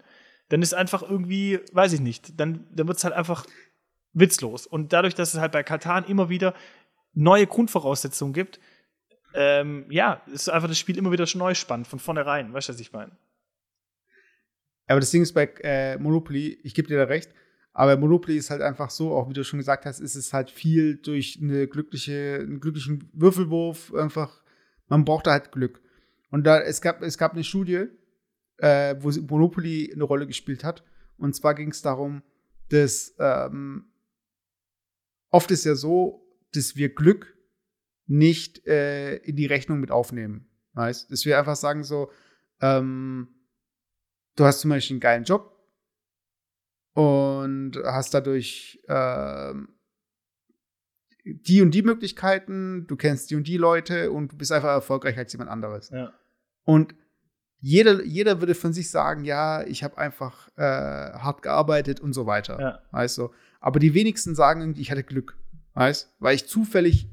Dann 0.49 0.63
ist 0.63 0.75
einfach 0.75 1.03
irgendwie, 1.03 1.61
weiß 1.73 1.93
ich 1.93 2.01
nicht, 2.01 2.39
dann, 2.39 2.67
dann 2.73 2.87
wird 2.89 2.99
es 2.99 3.05
halt 3.05 3.15
einfach 3.15 3.47
witzlos. 4.15 4.67
Und 4.67 4.93
dadurch, 4.93 5.15
dass 5.15 5.35
es 5.35 5.41
halt 5.41 5.53
bei 5.53 5.63
Katan 5.63 6.05
immer 6.05 6.29
wieder 6.29 6.55
neue 7.13 7.47
Grundvoraussetzungen 7.47 8.33
gibt, 8.33 8.61
ähm, 9.35 9.87
ja, 9.91 10.23
ist 10.33 10.49
einfach 10.49 10.69
das 10.69 10.79
Spiel 10.79 10.97
immer 10.97 11.13
wieder 11.13 11.27
neu 11.35 11.55
spannend, 11.55 11.87
von 11.87 11.99
vornherein. 11.99 12.53
Weißt 12.53 12.69
du, 12.69 12.73
was 12.73 12.81
ich 12.81 12.93
meine? 12.93 13.13
Aber 14.87 15.01
das 15.01 15.11
Ding 15.11 15.23
ist 15.23 15.33
bei 15.33 15.47
äh, 15.63 15.99
Monopoly, 15.99 16.59
ich 16.63 16.75
gebe 16.75 16.89
dir 16.89 16.99
da 16.99 17.05
recht, 17.05 17.33
aber 17.73 17.97
Monopoly 17.97 18.37
ist 18.37 18.51
halt 18.51 18.63
einfach 18.63 18.91
so, 18.91 19.15
auch 19.15 19.29
wie 19.29 19.33
du 19.33 19.43
schon 19.43 19.59
gesagt 19.59 19.85
hast, 19.85 19.99
ist 19.99 20.15
es 20.15 20.33
halt 20.33 20.51
viel 20.51 20.97
durch 20.97 21.41
eine 21.43 21.67
glückliche, 21.67 22.39
einen 22.41 22.61
glücklichen 22.61 23.11
Würfelwurf 23.13 23.93
einfach. 23.95 24.43
Man 24.89 25.05
braucht 25.05 25.27
da 25.27 25.33
halt 25.33 25.51
Glück. 25.51 25.81
Und 26.31 26.45
da, 26.45 26.61
es 26.61 26.81
gab, 26.81 27.03
es 27.03 27.19
gab 27.19 27.33
eine 27.33 27.43
Studie, 27.43 27.87
äh, 28.59 28.95
wo 29.01 29.11
Monopoly 29.11 29.93
eine 29.93 30.05
Rolle 30.05 30.27
gespielt 30.27 30.63
hat. 30.63 30.85
Und 31.17 31.35
zwar 31.35 31.55
ging 31.55 31.71
es 31.71 31.83
darum, 31.83 32.23
dass 32.69 33.17
ähm, 33.19 33.87
oft 35.35 35.51
ist 35.51 35.65
ja 35.65 35.75
so, 35.75 36.27
dass 36.53 36.77
wir 36.77 36.95
Glück 36.95 37.37
nicht 38.07 38.67
äh, 38.67 39.17
in 39.17 39.37
die 39.37 39.47
Rechnung 39.47 39.81
mit 39.81 39.91
aufnehmen. 39.91 40.49
Weißt? 40.75 41.11
Dass 41.11 41.25
wir 41.25 41.39
einfach 41.39 41.57
sagen 41.57 41.85
so, 41.85 42.11
ähm, 42.61 43.29
du 44.37 44.45
hast 44.45 44.61
zum 44.61 44.71
Beispiel 44.71 44.95
einen 44.95 45.01
geilen 45.01 45.25
Job, 45.25 45.55
und 46.95 47.73
hast 47.85 48.15
dadurch 48.15 48.81
äh, 48.87 49.53
die 51.25 51.61
und 51.61 51.73
die 51.73 51.83
Möglichkeiten, 51.83 52.87
du 52.87 52.97
kennst 52.97 53.31
die 53.31 53.37
und 53.37 53.49
die 53.49 53.57
Leute 53.57 54.13
und 54.13 54.33
du 54.33 54.37
bist 54.37 54.53
einfach 54.53 54.69
erfolgreicher 54.69 55.19
als 55.19 55.33
jemand 55.33 55.51
anderes. 55.51 55.91
Ja. 55.91 56.13
Und 56.63 56.95
jeder, 57.59 58.05
jeder 58.05 58.41
würde 58.41 58.55
von 58.55 58.73
sich 58.73 58.91
sagen, 58.91 59.25
ja, 59.25 59.63
ich 59.65 59.83
habe 59.83 59.99
einfach 59.99 60.49
äh, 60.57 60.63
hart 60.63 61.43
gearbeitet 61.43 61.99
und 61.99 62.13
so 62.13 62.27
weiter. 62.27 62.61
Ja. 62.61 62.83
Weißt 62.93 63.19
du? 63.19 63.31
Aber 63.65 63.79
die 63.79 63.95
wenigsten 63.95 64.35
sagen 64.35 64.61
irgendwie, 64.61 64.83
ich 64.83 64.91
hatte 64.91 65.03
Glück. 65.03 65.39
Weißt 65.73 66.13
Weil 66.19 66.35
ich 66.35 66.47
zufällig 66.47 67.09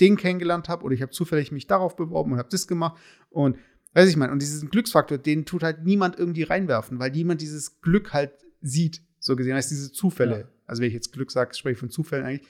den 0.00 0.16
kennengelernt 0.16 0.68
habe 0.68 0.82
oder 0.82 0.96
ich 0.96 1.00
habe 1.00 1.12
zufällig 1.12 1.52
mich 1.52 1.68
darauf 1.68 1.94
beworben 1.94 2.32
und 2.32 2.38
habe 2.38 2.48
das 2.50 2.66
gemacht. 2.66 3.00
Und 3.30 3.56
weiß 3.94 4.08
ich 4.08 4.16
meine, 4.16 4.32
und 4.32 4.42
diesen 4.42 4.68
Glücksfaktor, 4.68 5.16
den 5.16 5.44
tut 5.44 5.62
halt 5.62 5.84
niemand 5.84 6.18
irgendwie 6.18 6.42
reinwerfen, 6.42 6.98
weil 6.98 7.12
niemand 7.12 7.40
dieses 7.40 7.80
Glück 7.82 8.12
halt 8.12 8.32
sieht 8.60 9.00
so 9.20 9.36
gesehen, 9.36 9.54
heißt 9.54 9.70
diese 9.70 9.92
Zufälle. 9.92 10.40
Ja. 10.40 10.48
Also 10.66 10.82
wenn 10.82 10.88
ich 10.88 10.94
jetzt 10.94 11.12
Glück 11.12 11.30
sage, 11.30 11.54
spreche 11.54 11.74
ich 11.74 11.78
von 11.78 11.90
Zufällen 11.90 12.26
eigentlich. 12.26 12.48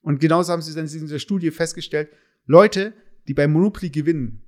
Und 0.00 0.18
genauso 0.18 0.54
haben 0.54 0.62
sie 0.62 0.74
dann 0.74 0.86
in 0.86 1.00
dieser 1.00 1.18
Studie 1.18 1.50
festgestellt, 1.50 2.08
Leute, 2.46 2.94
die 3.28 3.34
bei 3.34 3.46
Monopoly 3.46 3.90
gewinnen, 3.90 4.40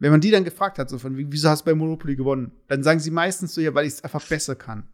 wenn 0.00 0.10
man 0.10 0.20
die 0.20 0.32
dann 0.32 0.42
gefragt 0.42 0.80
hat, 0.80 0.90
so 0.90 0.98
von, 0.98 1.16
wieso 1.16 1.48
hast 1.48 1.60
du 1.60 1.66
bei 1.66 1.74
Monopoly 1.76 2.16
gewonnen? 2.16 2.50
Dann 2.66 2.82
sagen 2.82 2.98
sie 2.98 3.12
meistens 3.12 3.54
so, 3.54 3.60
ja, 3.60 3.72
weil 3.72 3.86
ich 3.86 3.92
es 3.92 4.02
einfach 4.02 4.26
besser 4.26 4.56
kann. 4.56 4.88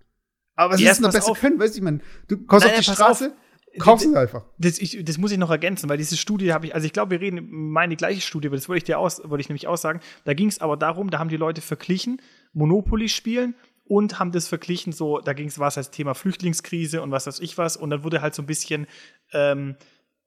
Aber 0.56 0.74
was 0.74 0.80
ja, 0.80 0.90
ist 0.90 1.00
noch 1.00 1.12
besser 1.12 1.30
auf. 1.30 1.40
können? 1.40 1.58
Weiß 1.58 1.76
ich, 1.76 1.82
man, 1.82 2.02
du 2.28 2.38
kommst 2.38 2.66
Nein, 2.66 2.78
auf 2.78 2.84
die 2.84 2.90
Straße, 2.90 3.26
auf. 3.26 3.78
kaufst 3.78 4.06
es 4.06 4.14
einfach. 4.14 4.42
Das, 4.58 4.78
ich, 4.78 5.04
das, 5.04 5.18
muss 5.18 5.30
ich 5.30 5.38
noch 5.38 5.50
ergänzen, 5.50 5.88
weil 5.88 5.98
diese 5.98 6.16
Studie 6.16 6.52
habe 6.52 6.66
ich, 6.66 6.74
also 6.74 6.86
ich 6.86 6.92
glaube, 6.92 7.12
wir 7.12 7.20
reden 7.20 7.46
meine 7.50 7.94
gleiche 7.94 8.22
Studie, 8.22 8.48
aber 8.48 8.56
das 8.56 8.68
wollte 8.68 8.78
ich 8.78 8.84
dir 8.84 8.98
aus, 8.98 9.20
wollte 9.22 9.42
ich 9.42 9.48
nämlich 9.48 9.68
aussagen. 9.68 10.00
Da 10.24 10.34
ging 10.34 10.48
es 10.48 10.60
aber 10.60 10.76
darum, 10.76 11.10
da 11.10 11.18
haben 11.18 11.28
die 11.28 11.36
Leute 11.36 11.60
verglichen, 11.60 12.20
Monopoly 12.54 13.08
spielen 13.08 13.54
und 13.84 14.18
haben 14.18 14.32
das 14.32 14.48
verglichen, 14.48 14.92
so, 14.92 15.20
da 15.20 15.34
ging 15.34 15.48
es 15.48 15.58
was 15.58 15.76
als 15.76 15.90
Thema 15.90 16.14
Flüchtlingskrise 16.14 17.02
und 17.02 17.10
was 17.10 17.26
weiß 17.26 17.38
ich 17.40 17.58
was. 17.58 17.76
Und 17.76 17.90
dann 17.90 18.02
wurde 18.02 18.22
halt 18.22 18.34
so 18.34 18.42
ein 18.42 18.46
bisschen, 18.46 18.86
ähm, 19.32 19.76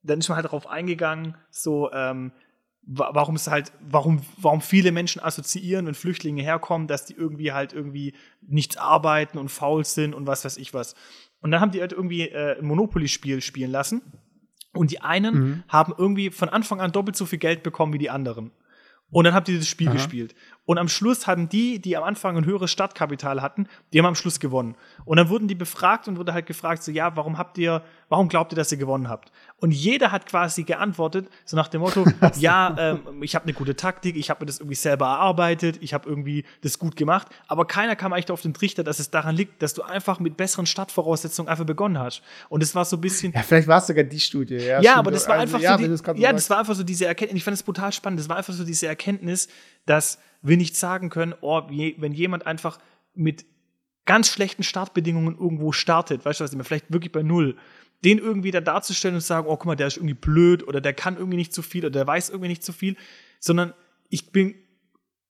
dann 0.04 0.20
ist 0.20 0.30
man 0.30 0.36
halt 0.38 0.46
darauf 0.46 0.68
eingegangen, 0.68 1.36
so, 1.50 1.92
ähm, 1.92 2.32
warum 2.86 3.36
es 3.36 3.48
halt, 3.48 3.72
warum, 3.80 4.22
warum 4.38 4.62
viele 4.62 4.92
Menschen 4.92 5.22
assoziieren, 5.22 5.86
wenn 5.86 5.94
Flüchtlinge 5.94 6.42
herkommen, 6.42 6.88
dass 6.88 7.06
die 7.06 7.14
irgendwie 7.14 7.52
halt 7.52 7.74
irgendwie 7.74 8.14
nichts 8.42 8.78
arbeiten 8.78 9.38
und 9.38 9.50
faul 9.50 9.86
sind 9.86 10.16
und 10.16 10.26
was 10.26 10.44
weiß 10.44 10.58
ich 10.58 10.74
was. 10.74 10.96
Und 11.42 11.52
dann 11.52 11.62
haben 11.62 11.72
die 11.72 11.82
halt 11.82 11.92
irgendwie 11.92 12.30
äh, 12.30 12.58
ein 12.58 12.66
Monopoly-Spiel 12.66 13.42
spielen 13.42 13.72
lassen. 13.72 14.02
Und 14.74 14.92
die 14.92 15.02
einen 15.02 15.36
mhm. 15.36 15.64
haben 15.68 15.94
irgendwie 15.98 16.30
von 16.30 16.50
Anfang 16.50 16.80
an 16.80 16.92
doppelt 16.92 17.16
so 17.16 17.26
viel 17.26 17.40
Geld 17.40 17.64
bekommen 17.64 17.94
wie 17.94 17.98
die 17.98 18.10
anderen. 18.10 18.52
Und 19.12 19.24
dann 19.24 19.34
habt 19.34 19.50
ihr 19.50 19.58
das 19.58 19.68
Spiel 19.68 19.88
Aha. 19.88 19.96
gespielt. 19.96 20.36
Und 20.70 20.78
am 20.78 20.88
Schluss 20.88 21.26
haben 21.26 21.50
die, 21.50 21.80
die 21.80 21.98
am 21.98 22.04
Anfang 22.04 22.38
ein 22.38 22.46
höheres 22.46 22.70
Startkapital 22.70 23.42
hatten, 23.42 23.66
die 23.92 23.98
haben 23.98 24.06
am 24.06 24.14
Schluss 24.14 24.40
gewonnen. 24.40 24.76
Und 25.04 25.18
dann 25.18 25.30
wurden 25.30 25.48
die 25.48 25.56
befragt 25.56 26.08
und 26.08 26.20
wurde 26.20 26.32
halt 26.32 26.46
gefragt, 26.46 26.84
so, 26.84 26.92
ja, 26.92 27.16
warum 27.16 27.40
habt 27.40 27.58
ihr, 27.58 27.82
warum 28.08 28.30
glaubt 28.30 28.54
ihr, 28.54 28.56
dass 28.56 28.72
ihr 28.72 28.78
gewonnen 28.78 29.10
habt? 29.10 29.32
Und 29.58 29.72
jeder 29.72 30.12
hat 30.12 30.28
quasi 30.28 30.62
geantwortet, 30.62 31.28
so 31.44 31.58
nach 31.58 31.70
dem 31.70 31.82
Motto, 31.82 32.06
ja, 32.38 32.76
ähm, 32.78 33.24
ich 33.24 33.34
habe 33.34 33.46
eine 33.46 33.54
gute 33.54 33.76
Taktik, 33.76 34.16
ich 34.16 34.30
habe 34.30 34.42
mir 34.42 34.46
das 34.46 34.60
irgendwie 34.60 34.76
selber 34.76 35.08
erarbeitet, 35.08 35.80
ich 35.82 35.96
habe 35.96 36.08
irgendwie 36.08 36.46
das 36.62 36.78
gut 36.78 36.96
gemacht. 36.96 37.30
Aber 37.48 37.66
keiner 37.66 37.96
kam 37.96 38.14
eigentlich 38.14 38.30
auf 38.30 38.44
den 38.44 38.54
Trichter, 38.54 38.84
dass 38.84 39.00
es 39.00 39.10
daran 39.10 39.36
liegt, 39.36 39.64
dass 39.64 39.74
du 39.74 39.82
einfach 39.82 40.20
mit 40.20 40.38
besseren 40.38 40.68
Startvoraussetzungen 40.68 41.50
einfach 41.50 41.66
begonnen 41.66 41.98
hast. 41.98 42.22
Und 42.48 42.62
es 42.62 42.76
war 42.76 42.86
so 42.86 42.98
ein 42.98 43.02
bisschen. 43.02 43.34
Ja, 43.34 43.42
vielleicht 43.42 43.68
war 43.68 43.80
es 43.80 43.88
sogar 43.88 44.04
die 44.04 44.20
Studie. 44.20 44.58
Ja, 44.58 44.82
ja 44.82 44.96
aber 44.98 45.10
das 45.10 45.28
war 45.28 45.40
also, 45.40 45.56
einfach 45.56 45.64
ja, 45.64 45.80
so. 45.80 46.14
Die, 46.14 46.22
ja, 46.22 46.32
das 46.32 46.48
war 46.48 46.60
einfach 46.60 46.76
so 46.76 46.84
diese 46.84 47.08
Erkenntnis. 47.08 47.40
Ich 47.40 47.44
fand 47.44 47.56
es 47.56 47.64
brutal 47.64 47.92
spannend. 47.92 48.20
Das 48.20 48.30
war 48.30 48.38
einfach 48.38 48.54
so 48.54 48.64
diese 48.64 48.86
Erkenntnis, 48.86 49.48
dass 49.88 50.20
wir 50.42 50.58
nicht 50.58 50.76
sagen 50.76 51.10
können, 51.10 51.34
oh, 51.42 51.64
wenn 51.70 52.14
jemand 52.14 52.46
einfach 52.46 52.80
mit 53.14 53.46
ganz 54.06 54.32
schlechten 54.32 54.64
Startbedingungen 54.64 55.38
irgendwo 55.38 55.72
startet, 55.72 56.26
weißt 56.26 56.40
du 56.40 56.44
was, 56.44 56.52
ich 56.52 56.58
meine, 56.58 56.64
vielleicht 56.64 56.92
wirklich 56.92 57.12
bei 57.12 57.24
Null, 57.24 57.58
den 58.04 58.18
irgendwie 58.18 58.52
da 58.52 58.62
darzustellen 58.62 59.16
und 59.16 59.22
zu 59.22 59.28
sagen, 59.28 59.48
oh, 59.48 59.58
guck 59.58 59.66
mal, 59.66 59.76
der 59.76 59.88
ist 59.88 59.98
irgendwie 59.98 60.14
blöd 60.14 60.68
oder 60.68 60.82
der 60.82 60.94
kann 60.94 61.18
irgendwie 61.18 61.38
nicht 61.38 61.54
so 61.54 61.62
viel 61.62 61.84
oder 61.84 61.92
der 61.92 62.08
weiß 62.08 62.30
irgendwie 62.30 62.48
nicht 62.48 62.64
so 62.64 62.72
viel, 62.72 62.96
sondern 63.40 63.74
ich 64.10 64.32
bin 64.32 64.56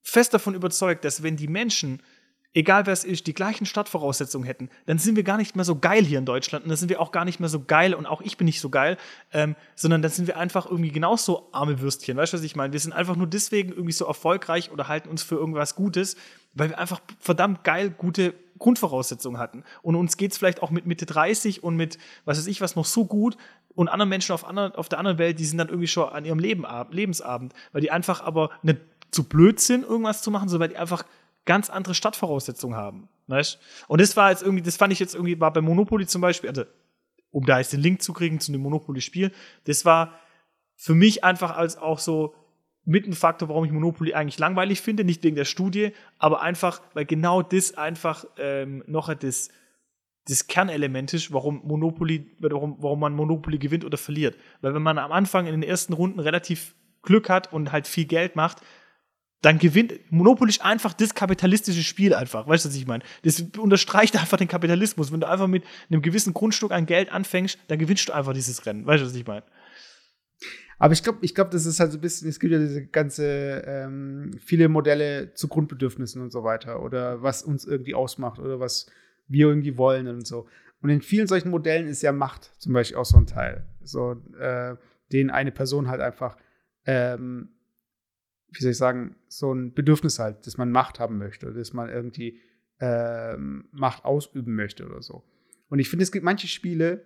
fest 0.01 0.33
davon 0.33 0.55
überzeugt, 0.55 1.03
dass 1.03 1.23
wenn 1.23 1.35
die 1.35 1.47
Menschen 1.47 2.01
egal 2.53 2.85
wer 2.85 2.93
es 2.93 3.03
ist, 3.03 3.27
die 3.27 3.33
gleichen 3.33 3.65
Startvoraussetzungen 3.65 4.45
hätten, 4.45 4.69
dann 4.85 4.97
sind 4.97 5.15
wir 5.15 5.23
gar 5.23 5.37
nicht 5.37 5.55
mehr 5.55 5.65
so 5.65 5.77
geil 5.77 6.03
hier 6.03 6.19
in 6.19 6.25
Deutschland 6.25 6.63
und 6.63 6.69
dann 6.69 6.77
sind 6.77 6.89
wir 6.89 6.99
auch 6.99 7.11
gar 7.11 7.25
nicht 7.25 7.39
mehr 7.39 7.49
so 7.49 7.63
geil 7.63 7.93
und 7.93 8.05
auch 8.05 8.21
ich 8.21 8.37
bin 8.37 8.45
nicht 8.45 8.59
so 8.59 8.69
geil, 8.69 8.97
ähm, 9.31 9.55
sondern 9.75 10.01
dann 10.01 10.11
sind 10.11 10.27
wir 10.27 10.37
einfach 10.37 10.65
irgendwie 10.65 10.91
genauso 10.91 11.49
arme 11.51 11.79
Würstchen. 11.79 12.17
Weißt 12.17 12.33
du, 12.33 12.37
was 12.37 12.43
ich 12.43 12.55
meine? 12.55 12.73
Wir 12.73 12.79
sind 12.79 12.93
einfach 12.93 13.15
nur 13.15 13.27
deswegen 13.27 13.69
irgendwie 13.69 13.91
so 13.91 14.05
erfolgreich 14.05 14.71
oder 14.71 14.87
halten 14.87 15.09
uns 15.09 15.23
für 15.23 15.35
irgendwas 15.35 15.75
Gutes, 15.75 16.15
weil 16.53 16.69
wir 16.69 16.79
einfach 16.79 17.01
verdammt 17.19 17.63
geil 17.63 17.91
gute 17.91 18.33
Grundvoraussetzungen 18.57 19.39
hatten. 19.39 19.63
Und 19.81 19.95
uns 19.95 20.17
geht 20.17 20.33
es 20.33 20.37
vielleicht 20.37 20.61
auch 20.61 20.69
mit 20.69 20.85
Mitte 20.85 21.05
30 21.05 21.63
und 21.63 21.75
mit, 21.75 21.97
was 22.25 22.37
weiß 22.37 22.47
ich, 22.47 22.61
was 22.61 22.75
noch 22.75 22.85
so 22.85 23.05
gut. 23.05 23.37
Und 23.73 23.87
anderen 23.87 24.09
Menschen 24.09 24.33
auf, 24.33 24.45
anderen, 24.45 24.75
auf 24.75 24.89
der 24.89 24.99
anderen 24.99 25.17
Welt, 25.17 25.39
die 25.39 25.45
sind 25.45 25.57
dann 25.57 25.69
irgendwie 25.69 25.87
schon 25.87 26.09
an 26.09 26.25
ihrem 26.25 26.39
Leben, 26.39 26.65
Lebensabend, 26.91 27.53
weil 27.71 27.81
die 27.81 27.91
einfach 27.91 28.21
aber 28.21 28.49
nicht 28.61 28.79
zu 29.11 29.23
blöd 29.23 29.59
sind, 29.59 29.83
irgendwas 29.83 30.21
zu 30.21 30.29
machen, 30.29 30.49
sondern 30.49 30.69
weil 30.69 30.75
die 30.75 30.79
einfach 30.79 31.03
ganz 31.49 31.71
andere 31.71 31.95
Startvoraussetzungen 31.95 32.77
haben. 32.77 33.09
Weißt? 33.25 33.57
Und 33.87 33.99
das 34.01 34.15
war 34.15 34.29
jetzt 34.29 34.43
irgendwie, 34.43 34.61
das 34.61 34.77
fand 34.77 34.93
ich 34.93 34.99
jetzt 34.99 35.15
irgendwie, 35.15 35.39
war 35.39 35.51
bei 35.51 35.61
Monopoly 35.61 36.05
zum 36.05 36.21
Beispiel, 36.21 36.47
also 36.47 36.63
um 37.31 37.43
da 37.43 37.57
jetzt 37.57 37.73
den 37.73 37.79
Link 37.79 38.03
zu 38.03 38.13
kriegen 38.13 38.39
zu 38.39 38.51
dem 38.51 38.61
Monopoly-Spiel, 38.61 39.31
das 39.63 39.83
war 39.83 40.13
für 40.75 40.93
mich 40.93 41.23
einfach 41.23 41.57
als 41.57 41.75
auch 41.75 41.97
so 41.97 42.35
mit 42.85 43.07
ein 43.07 43.13
Faktor, 43.13 43.49
warum 43.49 43.65
ich 43.65 43.71
Monopoly 43.71 44.13
eigentlich 44.13 44.37
langweilig 44.37 44.81
finde, 44.81 45.03
nicht 45.03 45.23
wegen 45.23 45.35
der 45.35 45.45
Studie, 45.45 45.91
aber 46.19 46.41
einfach, 46.41 46.81
weil 46.93 47.05
genau 47.05 47.41
das 47.41 47.75
einfach 47.75 48.25
ähm, 48.37 48.83
noch 48.85 49.11
das, 49.15 49.49
das 50.27 50.45
Kernelement 50.45 51.15
ist, 51.15 51.33
warum 51.33 51.61
Monopoly, 51.65 52.37
warum, 52.41 52.75
warum 52.77 52.99
man 52.99 53.15
Monopoly 53.15 53.57
gewinnt 53.57 53.85
oder 53.85 53.97
verliert. 53.97 54.37
Weil 54.61 54.75
wenn 54.75 54.83
man 54.83 54.99
am 54.99 55.11
Anfang 55.11 55.47
in 55.47 55.53
den 55.53 55.63
ersten 55.63 55.93
Runden 55.93 56.19
relativ 56.19 56.75
Glück 57.01 57.27
hat 57.27 57.51
und 57.51 57.71
halt 57.71 57.87
viel 57.87 58.05
Geld 58.05 58.35
macht, 58.35 58.61
dann 59.41 59.57
gewinnt 59.57 59.93
Monopoly 60.09 60.53
einfach 60.61 60.93
das 60.93 61.15
kapitalistische 61.15 61.83
Spiel 61.83 62.13
einfach. 62.13 62.47
Weißt 62.47 62.65
du, 62.65 62.69
was 62.69 62.75
ich 62.75 62.87
meine? 62.87 63.03
Das 63.23 63.41
unterstreicht 63.57 64.17
einfach 64.19 64.37
den 64.37 64.47
Kapitalismus. 64.47 65.11
Wenn 65.11 65.21
du 65.21 65.29
einfach 65.29 65.47
mit 65.47 65.63
einem 65.89 66.01
gewissen 66.01 66.33
Grundstück 66.33 66.71
an 66.71 66.85
Geld 66.85 67.11
anfängst, 67.11 67.57
dann 67.67 67.79
gewinnst 67.79 68.09
du 68.09 68.13
einfach 68.13 68.33
dieses 68.33 68.65
Rennen. 68.65 68.85
Weißt 68.85 69.01
du, 69.01 69.07
was 69.07 69.15
ich 69.15 69.25
meine? 69.25 69.43
Aber 70.77 70.93
ich 70.93 71.03
glaube, 71.03 71.19
ich 71.21 71.35
glaube, 71.35 71.51
das 71.51 71.65
ist 71.65 71.79
halt 71.79 71.91
so 71.91 71.97
ein 71.97 72.01
bisschen, 72.01 72.29
es 72.29 72.39
gibt 72.39 72.53
ja 72.53 72.59
diese 72.59 72.85
ganze, 72.87 73.63
ähm, 73.65 74.31
viele 74.39 74.69
Modelle 74.69 75.33
zu 75.33 75.49
Grundbedürfnissen 75.49 76.21
und 76.21 76.31
so 76.31 76.43
weiter 76.43 76.81
oder 76.81 77.21
was 77.21 77.43
uns 77.43 77.65
irgendwie 77.65 77.95
ausmacht 77.95 78.39
oder 78.39 78.61
was 78.61 78.87
wir 79.27 79.47
irgendwie 79.47 79.77
wollen 79.77 80.07
und 80.07 80.25
so. 80.25 80.47
Und 80.81 80.89
in 80.89 81.01
vielen 81.01 81.27
solchen 81.27 81.49
Modellen 81.49 81.87
ist 81.87 82.01
ja 82.01 82.13
Macht 82.13 82.51
zum 82.59 82.71
Beispiel 82.73 82.97
auch 82.97 83.05
so 83.05 83.17
ein 83.17 83.27
Teil. 83.27 83.65
So, 83.83 84.21
äh, 84.39 84.75
den 85.11 85.29
eine 85.29 85.51
Person 85.51 85.89
halt 85.89 85.99
einfach 85.99 86.37
ähm, 86.85 87.49
wie 88.51 88.61
soll 88.61 88.71
ich 88.71 88.77
sagen, 88.77 89.15
so 89.27 89.53
ein 89.53 89.73
Bedürfnis 89.73 90.19
halt, 90.19 90.45
dass 90.47 90.57
man 90.57 90.71
Macht 90.71 90.99
haben 90.99 91.17
möchte, 91.17 91.53
dass 91.53 91.73
man 91.73 91.89
irgendwie 91.89 92.39
ähm, 92.79 93.67
Macht 93.71 94.05
ausüben 94.05 94.55
möchte 94.55 94.85
oder 94.85 95.01
so. 95.01 95.23
Und 95.69 95.79
ich 95.79 95.89
finde, 95.89 96.03
es 96.03 96.11
gibt 96.11 96.25
manche 96.25 96.47
Spiele, 96.47 97.05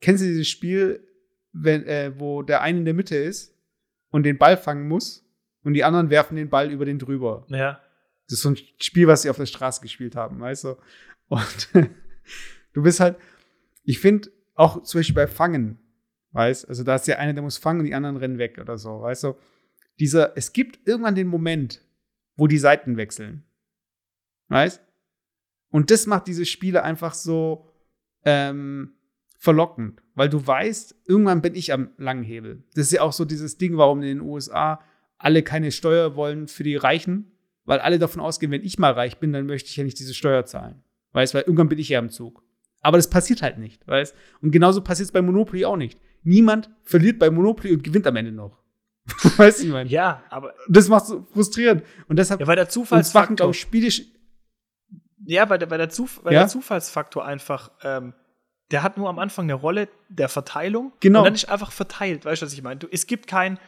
kennen 0.00 0.18
Sie 0.18 0.28
dieses 0.28 0.48
Spiel, 0.48 1.06
wenn, 1.52 1.84
äh, 1.84 2.12
wo 2.18 2.42
der 2.42 2.62
eine 2.62 2.78
in 2.78 2.84
der 2.84 2.94
Mitte 2.94 3.16
ist 3.16 3.54
und 4.10 4.24
den 4.24 4.38
Ball 4.38 4.56
fangen 4.56 4.88
muss 4.88 5.24
und 5.62 5.74
die 5.74 5.84
anderen 5.84 6.10
werfen 6.10 6.36
den 6.36 6.50
Ball 6.50 6.70
über 6.70 6.84
den 6.84 6.98
drüber. 6.98 7.46
Ja. 7.48 7.80
Das 8.26 8.34
ist 8.34 8.42
so 8.42 8.50
ein 8.50 8.56
Spiel, 8.80 9.06
was 9.06 9.22
sie 9.22 9.30
auf 9.30 9.36
der 9.36 9.46
Straße 9.46 9.80
gespielt 9.80 10.16
haben, 10.16 10.40
weißt 10.40 10.64
du? 10.64 10.76
Und 11.28 11.68
du 12.72 12.82
bist 12.82 13.00
halt, 13.00 13.16
ich 13.84 14.00
finde, 14.00 14.30
auch 14.54 14.82
zum 14.82 14.98
Beispiel 14.98 15.14
bei 15.14 15.26
Fangen, 15.26 15.78
weißt 16.32 16.68
also 16.68 16.82
da 16.82 16.96
ist 16.96 17.06
der 17.06 17.18
eine, 17.18 17.34
der 17.34 17.42
muss 17.42 17.56
fangen 17.56 17.80
und 17.80 17.86
die 17.86 17.94
anderen 17.94 18.16
rennen 18.16 18.38
weg 18.38 18.58
oder 18.60 18.78
so, 18.78 19.02
weißt 19.02 19.24
du? 19.24 19.34
Dieser, 19.98 20.36
es 20.36 20.52
gibt 20.52 20.86
irgendwann 20.86 21.14
den 21.14 21.28
Moment, 21.28 21.82
wo 22.36 22.46
die 22.46 22.58
Seiten 22.58 22.96
wechseln. 22.96 23.44
Weißt? 24.48 24.82
Und 25.70 25.90
das 25.90 26.06
macht 26.06 26.26
diese 26.26 26.46
Spiele 26.46 26.82
einfach 26.84 27.14
so 27.14 27.68
ähm, 28.24 28.92
verlockend, 29.38 30.02
weil 30.14 30.28
du 30.28 30.46
weißt, 30.46 30.94
irgendwann 31.06 31.42
bin 31.42 31.54
ich 31.54 31.72
am 31.72 31.90
langen 31.96 32.24
Hebel. 32.24 32.64
Das 32.74 32.86
ist 32.86 32.92
ja 32.92 33.02
auch 33.02 33.12
so 33.12 33.24
dieses 33.24 33.58
Ding, 33.58 33.76
warum 33.76 34.00
in 34.02 34.08
den 34.08 34.20
USA 34.20 34.80
alle 35.18 35.42
keine 35.42 35.72
Steuer 35.72 36.16
wollen 36.16 36.48
für 36.48 36.62
die 36.62 36.76
Reichen, 36.76 37.32
weil 37.64 37.78
alle 37.80 37.98
davon 37.98 38.20
ausgehen, 38.20 38.52
wenn 38.52 38.64
ich 38.64 38.78
mal 38.78 38.92
reich 38.92 39.18
bin, 39.18 39.32
dann 39.32 39.46
möchte 39.46 39.68
ich 39.68 39.76
ja 39.76 39.84
nicht 39.84 39.98
diese 39.98 40.14
Steuer 40.14 40.44
zahlen. 40.44 40.82
Weißt, 41.12 41.34
weil 41.34 41.42
irgendwann 41.42 41.68
bin 41.68 41.78
ich 41.78 41.88
ja 41.88 41.98
im 41.98 42.10
Zug. 42.10 42.42
Aber 42.80 42.98
das 42.98 43.10
passiert 43.10 43.42
halt 43.42 43.58
nicht, 43.58 43.86
weißt? 43.88 44.14
Und 44.42 44.50
genauso 44.50 44.82
passiert 44.82 45.06
es 45.06 45.12
bei 45.12 45.22
Monopoly 45.22 45.64
auch 45.64 45.76
nicht. 45.76 45.98
Niemand 46.22 46.70
verliert 46.82 47.18
bei 47.18 47.30
Monopoly 47.30 47.74
und 47.74 47.82
gewinnt 47.82 48.06
am 48.06 48.16
Ende 48.16 48.32
noch. 48.32 48.62
weißt 49.36 49.60
du, 49.60 49.64
ich 49.66 49.70
meine? 49.72 49.88
Ja, 49.88 50.22
aber. 50.30 50.54
Das 50.68 50.88
macht 50.88 51.06
so 51.06 51.26
frustrierend. 51.32 51.82
Und 52.08 52.16
deshalb. 52.18 52.40
Ja, 52.40 52.46
weil 52.46 52.56
der 52.56 52.68
Zufallsfaktor. 52.68 53.50
ich, 53.50 53.60
spielisch. 53.60 54.02
Ja, 55.24 55.48
weil, 55.48 55.58
der, 55.58 55.70
weil, 55.70 55.78
der, 55.78 55.88
Zuf 55.90 56.20
weil 56.24 56.34
Ja? 56.34 56.40
der 56.40 56.48
Zufallsfaktor 56.48 57.24
einfach. 57.24 57.70
Ähm, 57.82 58.14
der 58.72 58.82
hat 58.82 58.96
nur 58.96 59.08
am 59.08 59.18
Anfang 59.20 59.44
eine 59.44 59.54
Rolle 59.54 59.88
der 60.08 60.28
Verteilung. 60.28 60.92
Genau. 61.00 61.20
Und 61.20 61.24
dann 61.26 61.34
ist 61.34 61.48
einfach 61.48 61.70
verteilt. 61.70 62.24
Weißt 62.24 62.42
du, 62.42 62.46
was 62.46 62.52
ich 62.52 62.62
meine? 62.62 62.80
Du, 62.80 62.88
es 62.90 63.06
gibt 63.06 63.28
kein 63.28 63.60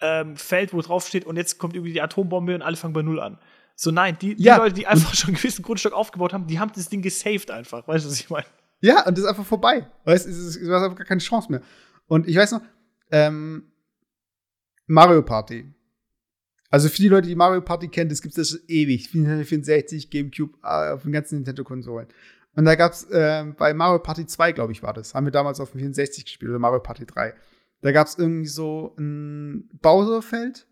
ähm, 0.00 0.36
Feld, 0.36 0.72
wo 0.72 0.80
drauf 0.80 1.06
steht, 1.06 1.24
und 1.24 1.36
jetzt 1.36 1.58
kommt 1.58 1.74
irgendwie 1.76 1.92
die 1.92 2.02
Atombombe 2.02 2.54
und 2.54 2.62
alle 2.62 2.76
fangen 2.76 2.94
bei 2.94 3.02
Null 3.02 3.20
an. 3.20 3.38
So, 3.76 3.92
nein, 3.92 4.16
die, 4.20 4.34
die 4.34 4.42
Ja, 4.42 4.56
Leute, 4.56 4.74
die 4.74 4.88
einfach 4.88 5.14
schon 5.14 5.28
einen 5.28 5.36
gewissen 5.36 5.62
Grundstück 5.62 5.92
aufgebaut 5.92 6.32
haben, 6.32 6.48
die 6.48 6.58
haben 6.58 6.72
das 6.74 6.88
Ding 6.88 7.00
gesaved 7.00 7.50
einfach. 7.52 7.86
Weißt 7.86 8.04
du, 8.04 8.08
was 8.08 8.18
ich 8.18 8.28
meine? 8.28 8.46
Ja, 8.80 9.06
und 9.06 9.16
das 9.16 9.24
ist 9.24 9.30
einfach 9.30 9.46
vorbei. 9.46 9.88
Weißt 10.04 10.26
du, 10.26 10.30
es 10.30 10.36
ist- 10.36 10.60
du 10.60 10.72
hast 10.74 10.82
einfach 10.82 10.96
gar 10.98 11.06
keine 11.06 11.20
Chance 11.20 11.50
mehr. 11.50 11.62
Und 12.08 12.26
ich 12.28 12.36
weiß 12.36 12.52
noch, 12.52 12.60
ähm, 13.12 13.70
Mario 14.86 15.22
Party. 15.22 15.66
Also 16.70 16.88
für 16.88 16.96
die 16.96 17.08
Leute, 17.08 17.28
die 17.28 17.36
Mario 17.36 17.60
Party 17.60 17.88
kennen, 17.88 18.10
das 18.10 18.20
gibt 18.20 18.36
es 18.36 18.50
schon 18.50 18.60
ewig. 18.66 19.08
64, 19.08 20.10
GameCube, 20.10 20.58
äh, 20.62 20.92
auf 20.92 21.02
den 21.02 21.12
ganzen 21.12 21.36
Nintendo-Konsolen. 21.36 22.08
Und 22.56 22.64
da 22.64 22.74
gab 22.74 22.92
es 22.92 23.06
ähm, 23.12 23.54
bei 23.56 23.74
Mario 23.74 23.98
Party 23.98 24.26
2, 24.26 24.52
glaube 24.52 24.72
ich, 24.72 24.82
war 24.82 24.92
das. 24.92 25.14
Haben 25.14 25.26
wir 25.26 25.32
damals 25.32 25.60
auf 25.60 25.72
dem 25.72 25.80
64 25.80 26.24
gespielt, 26.24 26.50
oder 26.50 26.58
Mario 26.58 26.80
Party 26.80 27.06
3. 27.06 27.34
Da 27.80 27.92
gab 27.92 28.06
es 28.06 28.18
irgendwie 28.18 28.46
so 28.46 28.94
ein 28.98 29.68
Bowser-Feld, 29.82 30.66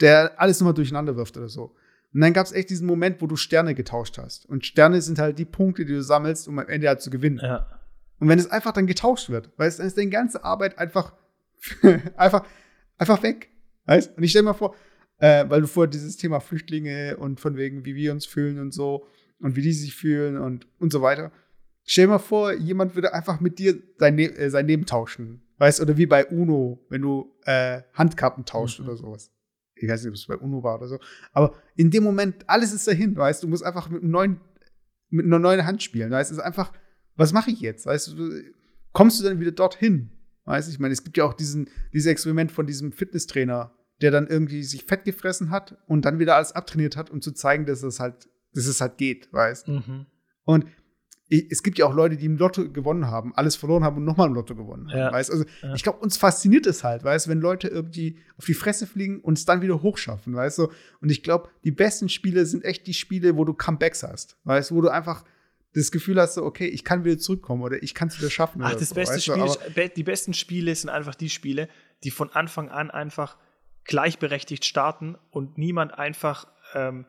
der 0.00 0.40
alles 0.40 0.60
nochmal 0.60 0.74
durcheinander 0.74 1.16
wirft 1.16 1.36
oder 1.36 1.48
so. 1.48 1.74
Und 2.14 2.20
dann 2.20 2.32
gab 2.32 2.46
es 2.46 2.52
echt 2.52 2.70
diesen 2.70 2.86
Moment, 2.86 3.20
wo 3.20 3.26
du 3.26 3.36
Sterne 3.36 3.74
getauscht 3.74 4.18
hast. 4.18 4.46
Und 4.46 4.64
Sterne 4.64 5.02
sind 5.02 5.18
halt 5.18 5.38
die 5.38 5.44
Punkte, 5.44 5.84
die 5.84 5.92
du 5.92 6.02
sammelst, 6.02 6.48
um 6.48 6.58
am 6.58 6.68
Ende 6.68 6.88
halt 6.88 7.02
zu 7.02 7.10
gewinnen. 7.10 7.40
Ja. 7.42 7.66
Und 8.18 8.28
wenn 8.28 8.38
es 8.38 8.50
einfach 8.50 8.72
dann 8.72 8.86
getauscht 8.86 9.28
wird, 9.28 9.50
weißt 9.58 9.78
du, 9.78 9.82
dann 9.82 9.88
ist 9.88 9.98
deine 9.98 10.10
ganze 10.10 10.42
Arbeit 10.42 10.78
einfach, 10.78 11.12
einfach, 12.16 12.46
einfach 12.98 13.22
weg. 13.22 13.50
Weißt 13.86 14.16
Und 14.16 14.22
ich 14.22 14.30
stell 14.30 14.42
mir 14.42 14.54
vor, 14.54 14.74
äh, 15.18 15.44
weil 15.48 15.62
du 15.62 15.66
vorher 15.66 15.90
dieses 15.90 16.16
Thema 16.16 16.40
Flüchtlinge 16.40 17.16
und 17.16 17.40
von 17.40 17.56
wegen, 17.56 17.84
wie 17.84 17.94
wir 17.94 18.12
uns 18.12 18.26
fühlen 18.26 18.58
und 18.58 18.72
so 18.72 19.06
und 19.40 19.56
wie 19.56 19.62
die 19.62 19.72
sich 19.72 19.94
fühlen 19.94 20.36
und, 20.36 20.66
und 20.78 20.92
so 20.92 21.00
weiter. 21.02 21.32
Stell 21.84 22.04
dir 22.06 22.12
mal 22.12 22.18
vor, 22.18 22.52
jemand 22.52 22.94
würde 22.94 23.14
einfach 23.14 23.40
mit 23.40 23.58
dir 23.58 23.80
sein, 23.96 24.14
ne 24.14 24.24
äh, 24.36 24.50
sein 24.50 24.66
Leben 24.66 24.84
tauschen. 24.84 25.42
Weißt 25.56 25.80
oder 25.80 25.96
wie 25.96 26.06
bei 26.06 26.26
Uno, 26.26 26.84
wenn 26.88 27.02
du 27.02 27.34
äh, 27.44 27.82
Handkarten 27.94 28.44
tauscht 28.44 28.78
Mhm. 28.80 28.86
oder 28.86 28.96
sowas. 28.96 29.32
Ich 29.74 29.88
weiß 29.88 30.02
nicht, 30.02 30.08
ob 30.08 30.14
es 30.14 30.26
bei 30.26 30.36
Uno 30.36 30.62
war 30.62 30.76
oder 30.76 30.88
so. 30.88 30.98
Aber 31.32 31.54
in 31.76 31.90
dem 31.90 32.04
Moment, 32.04 32.48
alles 32.48 32.72
ist 32.72 32.86
dahin, 32.86 33.16
weißt 33.16 33.42
du, 33.42 33.46
du 33.46 33.50
musst 33.50 33.64
einfach 33.64 33.88
mit, 33.88 34.02
einem 34.02 34.10
neuen, 34.10 34.40
mit 35.08 35.24
einer 35.24 35.38
neuen 35.38 35.64
Hand 35.64 35.82
spielen. 35.82 36.10
Weißt 36.10 36.30
du, 36.30 36.34
es 36.34 36.38
ist 36.38 36.44
einfach, 36.44 36.72
was 37.16 37.32
mache 37.32 37.50
ich 37.50 37.60
jetzt? 37.60 37.86
Weißt 37.86 38.08
du, 38.08 38.42
kommst 38.92 39.18
du 39.20 39.24
dann 39.24 39.40
wieder 39.40 39.52
dorthin? 39.52 40.10
Weißt 40.48 40.66
du, 40.68 40.72
ich 40.72 40.78
meine, 40.78 40.92
es 40.92 41.04
gibt 41.04 41.16
ja 41.18 41.24
auch 41.24 41.34
diesen, 41.34 41.68
dieses 41.92 42.06
Experiment 42.06 42.50
von 42.50 42.66
diesem 42.66 42.90
Fitnesstrainer, 42.92 43.72
der 44.00 44.10
dann 44.10 44.26
irgendwie 44.26 44.62
sich 44.62 44.84
fett 44.84 45.04
gefressen 45.04 45.50
hat 45.50 45.76
und 45.86 46.04
dann 46.04 46.18
wieder 46.18 46.36
alles 46.36 46.52
abtrainiert 46.52 46.96
hat, 46.96 47.10
um 47.10 47.20
zu 47.20 47.32
zeigen, 47.32 47.66
dass 47.66 47.82
es 47.82 48.00
halt, 48.00 48.28
dass 48.54 48.66
es 48.66 48.80
halt 48.80 48.96
geht, 48.96 49.32
weißt 49.32 49.68
Mhm. 49.68 50.06
Und 50.44 50.64
es 51.30 51.62
gibt 51.62 51.76
ja 51.76 51.84
auch 51.84 51.92
Leute, 51.94 52.16
die 52.16 52.24
im 52.24 52.38
Lotto 52.38 52.72
gewonnen 52.72 53.08
haben, 53.08 53.34
alles 53.34 53.54
verloren 53.54 53.84
haben 53.84 53.98
und 53.98 54.04
nochmal 54.06 54.28
im 54.28 54.32
Lotto 54.34 54.54
gewonnen 54.56 54.88
haben, 54.88 54.96
Ja. 54.98 55.12
weißt 55.12 55.30
Also 55.30 55.44
Ja. 55.62 55.74
ich 55.74 55.82
glaube, 55.82 55.98
uns 55.98 56.16
fasziniert 56.16 56.66
es 56.66 56.82
halt, 56.84 57.04
weißt 57.04 57.28
wenn 57.28 57.40
Leute 57.40 57.68
irgendwie 57.68 58.18
auf 58.38 58.46
die 58.46 58.54
Fresse 58.54 58.86
fliegen 58.86 59.20
und 59.20 59.36
es 59.36 59.44
dann 59.44 59.60
wieder 59.60 59.82
hochschaffen, 59.82 60.34
weißt 60.34 60.58
du? 60.60 60.68
Und 61.02 61.10
ich 61.10 61.22
glaube, 61.22 61.50
die 61.64 61.70
besten 61.72 62.08
Spiele 62.08 62.46
sind 62.46 62.64
echt 62.64 62.86
die 62.86 62.94
Spiele, 62.94 63.36
wo 63.36 63.44
du 63.44 63.52
Comebacks 63.52 64.02
hast, 64.02 64.38
weißt 64.44 64.70
du, 64.70 64.76
wo 64.76 64.80
du 64.80 64.88
einfach 64.88 65.22
das 65.78 65.90
Gefühl 65.90 66.20
hast, 66.20 66.34
so, 66.34 66.44
okay, 66.44 66.66
ich 66.66 66.84
kann 66.84 67.04
wieder 67.04 67.18
zurückkommen 67.18 67.62
oder 67.62 67.82
ich 67.82 67.94
kann 67.94 68.08
es 68.08 68.18
wieder 68.18 68.30
schaffen. 68.30 68.62
Ach, 68.62 68.74
das 68.74 68.90
so, 68.90 68.94
beste 68.94 69.16
weißt 69.16 69.28
du? 69.28 69.32
Spiel 69.32 69.84
ist, 69.84 69.96
die 69.96 70.02
besten 70.02 70.34
Spiele 70.34 70.74
sind 70.74 70.90
einfach 70.90 71.14
die 71.14 71.30
Spiele, 71.30 71.68
die 72.04 72.10
von 72.10 72.30
Anfang 72.30 72.68
an 72.68 72.90
einfach 72.90 73.36
gleichberechtigt 73.84 74.64
starten 74.64 75.16
und 75.30 75.58
niemand 75.58 75.98
einfach 75.98 76.46
ähm, 76.74 77.06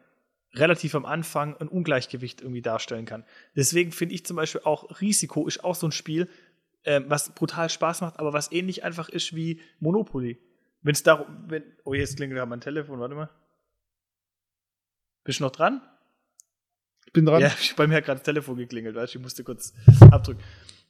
relativ 0.54 0.96
am 0.96 1.06
Anfang 1.06 1.56
ein 1.58 1.68
Ungleichgewicht 1.68 2.42
irgendwie 2.42 2.62
darstellen 2.62 3.06
kann. 3.06 3.26
Deswegen 3.56 3.92
finde 3.92 4.16
ich 4.16 4.26
zum 4.26 4.38
Beispiel 4.38 4.62
auch 4.64 5.02
Risiko 5.02 5.48
ist 5.48 5.64
auch 5.64 5.76
so 5.76 5.88
ein 5.88 5.92
Spiel, 5.92 6.28
ähm, 6.86 7.06
was 7.08 7.36
brutal 7.36 7.70
Spaß 7.70 8.02
macht, 8.02 8.20
aber 8.20 8.34
was 8.34 8.52
ähnlich 8.52 8.84
einfach 8.84 9.10
ist 9.10 9.36
wie 9.36 9.62
Monopoly. 9.80 10.40
Wenn 10.82 10.94
es 10.94 11.04
darum, 11.04 11.28
wenn, 11.48 11.64
oh 11.84 11.94
jetzt 11.94 12.16
klingelt 12.16 12.38
gerade 12.38 12.50
mein 12.50 12.62
Telefon, 12.62 13.00
warte 13.00 13.16
mal. 13.16 13.30
Bist 15.24 15.40
du 15.40 15.44
noch 15.44 15.52
dran? 15.52 15.82
Ich 17.10 17.14
bin 17.14 17.26
dran. 17.26 17.42
Ja, 17.42 17.52
bei 17.76 17.88
mir 17.88 17.96
hat 17.96 18.06
gerade 18.06 18.20
das 18.20 18.26
Telefon 18.26 18.56
geklingelt, 18.56 18.96
weißt 18.96 19.16
du, 19.16 19.18
ich 19.18 19.24
musste 19.24 19.44
kurz 19.44 19.74
abdrücken. 20.12 20.44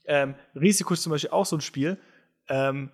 Ähm, 0.05 0.35
Risiko 0.53 0.93
ist 0.93 1.03
zum 1.03 1.11
Beispiel 1.11 1.29
auch 1.29 1.45
so 1.45 1.55
ein 1.55 1.61
Spiel. 1.61 1.97
Ähm, 2.49 2.91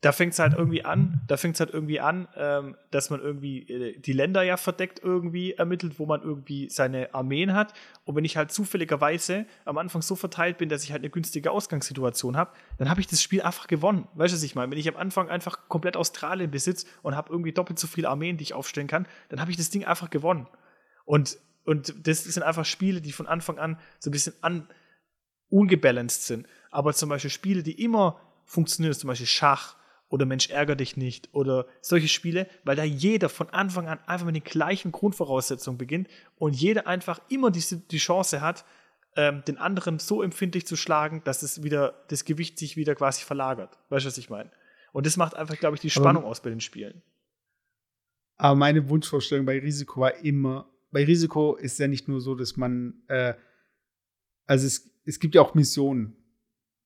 da 0.00 0.12
fängt 0.12 0.32
es 0.32 0.40
halt 0.40 0.54
irgendwie 0.54 0.84
an, 0.84 1.20
da 1.28 1.36
fängt 1.36 1.58
halt 1.60 1.70
irgendwie 1.70 2.00
an, 2.00 2.26
ähm, 2.36 2.76
dass 2.90 3.10
man 3.10 3.20
irgendwie 3.20 3.68
äh, 3.68 3.98
die 3.98 4.12
Länder 4.12 4.42
ja 4.42 4.56
verdeckt 4.56 5.00
irgendwie 5.02 5.52
ermittelt, 5.52 6.00
wo 6.00 6.06
man 6.06 6.22
irgendwie 6.22 6.68
seine 6.68 7.14
Armeen 7.14 7.54
hat. 7.54 7.74
Und 8.04 8.16
wenn 8.16 8.24
ich 8.24 8.36
halt 8.36 8.50
zufälligerweise 8.50 9.46
am 9.64 9.78
Anfang 9.78 10.02
so 10.02 10.16
verteilt 10.16 10.58
bin, 10.58 10.68
dass 10.68 10.82
ich 10.82 10.90
halt 10.90 11.02
eine 11.02 11.10
günstige 11.10 11.52
Ausgangssituation 11.52 12.36
habe, 12.36 12.52
dann 12.78 12.90
habe 12.90 13.00
ich 13.00 13.06
das 13.06 13.22
Spiel 13.22 13.42
einfach 13.42 13.68
gewonnen. 13.68 14.08
Weißt 14.14 14.32
du, 14.32 14.36
was 14.36 14.42
ich 14.42 14.56
meine? 14.56 14.70
Wenn 14.72 14.78
ich 14.78 14.88
am 14.88 14.96
Anfang 14.96 15.28
einfach 15.28 15.68
komplett 15.68 15.96
Australien 15.96 16.50
besitze 16.50 16.86
und 17.02 17.14
habe 17.14 17.30
irgendwie 17.30 17.52
doppelt 17.52 17.78
so 17.78 17.86
viele 17.86 18.08
Armeen, 18.08 18.36
die 18.36 18.42
ich 18.42 18.54
aufstellen 18.54 18.88
kann, 18.88 19.06
dann 19.28 19.40
habe 19.40 19.52
ich 19.52 19.56
das 19.56 19.70
Ding 19.70 19.84
einfach 19.84 20.10
gewonnen. 20.10 20.48
Und, 21.04 21.38
und 21.68 22.06
das 22.06 22.24
sind 22.24 22.42
einfach 22.42 22.64
Spiele, 22.64 23.02
die 23.02 23.12
von 23.12 23.26
Anfang 23.26 23.58
an 23.58 23.78
so 23.98 24.08
ein 24.08 24.12
bisschen 24.12 24.32
an, 24.40 24.66
ungebalanced 25.50 26.24
sind. 26.24 26.46
Aber 26.70 26.94
zum 26.94 27.10
Beispiel 27.10 27.30
Spiele, 27.30 27.62
die 27.62 27.82
immer 27.84 28.18
funktionieren, 28.46 28.94
zum 28.94 29.08
Beispiel 29.08 29.26
Schach 29.26 29.76
oder 30.08 30.24
Mensch 30.24 30.48
ärger 30.48 30.76
dich 30.76 30.96
nicht 30.96 31.28
oder 31.34 31.66
solche 31.82 32.08
Spiele, 32.08 32.48
weil 32.64 32.76
da 32.76 32.84
jeder 32.84 33.28
von 33.28 33.50
Anfang 33.50 33.86
an 33.86 33.98
einfach 34.06 34.24
mit 34.24 34.34
den 34.34 34.44
gleichen 34.44 34.92
Grundvoraussetzungen 34.92 35.76
beginnt 35.76 36.08
und 36.36 36.56
jeder 36.56 36.86
einfach 36.86 37.20
immer 37.28 37.50
die, 37.50 37.62
die 37.90 37.98
Chance 37.98 38.40
hat, 38.40 38.64
ähm, 39.16 39.42
den 39.46 39.58
anderen 39.58 39.98
so 39.98 40.22
empfindlich 40.22 40.66
zu 40.66 40.74
schlagen, 40.74 41.20
dass 41.24 41.42
es 41.42 41.62
wieder, 41.62 42.02
das 42.08 42.24
Gewicht 42.24 42.58
sich 42.58 42.78
wieder 42.78 42.94
quasi 42.94 43.24
verlagert. 43.24 43.78
Weißt 43.90 44.06
du, 44.06 44.08
was 44.08 44.16
ich 44.16 44.30
meine? 44.30 44.50
Und 44.92 45.04
das 45.04 45.18
macht 45.18 45.34
einfach, 45.34 45.58
glaube 45.58 45.74
ich, 45.74 45.82
die 45.82 45.90
Spannung 45.90 46.22
aber, 46.22 46.30
aus 46.30 46.40
bei 46.40 46.48
den 46.48 46.62
Spielen. 46.62 47.02
Aber 48.38 48.54
meine 48.54 48.88
Wunschvorstellung 48.88 49.44
bei 49.44 49.58
Risiko 49.58 50.00
war 50.00 50.14
immer, 50.24 50.66
bei 50.90 51.04
Risiko 51.04 51.56
ist 51.56 51.78
ja 51.78 51.88
nicht 51.88 52.08
nur 52.08 52.20
so, 52.20 52.34
dass 52.34 52.56
man, 52.56 53.02
äh, 53.08 53.34
also 54.46 54.66
es, 54.66 54.90
es 55.04 55.20
gibt 55.20 55.34
ja 55.34 55.42
auch 55.42 55.54
Missionen. 55.54 56.16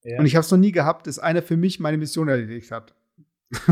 Ja. 0.03 0.18
Und 0.18 0.26
ich 0.26 0.34
habe 0.34 0.44
es 0.44 0.50
noch 0.50 0.59
nie 0.59 0.72
gehabt, 0.72 1.07
dass 1.07 1.18
einer 1.18 1.42
für 1.42 1.57
mich 1.57 1.80
meine 1.80 1.98
Mission 1.98 2.28
erledigt 2.28 2.70
hat. 2.70 2.94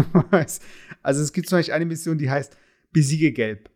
also 1.03 1.23
es 1.23 1.33
gibt 1.33 1.49
zum 1.49 1.59
Beispiel 1.59 1.75
eine 1.75 1.87
Mission, 1.87 2.19
die 2.19 2.31
heißt 2.31 2.57
Besiege 2.93 3.33
Gelb. 3.33 3.71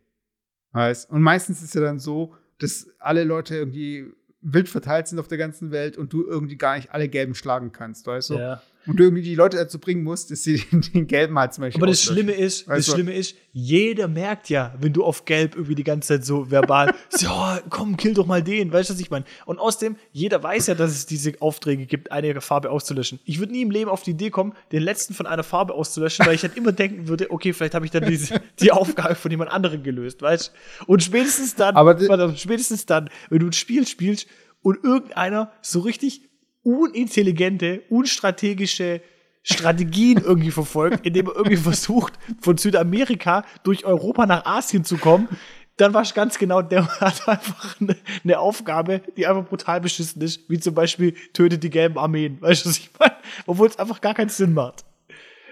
Und 0.73 1.21
meistens 1.21 1.61
ist 1.61 1.73
ja 1.73 1.81
dann 1.81 1.99
so, 1.99 2.35
dass 2.57 2.89
alle 2.99 3.23
Leute 3.23 3.55
irgendwie 3.55 4.11
wild 4.41 4.69
verteilt 4.69 5.07
sind 5.07 5.19
auf 5.19 5.27
der 5.27 5.37
ganzen 5.37 5.71
Welt 5.71 5.97
und 5.97 6.13
du 6.13 6.25
irgendwie 6.25 6.57
gar 6.57 6.75
nicht 6.75 6.91
alle 6.91 7.09
Gelben 7.09 7.33
schlagen 7.33 7.71
kannst, 7.71 8.05
weißt 8.05 8.31
du? 8.31 8.33
Ja. 8.35 8.61
Und 8.87 8.99
du 8.99 9.03
irgendwie 9.03 9.23
die 9.23 9.35
Leute 9.35 9.57
dazu 9.57 9.79
bringen 9.79 10.03
musst, 10.03 10.31
dass 10.31 10.43
sie 10.43 10.57
den, 10.71 10.81
den 10.81 11.07
Gelben 11.07 11.37
halt 11.37 11.53
zum 11.53 11.63
Beispiel. 11.63 11.81
Aber 11.81 11.87
das 11.87 12.01
Schlimme 12.01 12.31
ist, 12.31 12.67
weißt 12.67 12.87
das 12.87 12.93
Schlimme 12.93 13.13
ist, 13.13 13.35
jeder 13.51 14.07
merkt 14.07 14.49
ja, 14.49 14.75
wenn 14.79 14.93
du 14.93 15.03
auf 15.03 15.25
Gelb 15.25 15.55
irgendwie 15.55 15.75
die 15.75 15.83
ganze 15.83 16.09
Zeit 16.09 16.25
so 16.25 16.51
verbal, 16.51 16.93
so, 17.09 17.29
komm, 17.69 17.97
kill 17.97 18.13
doch 18.13 18.25
mal 18.25 18.43
den, 18.43 18.71
weißt 18.71 18.89
du, 18.89 18.93
was 18.93 18.99
ich 18.99 19.09
meine? 19.09 19.25
Und 19.45 19.59
außerdem, 19.59 19.95
jeder 20.11 20.41
weiß 20.43 20.67
ja, 20.67 20.75
dass 20.75 20.91
es 20.91 21.05
diese 21.05 21.33
Aufträge 21.39 21.85
gibt, 21.85 22.11
eine 22.11 22.39
Farbe 22.41 22.69
auszulöschen. 22.69 23.19
Ich 23.25 23.39
würde 23.39 23.53
nie 23.53 23.61
im 23.61 23.71
Leben 23.71 23.89
auf 23.89 24.03
die 24.03 24.11
Idee 24.11 24.29
kommen, 24.29 24.53
den 24.71 24.83
letzten 24.83 25.13
von 25.13 25.25
einer 25.25 25.43
Farbe 25.43 25.73
auszulöschen, 25.73 26.25
weil 26.25 26.35
ich 26.35 26.43
halt 26.43 26.57
immer 26.57 26.71
denken 26.71 27.07
würde, 27.07 27.31
okay, 27.31 27.53
vielleicht 27.53 27.75
habe 27.75 27.85
ich 27.85 27.91
dann 27.91 28.05
diese, 28.05 28.41
die 28.59 28.71
Aufgabe 28.71 29.15
von 29.15 29.31
jemand 29.31 29.51
anderem 29.51 29.83
gelöst, 29.83 30.21
weißt 30.21 30.51
du? 30.79 30.85
Und 30.91 31.03
spätestens 31.03 31.55
dann, 31.55 31.75
Aber 31.75 31.99
warte, 32.07 32.37
spätestens 32.37 32.85
dann, 32.85 33.09
wenn 33.29 33.39
du 33.39 33.47
ein 33.47 33.53
Spiel 33.53 33.87
spielst, 33.87 34.27
und 34.65 34.83
irgendeiner 34.83 35.51
so 35.61 35.81
richtig 35.81 36.23
unintelligente, 36.65 37.83
unstrategische 37.89 39.01
Strategien 39.43 40.17
irgendwie 40.17 40.51
verfolgt, 40.51 41.05
indem 41.05 41.27
er 41.27 41.35
irgendwie 41.35 41.57
versucht, 41.57 42.13
von 42.41 42.57
Südamerika 42.57 43.45
durch 43.63 43.85
Europa 43.85 44.25
nach 44.25 44.45
Asien 44.45 44.83
zu 44.83 44.97
kommen, 44.97 45.29
dann 45.77 45.93
war 45.93 46.01
es 46.01 46.13
ganz 46.13 46.37
genau, 46.37 46.61
der 46.61 46.87
hat 46.99 47.27
einfach 47.27 47.79
eine, 47.79 47.95
eine, 48.23 48.39
Aufgabe, 48.39 49.01
die 49.15 49.27
einfach 49.27 49.47
brutal 49.47 49.81
beschissen 49.81 50.21
ist, 50.21 50.49
wie 50.49 50.59
zum 50.59 50.73
Beispiel 50.73 51.13
tötet 51.33 51.63
die 51.63 51.69
gelben 51.69 51.97
Armeen, 51.97 52.41
weißt 52.41 52.65
du, 52.65 52.69
was 52.69 52.77
ich 52.79 52.89
meine? 52.99 53.15
Obwohl 53.45 53.67
es 53.67 53.77
einfach 53.77 54.01
gar 54.01 54.13
keinen 54.13 54.29
Sinn 54.29 54.53
macht. 54.53 54.85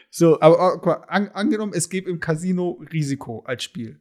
So. 0.09 0.39
Aber, 0.41 0.59
aber 0.59 1.11
an, 1.11 1.29
angenommen, 1.29 1.73
es 1.75 1.89
gibt 1.89 2.07
im 2.07 2.19
Casino 2.19 2.81
Risiko 2.91 3.43
als 3.45 3.63
Spiel. 3.63 3.99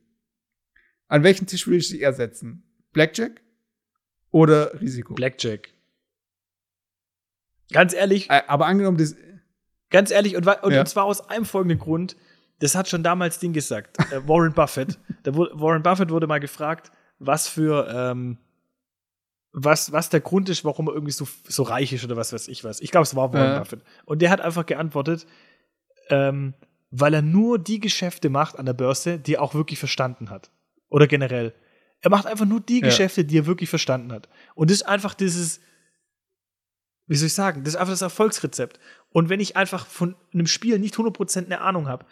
An 1.09 1.23
welchen 1.23 1.47
Tisch 1.47 1.67
würde 1.67 1.79
ich 1.79 1.89
sie 1.89 2.01
ersetzen? 2.01 2.65
Blackjack? 2.93 3.43
oder 4.33 4.81
Risiko? 4.81 5.15
Blackjack. 5.15 5.69
Ganz 7.73 7.95
ehrlich. 7.95 8.31
Aber 8.31 8.67
angenommen, 8.67 8.99
das. 8.99 9.17
Ganz 9.91 10.11
ehrlich, 10.11 10.37
und, 10.37 10.47
und, 10.47 10.73
ja. 10.73 10.81
und 10.81 10.89
zwar 10.89 11.05
aus 11.05 11.29
einem 11.29 11.45
folgenden 11.45 11.79
Grund. 11.79 12.17
Das 12.61 12.75
hat 12.75 12.89
schon 12.89 13.03
damals 13.03 13.39
Ding 13.41 13.53
gesagt. 13.53 13.99
Äh, 14.13 14.27
Warren 14.27 14.53
Buffett. 14.53 14.99
Der, 15.25 15.35
Warren 15.35 15.83
Buffett 15.83 16.11
wurde 16.11 16.27
mal 16.27 16.41
gefragt, 16.41 16.91
was 17.19 17.49
für. 17.49 17.89
Ähm, 17.93 18.39
was, 19.53 19.93
was 19.93 20.09
der 20.09 20.21
Grund 20.21 20.49
ist, 20.49 20.65
warum 20.65 20.89
er 20.89 20.95
irgendwie 20.95 21.13
so, 21.13 21.29
so 21.47 21.63
reich 21.63 21.93
ist 21.93 22.05
oder 22.05 22.17
was 22.17 22.33
weiß 22.33 22.49
ich 22.49 22.65
was. 22.65 22.81
Ich 22.81 22.91
glaube, 22.91 23.03
es 23.03 23.15
war 23.15 23.33
Warren 23.33 23.53
ja. 23.53 23.59
Buffett. 23.59 23.83
Und 24.07 24.23
der 24.23 24.31
hat 24.31 24.41
einfach 24.41 24.65
geantwortet, 24.65 25.27
ähm, 26.09 26.55
weil 26.91 27.15
er 27.15 27.23
nur 27.23 27.59
die 27.59 27.79
Geschäfte 27.79 28.31
macht 28.31 28.59
an 28.59 28.67
der 28.67 28.73
Börse, 28.73 29.19
die 29.19 29.35
er 29.35 29.43
auch 29.43 29.55
wirklich 29.55 29.79
verstanden 29.79 30.31
hat. 30.31 30.51
Oder 30.89 31.07
generell. 31.07 31.55
Er 32.01 32.11
macht 32.11 32.27
einfach 32.27 32.47
nur 32.47 32.61
die 32.61 32.81
ja. 32.81 32.87
Geschäfte, 32.87 33.25
die 33.25 33.39
er 33.39 33.47
wirklich 33.47 33.71
verstanden 33.71 34.13
hat. 34.13 34.29
Und 34.55 34.71
das 34.71 34.79
ist 34.79 34.83
einfach 34.89 35.15
dieses, 35.15 35.61
wie 37.13 37.17
soll 37.17 37.27
ich 37.27 37.35
sagen, 37.35 37.65
das 37.65 37.75
ist 37.75 37.81
einfach 37.81 37.93
das 37.93 38.03
Erfolgsrezept. 38.03 38.79
Und 39.11 39.29
wenn 39.29 39.41
ich 39.41 39.57
einfach 39.57 39.87
von 39.87 40.17
einem 40.33 40.47
Spiel 40.47 40.79
nicht 40.79 40.95
100% 40.97 41.47
eine 41.47 41.61
Ahnung 41.61 41.89
habe, 41.89 42.07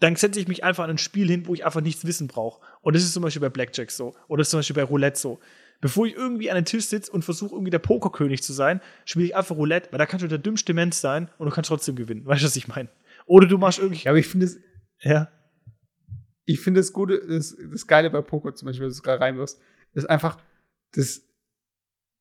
dann 0.00 0.16
setze 0.16 0.38
ich 0.38 0.48
mich 0.48 0.62
einfach 0.62 0.84
an 0.84 0.90
ein 0.90 0.98
Spiel 0.98 1.28
hin, 1.28 1.46
wo 1.46 1.54
ich 1.54 1.64
einfach 1.64 1.80
nichts 1.80 2.04
wissen 2.04 2.28
brauche. 2.28 2.64
Und 2.80 2.94
das 2.94 3.02
ist 3.02 3.12
zum 3.12 3.22
Beispiel 3.22 3.40
bei 3.40 3.48
Blackjack 3.48 3.90
so. 3.90 4.14
Oder 4.28 4.44
zum 4.44 4.60
Beispiel 4.60 4.76
bei 4.76 4.84
Roulette 4.84 5.18
so. 5.18 5.40
Bevor 5.80 6.06
ich 6.06 6.14
irgendwie 6.14 6.50
an 6.50 6.56
den 6.56 6.64
Tisch 6.64 6.86
sitze 6.86 7.10
und 7.10 7.24
versuche, 7.24 7.54
irgendwie 7.54 7.70
der 7.70 7.78
Pokerkönig 7.78 8.42
zu 8.42 8.52
sein, 8.52 8.80
spiele 9.04 9.26
ich 9.26 9.36
einfach 9.36 9.56
Roulette, 9.56 9.90
weil 9.90 9.98
da 9.98 10.06
kannst 10.06 10.24
du 10.24 10.28
der 10.28 10.38
dümmste 10.38 10.74
Mensch 10.74 10.96
sein 10.96 11.30
und 11.38 11.46
du 11.46 11.52
kannst 11.52 11.68
trotzdem 11.68 11.96
gewinnen. 11.96 12.26
Weißt 12.26 12.42
du, 12.42 12.46
was 12.46 12.56
ich 12.56 12.68
meine? 12.68 12.88
Oder 13.26 13.46
du 13.46 13.58
machst 13.58 13.78
irgendwie. 13.78 14.04
Ja, 14.04 14.12
aber 14.12 14.18
ich 14.18 14.28
finde 14.28 14.46
es. 14.46 14.58
Ja 15.00 15.28
ich 16.48 16.60
finde 16.60 16.80
das 16.80 16.94
Gute, 16.94 17.20
das, 17.28 17.54
das 17.70 17.86
Geile 17.86 18.08
bei 18.08 18.22
Poker 18.22 18.54
zum 18.54 18.66
Beispiel, 18.66 18.84
wenn 18.84 18.88
du 18.88 18.94
es 18.94 19.02
gerade 19.02 19.20
reinwirfst, 19.20 19.60
ist 19.92 20.08
einfach 20.08 20.38
das, 20.92 21.27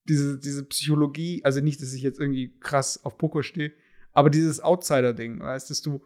diese, 0.07 0.39
diese 0.39 0.63
Psychologie, 0.65 1.41
also 1.43 1.59
nicht, 1.61 1.81
dass 1.81 1.93
ich 1.93 2.01
jetzt 2.01 2.19
irgendwie 2.19 2.53
krass 2.59 3.03
auf 3.03 3.17
Poker 3.17 3.43
stehe, 3.43 3.73
aber 4.13 4.29
dieses 4.29 4.61
Outsider-Ding, 4.61 5.39
weißt 5.39 5.69
dass 5.69 5.81
du, 5.81 6.01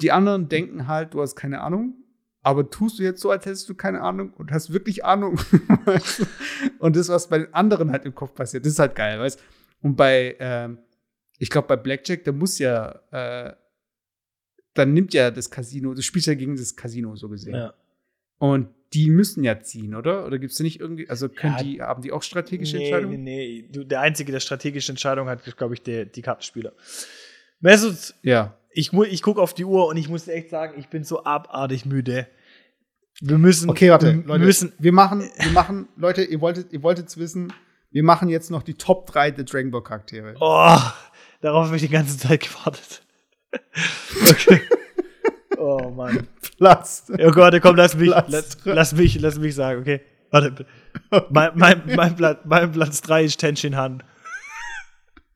die 0.00 0.12
anderen 0.12 0.48
denken 0.48 0.86
halt, 0.86 1.14
du 1.14 1.20
hast 1.20 1.36
keine 1.36 1.60
Ahnung, 1.60 1.94
aber 2.42 2.70
tust 2.70 2.98
du 2.98 3.02
jetzt 3.02 3.20
so, 3.20 3.30
als 3.30 3.44
hättest 3.46 3.68
du 3.68 3.74
keine 3.74 4.02
Ahnung 4.02 4.32
und 4.34 4.52
hast 4.52 4.72
wirklich 4.72 5.04
Ahnung. 5.04 5.40
und 6.78 6.96
das, 6.96 7.08
was 7.08 7.28
bei 7.28 7.38
den 7.38 7.52
anderen 7.52 7.90
halt 7.90 8.04
im 8.04 8.14
Kopf 8.14 8.34
passiert, 8.34 8.64
das 8.64 8.72
ist 8.72 8.78
halt 8.78 8.94
geil, 8.94 9.18
weißt 9.18 9.42
Und 9.82 9.96
bei, 9.96 10.36
ähm, 10.38 10.78
ich 11.38 11.50
glaube, 11.50 11.68
bei 11.68 11.76
Blackjack, 11.76 12.24
da 12.24 12.32
muss 12.32 12.58
ja 12.58 13.00
äh, 13.10 13.54
dann 14.76 14.92
nimmt 14.92 15.14
ja 15.14 15.30
das 15.30 15.50
Casino, 15.50 15.94
du 15.94 16.02
spielst 16.02 16.28
ja 16.28 16.34
gegen 16.34 16.56
das 16.56 16.76
Casino 16.76 17.16
so 17.16 17.28
gesehen. 17.28 17.54
Ja. 17.54 17.74
Und 18.38 18.68
die 18.92 19.10
müssen 19.10 19.44
ja 19.44 19.60
ziehen, 19.60 19.94
oder? 19.94 20.26
Oder 20.26 20.38
gibt 20.38 20.52
es 20.52 20.60
nicht 20.60 20.80
irgendwie, 20.80 21.08
also 21.08 21.28
können 21.28 21.56
ja, 21.56 21.62
die, 21.62 21.82
haben 21.82 22.02
die 22.02 22.12
auch 22.12 22.22
strategische 22.22 22.76
nee, 22.76 22.84
Entscheidungen? 22.84 23.22
Nee, 23.22 23.62
nee, 23.62 23.68
du, 23.70 23.84
der 23.84 24.00
Einzige, 24.00 24.32
der 24.32 24.40
strategische 24.40 24.92
Entscheidung 24.92 25.28
hat, 25.28 25.46
ist, 25.46 25.56
glaube 25.56 25.74
ich, 25.74 25.82
der, 25.82 26.04
die 26.04 26.22
Kartenspieler. 26.22 26.72
Mesut, 27.60 28.14
ja. 28.22 28.56
ich, 28.70 28.92
ich 28.92 29.22
gucke 29.22 29.40
auf 29.40 29.54
die 29.54 29.64
Uhr 29.64 29.86
und 29.86 29.96
ich 29.96 30.08
muss 30.08 30.28
echt 30.28 30.50
sagen, 30.50 30.78
ich 30.78 30.88
bin 30.88 31.04
so 31.04 31.24
abartig 31.24 31.84
müde. 31.84 32.26
Wir 33.20 33.38
müssen. 33.38 33.70
Okay, 33.70 33.90
warte, 33.90 34.14
wir, 34.14 34.24
Leute, 34.24 34.44
müssen, 34.44 34.72
wir 34.78 34.92
machen, 34.92 35.28
wir 35.38 35.52
machen, 35.52 35.88
Leute, 35.96 36.22
ihr 36.22 36.40
wolltet, 36.40 36.72
ihr 36.72 36.82
wolltet 36.82 37.08
es 37.08 37.16
wissen, 37.16 37.52
wir 37.90 38.02
machen 38.02 38.28
jetzt 38.28 38.50
noch 38.50 38.62
die 38.62 38.74
Top 38.74 39.06
3 39.06 39.30
der 39.30 39.44
Dragon 39.44 39.70
Ball 39.70 39.82
Charaktere. 39.82 40.34
Oh, 40.38 40.78
darauf 41.40 41.66
habe 41.66 41.76
ich 41.76 41.82
die 41.82 41.88
ganze 41.88 42.18
Zeit 42.18 42.40
gewartet. 42.40 43.02
Okay. 44.30 44.60
Oh 45.58 45.90
Mann. 45.90 46.26
Platz. 46.58 47.10
Oh 47.18 47.30
Gott, 47.30 47.60
komm, 47.62 47.76
lass 47.76 47.96
mich, 47.96 48.10
lass, 48.10 48.58
lass, 48.64 48.94
mich, 48.94 49.20
lass 49.20 49.38
mich 49.38 49.54
sagen, 49.54 49.80
okay. 49.80 50.00
Warte. 50.30 50.66
Mein, 51.30 51.52
mein, 51.54 51.82
mein, 51.94 52.16
Platz, 52.16 52.40
mein 52.44 52.72
Platz 52.72 53.00
3 53.02 53.24
ist 53.24 53.38
Tenshin 53.38 53.76
Han. 53.76 54.02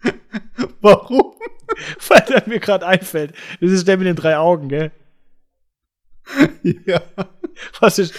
Warum? 0.81 1.35
Weil 2.09 2.25
der 2.29 2.43
mir 2.47 2.61
gerade 2.61 2.87
einfällt. 2.87 3.35
Das 3.61 3.71
ist 3.71 3.87
der 3.87 3.97
mit 3.97 4.07
den 4.07 4.16
drei 4.16 4.37
Augen, 4.37 4.68
gell? 4.68 4.93
Ja. 6.62 7.03
Was 7.81 7.99
ist? 7.99 8.14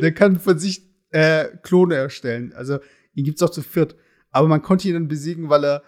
Der 0.00 0.12
kann 0.12 0.38
von 0.38 0.58
sich 0.58 0.82
äh, 1.10 1.46
Klone 1.62 1.96
erstellen. 1.96 2.52
Also, 2.54 2.78
ihn 3.14 3.24
gibt 3.24 3.38
es 3.38 3.42
auch 3.42 3.50
zu 3.50 3.62
viert. 3.62 3.96
Aber 4.30 4.48
man 4.48 4.62
konnte 4.62 4.88
ihn 4.88 4.94
dann 4.94 5.08
besiegen, 5.08 5.48
weil 5.48 5.64
er 5.64 5.82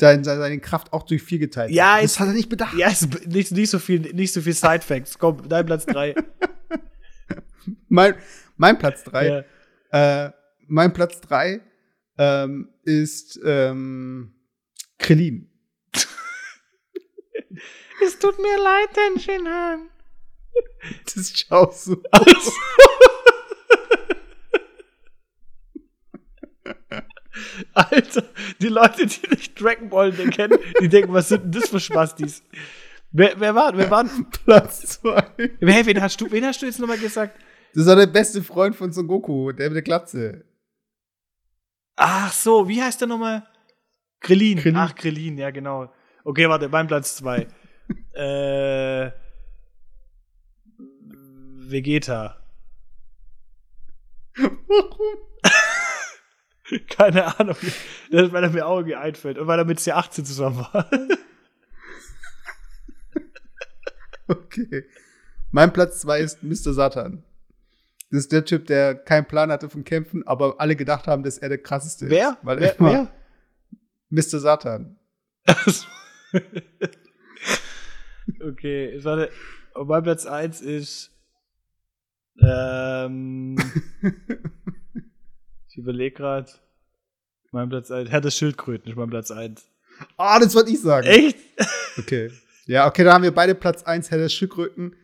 seine, 0.00 0.24
seine 0.24 0.58
Kraft 0.58 0.92
auch 0.92 1.04
durch 1.04 1.22
vier 1.22 1.38
geteilt 1.38 1.70
ja, 1.70 1.96
hat. 1.96 2.04
Das 2.04 2.18
hat 2.18 2.28
er 2.28 2.34
nicht 2.34 2.48
bedacht. 2.48 2.74
Ja, 2.76 2.88
ist 2.88 3.26
nicht, 3.26 3.52
nicht, 3.52 3.70
so 3.70 3.78
viel, 3.78 4.00
nicht 4.00 4.32
so 4.32 4.40
viel 4.40 4.54
Side-Facts. 4.54 5.18
Komm, 5.18 5.48
dein 5.48 5.66
Platz 5.66 5.86
drei. 5.86 6.14
mein, 7.88 8.14
mein 8.56 8.78
Platz 8.78 9.04
drei. 9.04 9.44
Ja. 9.92 10.26
Äh, 10.26 10.32
mein 10.66 10.92
Platz 10.92 11.20
drei 11.20 11.60
ähm, 12.18 12.68
ist 12.84 13.38
ähm, 13.44 14.34
Krillin. 14.98 15.50
es 18.04 18.18
tut 18.18 18.38
mir 18.38 18.58
leid, 18.62 18.88
Tenshinhan. 18.94 19.88
Das 21.14 21.30
schaust 21.36 21.88
du. 21.88 22.02
Aus. 22.10 22.52
Alter, 27.80 28.24
die 28.60 28.68
Leute, 28.68 29.06
die 29.06 29.28
nicht 29.30 29.60
Dragon 29.60 29.88
Ball 29.88 30.12
kennen, 30.12 30.58
die 30.80 30.88
denken, 30.88 31.12
was 31.12 31.28
sind 31.28 31.44
denn 31.44 31.52
das 31.52 31.70
für 31.70 31.80
Spastis? 31.80 32.42
Wer, 33.12 33.38
wer 33.40 33.54
war, 33.54 33.76
wer 33.76 33.90
war 33.90 34.04
Platz 34.44 35.00
2? 35.00 35.30
Hey, 35.60 35.86
wen 35.86 36.00
hast 36.00 36.20
du, 36.20 36.30
wen 36.30 36.44
hast 36.44 36.62
du 36.62 36.66
jetzt 36.66 36.78
nochmal 36.78 36.98
gesagt? 36.98 37.38
Das 37.74 37.86
war 37.86 37.96
der 37.96 38.06
beste 38.06 38.42
Freund 38.42 38.74
von 38.76 38.92
Son 38.92 39.06
Goku, 39.06 39.52
der 39.52 39.68
mit 39.68 39.76
der 39.76 39.82
Glatze. 39.82 40.44
Ach 41.96 42.32
so, 42.32 42.68
wie 42.68 42.82
heißt 42.82 43.00
der 43.00 43.08
nochmal? 43.08 43.46
Krillin. 44.20 44.58
Krillin. 44.58 44.78
Ach, 44.78 44.94
Krillin, 44.94 45.38
ja, 45.38 45.50
genau. 45.50 45.92
Okay, 46.24 46.48
warte, 46.48 46.68
mein 46.68 46.86
Platz 46.86 47.16
2. 47.16 47.46
äh. 48.14 49.10
Vegeta. 51.70 52.36
Warum? 54.36 55.29
Keine 56.88 57.38
Ahnung. 57.38 57.56
Das 58.10 58.22
ist, 58.26 58.32
weil 58.32 58.44
er 58.44 58.50
mir 58.50 58.66
auch 58.66 58.76
irgendwie 58.78 58.96
einfällt. 58.96 59.38
Und 59.38 59.46
weil 59.46 59.58
er 59.58 59.64
mit 59.64 59.78
C18 59.78 60.24
zusammen 60.24 60.58
war. 60.58 60.90
Okay. 64.28 64.84
Mein 65.50 65.72
Platz 65.72 66.00
2 66.02 66.20
ist 66.20 66.42
Mr. 66.44 66.72
Satan. 66.72 67.24
Das 68.12 68.20
ist 68.20 68.30
der 68.32 68.44
Typ, 68.44 68.66
der 68.68 68.94
keinen 68.94 69.26
Plan 69.26 69.50
hatte 69.50 69.68
vom 69.68 69.82
Kämpfen, 69.82 70.24
aber 70.24 70.60
alle 70.60 70.76
gedacht 70.76 71.08
haben, 71.08 71.24
dass 71.24 71.38
er 71.38 71.48
der 71.48 71.58
krasseste 71.58 72.08
Wer? 72.08 72.30
ist. 72.30 72.38
Weil 72.42 72.60
wer? 72.60 72.68
er 72.72 72.78
immer- 72.78 72.92
wer? 72.92 73.08
Mr. 74.10 74.38
Satan. 74.38 74.98
okay, 78.40 79.00
warte. 79.02 79.30
Und 79.74 79.88
mein 79.88 80.02
Platz 80.04 80.26
1 80.26 80.60
ist. 80.60 81.10
Ähm, 82.40 83.56
ich 85.70 85.78
überlege 85.78 86.16
gerade. 86.16 86.50
Mein 87.52 87.68
Platz 87.68 87.90
1. 87.90 88.10
Herr 88.10 88.20
der 88.20 88.30
Schildkröten 88.30 88.90
ist 88.90 88.96
mein 88.96 89.10
Platz 89.10 89.30
1. 89.30 89.66
Ah, 90.16 90.38
das 90.38 90.54
wollte 90.54 90.70
ich 90.70 90.80
sagen. 90.80 91.06
Echt? 91.06 91.36
Okay. 91.98 92.30
Ja, 92.66 92.86
okay, 92.86 93.02
da 93.02 93.12
haben 93.12 93.24
wir 93.24 93.34
beide 93.34 93.54
Platz 93.54 93.82
1, 93.82 94.10
Herr 94.10 94.18
der 94.18 94.28
Schildkröten. 94.28 94.94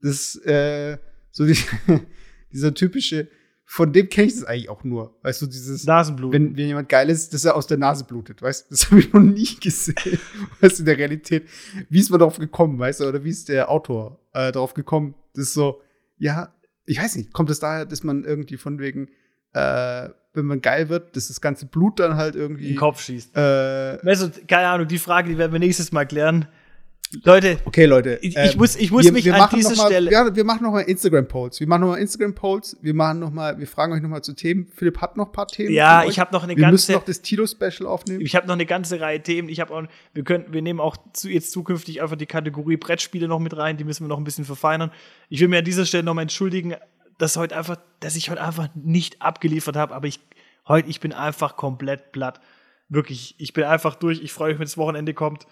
Das 0.00 0.12
ist 0.12 0.46
äh, 0.46 0.96
so 1.32 1.44
die, 1.44 1.58
dieser 2.52 2.72
typische, 2.72 3.28
von 3.66 3.92
dem 3.92 4.08
kenne 4.08 4.28
ich 4.28 4.34
das 4.34 4.44
eigentlich 4.44 4.68
auch 4.70 4.84
nur. 4.84 5.18
Weißt 5.22 5.42
du, 5.42 5.46
dieses, 5.46 5.84
Nasenblut. 5.84 6.32
wenn, 6.32 6.56
wenn 6.56 6.68
jemand 6.68 6.88
geil 6.88 7.10
ist, 7.10 7.34
dass 7.34 7.44
er 7.44 7.56
aus 7.56 7.66
der 7.66 7.78
Nase 7.78 8.04
blutet, 8.04 8.40
weißt 8.40 8.66
du? 8.66 8.70
Das 8.70 8.86
habe 8.90 9.00
ich 9.00 9.12
noch 9.12 9.20
nie 9.20 9.56
gesehen, 9.60 10.18
weißt 10.60 10.78
du, 10.78 10.82
in 10.82 10.86
der 10.86 10.98
Realität. 10.98 11.48
Wie 11.88 11.98
ist 11.98 12.10
man 12.10 12.20
darauf 12.20 12.38
gekommen, 12.38 12.78
weißt 12.78 13.00
du, 13.00 13.08
oder 13.08 13.24
wie 13.24 13.30
ist 13.30 13.48
der 13.48 13.68
Autor 13.68 14.20
äh, 14.32 14.52
darauf 14.52 14.72
gekommen? 14.72 15.14
Das 15.34 15.48
ist 15.48 15.54
so, 15.54 15.82
ja, 16.16 16.54
ich 16.86 17.02
weiß 17.02 17.16
nicht, 17.16 17.32
kommt 17.32 17.50
es 17.50 17.58
daher, 17.58 17.86
dass 17.86 18.04
man 18.04 18.24
irgendwie 18.24 18.56
von 18.56 18.78
wegen, 18.78 19.08
äh, 19.52 20.08
wenn 20.32 20.46
man 20.46 20.60
geil 20.60 20.88
wird, 20.88 21.16
dass 21.16 21.28
das 21.28 21.40
ganze 21.40 21.66
Blut 21.66 21.98
dann 21.98 22.16
halt 22.16 22.34
in 22.34 22.40
irgendwie 22.42 22.68
den 22.68 22.76
Kopf 22.76 23.00
schießt. 23.00 23.36
Äh, 23.36 23.98
Weißt 24.04 24.22
du, 24.22 24.30
keine 24.46 24.68
Ahnung, 24.68 24.86
die 24.86 24.98
Frage, 24.98 25.28
die 25.28 25.38
werden 25.38 25.52
wir 25.52 25.58
nächstes 25.58 25.92
Mal 25.92 26.06
klären. 26.06 26.46
Leute, 27.24 27.58
okay, 27.64 27.86
Leute. 27.86 28.20
ich, 28.22 28.36
ähm, 28.36 28.46
ich 28.46 28.56
muss, 28.56 28.76
ich 28.76 28.92
muss 28.92 29.04
wir, 29.04 29.12
mich 29.12 29.24
wir 29.24 29.34
an 29.34 29.40
machen 29.40 29.56
dieser 29.58 29.74
mal, 29.74 29.86
Stelle. 29.86 30.12
Ja, 30.12 30.34
wir 30.34 30.44
machen 30.44 30.62
nochmal 30.62 30.84
Instagram-Polls. 30.84 31.58
Wir 31.58 31.66
machen 31.66 31.80
nochmal 31.80 31.98
Instagram-Polls. 31.98 32.76
Wir 32.82 32.94
machen 32.94 33.18
noch 33.18 33.32
mal, 33.32 33.58
wir 33.58 33.66
fragen 33.66 33.92
euch 33.92 34.00
nochmal 34.00 34.22
zu 34.22 34.32
Themen. 34.32 34.68
Philipp 34.72 35.00
hat 35.00 35.16
noch 35.16 35.26
ein 35.26 35.32
paar 35.32 35.48
Themen. 35.48 35.72
Ja, 35.72 36.04
ich 36.04 36.20
habe 36.20 36.32
noch 36.32 36.44
eine 36.44 36.56
Wir 36.56 36.68
müssen 36.68 36.92
ganze. 36.92 37.00
noch 37.00 37.04
das 37.04 37.20
Tilo-Special 37.22 37.86
aufnehmen. 37.88 38.20
Ich 38.20 38.36
habe 38.36 38.46
noch 38.46 38.54
eine 38.54 38.64
ganze 38.64 39.00
Reihe 39.00 39.20
Themen. 39.20 39.48
Ich 39.48 39.58
habe 39.58 39.74
auch, 39.74 39.82
wir 40.14 40.22
können, 40.22 40.46
wir 40.50 40.62
nehmen 40.62 40.78
auch 40.78 40.96
zu, 41.12 41.28
jetzt 41.28 41.50
zukünftig 41.50 42.00
einfach 42.00 42.16
die 42.16 42.26
Kategorie 42.26 42.76
Brettspiele 42.76 43.26
noch 43.26 43.40
mit 43.40 43.56
rein. 43.56 43.76
Die 43.76 43.84
müssen 43.84 44.04
wir 44.04 44.08
noch 44.08 44.18
ein 44.18 44.24
bisschen 44.24 44.44
verfeinern. 44.44 44.92
Ich 45.28 45.40
will 45.40 45.48
mir 45.48 45.58
an 45.58 45.64
dieser 45.64 45.86
Stelle 45.86 46.04
nochmal 46.04 46.22
entschuldigen, 46.22 46.76
dass 47.20 47.36
heute 47.36 47.56
einfach, 47.56 47.76
dass 48.00 48.16
ich 48.16 48.30
heute 48.30 48.42
einfach 48.42 48.68
nicht 48.74 49.20
abgeliefert 49.20 49.76
habe. 49.76 49.94
Aber 49.94 50.06
ich 50.06 50.20
heute, 50.66 50.88
ich 50.88 51.00
bin 51.00 51.12
einfach 51.12 51.56
komplett 51.56 52.12
platt. 52.12 52.40
Wirklich, 52.88 53.34
ich 53.38 53.52
bin 53.52 53.64
einfach 53.64 53.94
durch. 53.94 54.22
Ich 54.22 54.32
freue 54.32 54.50
mich, 54.50 54.58
wenn 54.58 54.66
das 54.66 54.78
Wochenende 54.78 55.14
kommt. 55.14 55.46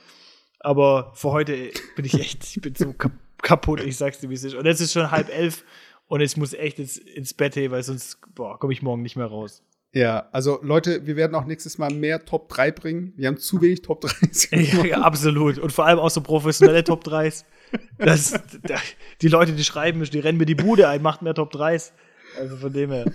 Aber 0.61 1.13
für 1.15 1.31
heute 1.31 1.71
bin 1.95 2.05
ich 2.05 2.15
echt, 2.15 2.45
ich 2.45 2.61
bin 2.61 2.75
so 2.75 2.93
kap 2.99 3.13
kaputt. 3.43 3.81
Ich 3.81 3.97
sag's 3.97 4.19
dir, 4.19 4.31
wie 4.31 4.35
es 4.35 4.43
ist. 4.43 4.55
Und 4.55 4.67
jetzt 4.67 4.81
ist 4.81 4.93
schon 4.93 5.13
halb 5.13 5.29
elf 5.29 5.65
und 6.09 6.21
ich 6.21 6.37
muss 6.37 6.55
echt 6.55 6.79
jetzt 6.79 6.97
ins 6.99 7.35
Bett, 7.35 7.55
hey, 7.55 7.71
weil 7.71 7.83
sonst 7.85 8.19
komme 8.35 8.73
ich 8.73 8.83
morgen 8.83 9.03
nicht 9.03 9.15
mehr 9.15 9.27
raus. 9.27 9.63
Ja, 9.95 10.29
also 10.33 10.61
Leute, 10.63 11.07
wir 11.07 11.17
werden 11.17 11.35
auch 11.35 11.47
nächstes 11.47 11.79
Mal 11.79 11.91
mehr 11.93 12.25
Top 12.25 12.49
3 12.51 12.73
bringen. 12.73 13.13
Wir 13.17 13.29
haben 13.29 13.39
zu 13.39 13.61
wenig 13.63 13.83
Top 13.83 14.03
3. 14.03 14.29
Ja, 14.61 14.85
ja, 14.85 15.01
absolut. 15.01 15.59
Und 15.59 15.73
vor 15.73 15.87
allem 15.87 15.99
auch 15.99 16.11
so 16.11 16.21
professionelle 16.21 16.85
Top 16.85 17.07
3s. 17.07 17.45
Das, 17.99 18.33
da- 18.63 18.77
die 19.23 19.29
Leute, 19.29 19.53
die 19.53 19.65
schreiben, 19.65 20.03
die 20.05 20.19
rennen 20.19 20.39
mir 20.39 20.47
die 20.47 20.55
Bude 20.55 20.89
ein, 20.89 21.01
macht 21.03 21.23
mehr 21.23 21.35
Top 21.35 21.55
3s. 21.55 21.93
Also 22.39 22.57
von 22.59 22.73
dem 22.73 22.91
her. 22.93 23.07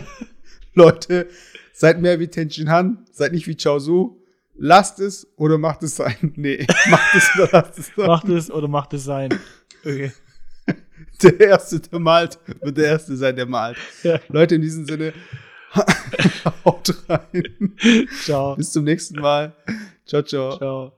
Leute, 0.74 1.28
seid 1.72 2.00
mehr 2.00 2.18
wie 2.18 2.28
Tenshin 2.28 2.68
Han, 2.70 3.04
seid 3.12 3.32
nicht 3.32 3.46
wie 3.46 3.56
Chao 3.56 3.78
Su. 3.78 4.18
Lasst 4.54 4.98
es 5.00 5.26
oder 5.36 5.56
macht 5.56 5.82
es 5.82 5.96
sein. 5.96 6.16
Nee, 6.36 6.66
macht 6.90 7.14
es 7.14 7.30
oder 7.36 7.48
lasst 7.52 7.78
es 7.78 7.86
sein. 7.96 8.06
Macht 8.06 8.28
es 8.28 8.50
oder 8.50 8.68
macht 8.68 8.92
es 8.92 9.04
sein. 9.04 9.30
Okay. 9.84 10.12
Der 11.22 11.40
Erste, 11.40 11.78
der 11.80 11.98
malt, 12.00 12.38
wird 12.60 12.76
der 12.76 12.86
Erste 12.86 13.16
sein, 13.16 13.36
der 13.36 13.46
malt. 13.46 13.76
Ja. 14.02 14.18
Leute, 14.28 14.56
in 14.56 14.62
diesem 14.62 14.84
Sinne, 14.86 15.12
haut 16.64 16.94
rein. 17.08 17.76
Ciao. 18.24 18.56
Bis 18.56 18.72
zum 18.72 18.84
nächsten 18.84 19.20
Mal. 19.20 19.54
Ciao, 20.06 20.22
ciao. 20.22 20.56
Ciao. 20.58 20.92